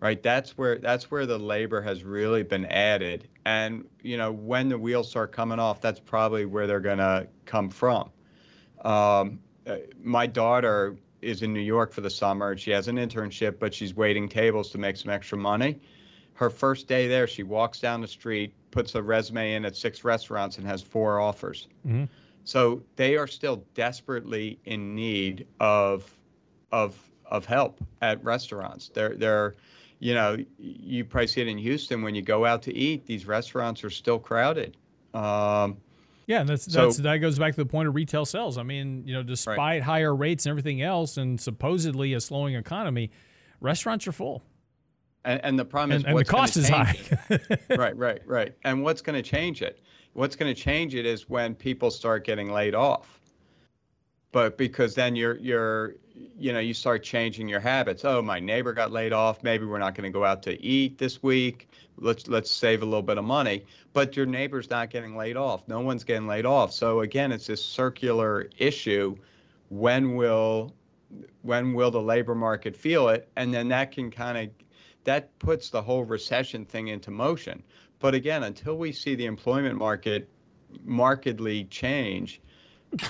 right? 0.00 0.22
That's 0.22 0.56
where 0.56 0.78
that's 0.78 1.10
where 1.10 1.26
the 1.26 1.38
labor 1.38 1.82
has 1.82 2.02
really 2.02 2.42
been 2.42 2.66
added. 2.66 3.28
And 3.44 3.84
you 4.02 4.16
know 4.16 4.32
when 4.32 4.68
the 4.68 4.78
wheels 4.78 5.10
start 5.10 5.32
coming 5.32 5.58
off 5.58 5.80
that's 5.80 6.00
probably 6.00 6.46
where 6.46 6.66
they're 6.66 6.80
going 6.80 6.98
to 6.98 7.28
come 7.44 7.68
from. 7.68 8.10
Um, 8.82 9.40
uh, 9.66 9.76
my 10.02 10.26
daughter 10.26 10.96
is 11.20 11.42
in 11.42 11.52
new 11.52 11.60
york 11.60 11.92
for 11.92 12.00
the 12.00 12.10
summer. 12.10 12.56
She 12.56 12.70
has 12.70 12.88
an 12.88 12.96
internship 12.96 13.58
but 13.58 13.74
she's 13.74 13.94
waiting 13.94 14.28
tables 14.28 14.70
to 14.70 14.78
make 14.78 14.96
some 14.96 15.10
extra 15.10 15.36
money 15.36 15.80
her 16.40 16.48
first 16.48 16.88
day 16.88 17.06
there 17.06 17.26
she 17.26 17.42
walks 17.42 17.80
down 17.80 18.00
the 18.00 18.08
street 18.08 18.54
puts 18.70 18.94
a 18.94 19.02
resume 19.02 19.52
in 19.52 19.66
at 19.66 19.76
six 19.76 20.04
restaurants 20.04 20.56
and 20.56 20.66
has 20.66 20.80
four 20.80 21.20
offers. 21.20 21.68
Mm-hmm. 21.86 22.04
So 22.44 22.82
they 22.96 23.18
are 23.18 23.26
still 23.26 23.62
desperately 23.74 24.58
in 24.64 24.94
need 24.94 25.46
of 25.60 26.10
of 26.72 26.98
of 27.26 27.44
help 27.44 27.84
at 28.00 28.24
restaurants. 28.24 28.88
They're 28.88 29.16
they're 29.16 29.56
you 29.98 30.14
know 30.14 30.38
you 30.58 31.04
probably 31.04 31.26
see 31.26 31.42
it 31.42 31.48
in 31.48 31.58
Houston 31.58 32.00
when 32.00 32.14
you 32.14 32.22
go 32.22 32.46
out 32.46 32.62
to 32.62 32.74
eat. 32.74 33.04
These 33.04 33.26
restaurants 33.26 33.84
are 33.84 33.90
still 33.90 34.18
crowded. 34.18 34.78
Um, 35.12 35.76
yeah, 36.26 36.44
that's, 36.44 36.72
so, 36.72 36.86
that's 36.86 36.96
that 36.98 37.18
goes 37.18 37.38
back 37.38 37.54
to 37.54 37.60
the 37.62 37.68
point 37.68 37.86
of 37.86 37.94
retail 37.94 38.24
sales. 38.24 38.56
I 38.56 38.62
mean, 38.62 39.02
you 39.04 39.12
know, 39.12 39.22
despite 39.22 39.58
right. 39.58 39.82
higher 39.82 40.16
rates 40.16 40.46
and 40.46 40.50
everything 40.50 40.80
else, 40.80 41.18
and 41.18 41.38
supposedly 41.38 42.14
a 42.14 42.20
slowing 42.20 42.54
economy, 42.54 43.10
restaurants 43.60 44.06
are 44.06 44.12
full. 44.12 44.42
And, 45.24 45.40
and 45.44 45.58
the 45.58 45.64
problem 45.64 45.96
is, 45.96 46.04
and, 46.04 46.10
and 46.10 46.18
the 46.18 46.24
cost 46.24 46.56
is 46.56 46.68
high. 46.68 46.98
right, 47.76 47.96
right, 47.96 48.20
right. 48.26 48.54
And 48.64 48.82
what's 48.82 49.02
going 49.02 49.22
to 49.22 49.28
change 49.28 49.62
it? 49.62 49.80
What's 50.14 50.34
going 50.34 50.52
to 50.52 50.60
change 50.60 50.94
it 50.94 51.06
is 51.06 51.28
when 51.28 51.54
people 51.54 51.90
start 51.90 52.24
getting 52.24 52.50
laid 52.50 52.74
off. 52.74 53.20
But 54.32 54.56
because 54.56 54.94
then 54.94 55.16
you're 55.16 55.36
you're 55.38 55.96
you 56.38 56.52
know 56.52 56.60
you 56.60 56.72
start 56.72 57.02
changing 57.02 57.48
your 57.48 57.60
habits. 57.60 58.04
Oh, 58.04 58.22
my 58.22 58.38
neighbor 58.38 58.72
got 58.72 58.92
laid 58.92 59.12
off. 59.12 59.42
Maybe 59.42 59.64
we're 59.66 59.78
not 59.78 59.94
going 59.94 60.10
to 60.10 60.16
go 60.16 60.24
out 60.24 60.42
to 60.44 60.62
eat 60.62 60.98
this 60.98 61.22
week. 61.22 61.68
Let's 61.96 62.28
let's 62.28 62.50
save 62.50 62.82
a 62.82 62.84
little 62.84 63.02
bit 63.02 63.18
of 63.18 63.24
money. 63.24 63.64
But 63.92 64.16
your 64.16 64.26
neighbor's 64.26 64.70
not 64.70 64.90
getting 64.90 65.16
laid 65.16 65.36
off. 65.36 65.66
No 65.66 65.80
one's 65.80 66.04
getting 66.04 66.28
laid 66.28 66.46
off. 66.46 66.72
So 66.72 67.00
again, 67.00 67.32
it's 67.32 67.48
this 67.48 67.64
circular 67.64 68.48
issue. 68.56 69.16
When 69.68 70.14
will 70.14 70.72
when 71.42 71.74
will 71.74 71.90
the 71.90 72.00
labor 72.00 72.34
market 72.34 72.76
feel 72.76 73.08
it? 73.08 73.28
And 73.36 73.52
then 73.52 73.68
that 73.68 73.90
can 73.90 74.10
kind 74.10 74.38
of 74.38 74.50
that 75.04 75.38
puts 75.38 75.70
the 75.70 75.82
whole 75.82 76.04
recession 76.04 76.64
thing 76.64 76.88
into 76.88 77.10
motion. 77.10 77.62
But 77.98 78.14
again, 78.14 78.44
until 78.44 78.76
we 78.76 78.92
see 78.92 79.14
the 79.14 79.26
employment 79.26 79.76
market 79.76 80.28
markedly 80.84 81.64
change, 81.64 82.40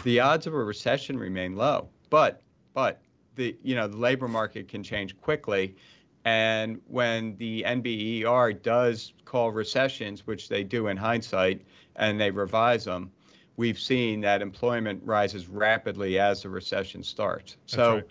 the 0.05 0.21
odds 0.21 0.47
of 0.47 0.55
a 0.55 0.59
recession 0.59 1.19
remain 1.19 1.57
low. 1.57 1.89
But 2.11 2.43
but 2.75 3.01
the 3.37 3.57
you 3.63 3.75
know 3.75 3.87
the 3.87 3.97
labor 3.97 4.29
market 4.29 4.69
can 4.69 4.83
change 4.83 5.17
quickly, 5.21 5.77
and 6.25 6.81
when 6.87 7.37
the 7.37 7.63
NBER 7.67 8.63
does 8.63 9.13
call 9.25 9.53
recessions, 9.53 10.27
which 10.27 10.49
they 10.49 10.65
do 10.65 10.89
in 10.89 10.97
hindsight, 10.97 11.63
and 11.97 12.21
they 12.21 12.31
revise 12.31 12.85
them, 12.85 13.11
we've 13.57 13.79
seen 13.79 14.21
that 14.23 14.43
employment 14.43 15.03
rises 15.05 15.49
rapidly 15.49 16.19
as 16.19 16.43
the 16.43 16.49
recession 16.49 17.03
starts. 17.03 17.57
So 17.67 17.95
right. 17.97 18.05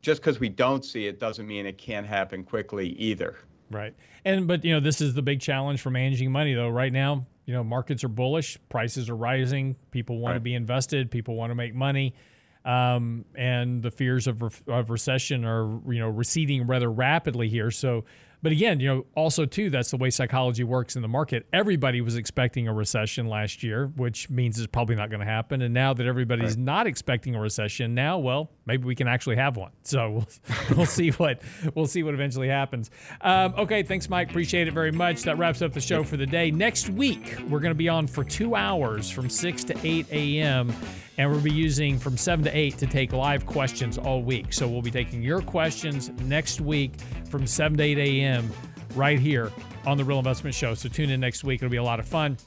Just 0.00 0.20
because 0.20 0.40
we 0.40 0.48
don't 0.48 0.84
see 0.84 1.06
it 1.06 1.20
doesn't 1.20 1.46
mean 1.46 1.66
it 1.66 1.78
can't 1.78 2.06
happen 2.06 2.44
quickly 2.44 2.90
either. 2.90 3.36
Right. 3.70 3.94
And 4.24 4.46
but 4.46 4.64
you 4.64 4.72
know, 4.74 4.80
this 4.80 5.00
is 5.00 5.14
the 5.14 5.22
big 5.22 5.40
challenge 5.40 5.80
for 5.80 5.90
managing 5.90 6.32
money 6.32 6.54
though. 6.54 6.68
Right 6.68 6.92
now, 6.92 7.26
you 7.46 7.54
know, 7.54 7.62
markets 7.64 8.02
are 8.04 8.08
bullish, 8.08 8.58
prices 8.68 9.08
are 9.08 9.16
rising, 9.16 9.76
people 9.90 10.18
want 10.18 10.32
Right. 10.32 10.34
to 10.34 10.40
be 10.40 10.54
invested, 10.54 11.10
people 11.10 11.36
want 11.36 11.50
to 11.50 11.54
make 11.54 11.74
money. 11.74 12.14
Um, 12.64 13.24
and 13.34 13.82
the 13.82 13.90
fears 13.90 14.26
of, 14.26 14.42
re- 14.42 14.50
of 14.66 14.90
recession 14.90 15.46
are, 15.46 15.66
you 15.90 15.98
know, 15.98 16.10
receding 16.10 16.66
rather 16.66 16.90
rapidly 16.90 17.48
here. 17.48 17.70
So, 17.70 18.04
but 18.42 18.52
again, 18.52 18.80
you 18.80 18.88
know, 18.88 19.06
also 19.14 19.44
too, 19.44 19.70
that's 19.70 19.90
the 19.90 19.96
way 19.96 20.10
psychology 20.10 20.64
works 20.64 20.96
in 20.96 21.02
the 21.02 21.08
market. 21.08 21.46
Everybody 21.52 22.00
was 22.00 22.16
expecting 22.16 22.68
a 22.68 22.72
recession 22.72 23.26
last 23.26 23.62
year, 23.62 23.92
which 23.96 24.30
means 24.30 24.58
it's 24.58 24.66
probably 24.66 24.96
not 24.96 25.10
going 25.10 25.20
to 25.20 25.26
happen. 25.26 25.62
And 25.62 25.74
now 25.74 25.92
that 25.94 26.06
everybody's 26.06 26.56
not 26.56 26.86
expecting 26.86 27.34
a 27.34 27.40
recession, 27.40 27.94
now, 27.94 28.18
well, 28.18 28.50
maybe 28.66 28.84
we 28.84 28.94
can 28.94 29.08
actually 29.08 29.36
have 29.36 29.56
one. 29.56 29.72
So 29.82 30.10
we'll, 30.10 30.76
we'll 30.76 30.86
see 30.86 31.10
what 31.10 31.42
we'll 31.74 31.86
see 31.86 32.02
what 32.02 32.14
eventually 32.14 32.48
happens. 32.48 32.90
Um, 33.20 33.54
okay, 33.58 33.82
thanks, 33.82 34.08
Mike. 34.08 34.30
Appreciate 34.30 34.68
it 34.68 34.74
very 34.74 34.92
much. 34.92 35.22
That 35.22 35.38
wraps 35.38 35.62
up 35.62 35.72
the 35.72 35.80
show 35.80 36.02
for 36.02 36.16
the 36.16 36.26
day. 36.26 36.50
Next 36.50 36.88
week, 36.88 37.36
we're 37.48 37.60
going 37.60 37.72
to 37.72 37.78
be 37.78 37.88
on 37.88 38.06
for 38.06 38.24
two 38.24 38.54
hours 38.54 39.10
from 39.10 39.28
six 39.28 39.64
to 39.64 39.76
eight 39.84 40.06
a.m. 40.10 40.72
And 41.20 41.30
we'll 41.30 41.42
be 41.42 41.52
using 41.52 41.98
from 41.98 42.16
7 42.16 42.46
to 42.46 42.56
8 42.56 42.78
to 42.78 42.86
take 42.86 43.12
live 43.12 43.44
questions 43.44 43.98
all 43.98 44.22
week. 44.22 44.54
So 44.54 44.66
we'll 44.66 44.80
be 44.80 44.90
taking 44.90 45.22
your 45.22 45.42
questions 45.42 46.08
next 46.22 46.62
week 46.62 46.94
from 47.28 47.46
7 47.46 47.76
to 47.76 47.84
8 47.84 47.98
a.m. 47.98 48.50
right 48.94 49.18
here 49.18 49.52
on 49.84 49.98
the 49.98 50.04
Real 50.04 50.16
Investment 50.16 50.54
Show. 50.54 50.72
So 50.72 50.88
tune 50.88 51.10
in 51.10 51.20
next 51.20 51.44
week. 51.44 51.60
It'll 51.60 51.70
be 51.70 51.76
a 51.76 51.82
lot 51.82 52.00
of 52.00 52.08
fun. 52.08 52.38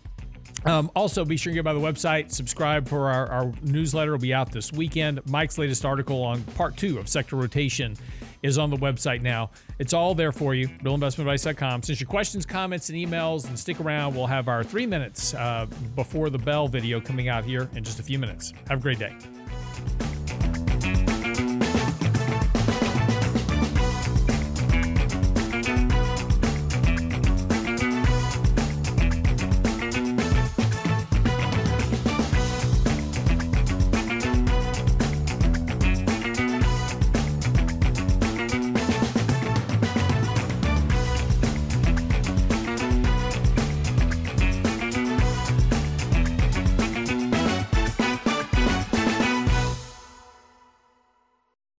Um, 0.65 0.89
also, 0.95 1.23
be 1.23 1.37
sure 1.37 1.51
to 1.51 1.55
get 1.55 1.63
by 1.63 1.73
the 1.73 1.79
website, 1.79 2.31
subscribe 2.31 2.87
for 2.87 3.11
our, 3.11 3.27
our 3.27 3.53
newsletter. 3.61 4.11
will 4.11 4.17
be 4.17 4.33
out 4.33 4.51
this 4.51 4.73
weekend. 4.73 5.23
Mike's 5.27 5.59
latest 5.59 5.85
article 5.85 6.23
on 6.23 6.41
part 6.55 6.75
two 6.75 6.97
of 6.97 7.07
sector 7.07 7.35
rotation 7.35 7.95
is 8.43 8.57
on 8.57 8.69
the 8.69 8.77
website 8.77 9.21
now. 9.21 9.49
It's 9.79 9.93
all 9.93 10.13
there 10.13 10.31
for 10.31 10.53
you, 10.53 10.67
realinvestmentadvice.com. 10.67 11.83
Since 11.83 11.99
your 11.99 12.09
questions, 12.09 12.45
comments, 12.45 12.89
and 12.89 12.97
emails, 12.97 13.47
and 13.47 13.57
stick 13.57 13.79
around, 13.79 14.15
we'll 14.15 14.27
have 14.27 14.47
our 14.47 14.63
three 14.63 14.85
minutes 14.85 15.33
uh, 15.33 15.65
before 15.95 16.29
the 16.29 16.37
bell 16.37 16.67
video 16.67 17.01
coming 17.01 17.29
out 17.29 17.45
here 17.45 17.69
in 17.73 17.83
just 17.83 17.99
a 17.99 18.03
few 18.03 18.19
minutes. 18.19 18.53
Have 18.67 18.79
a 18.79 18.81
great 18.81 18.99
day. 18.99 19.15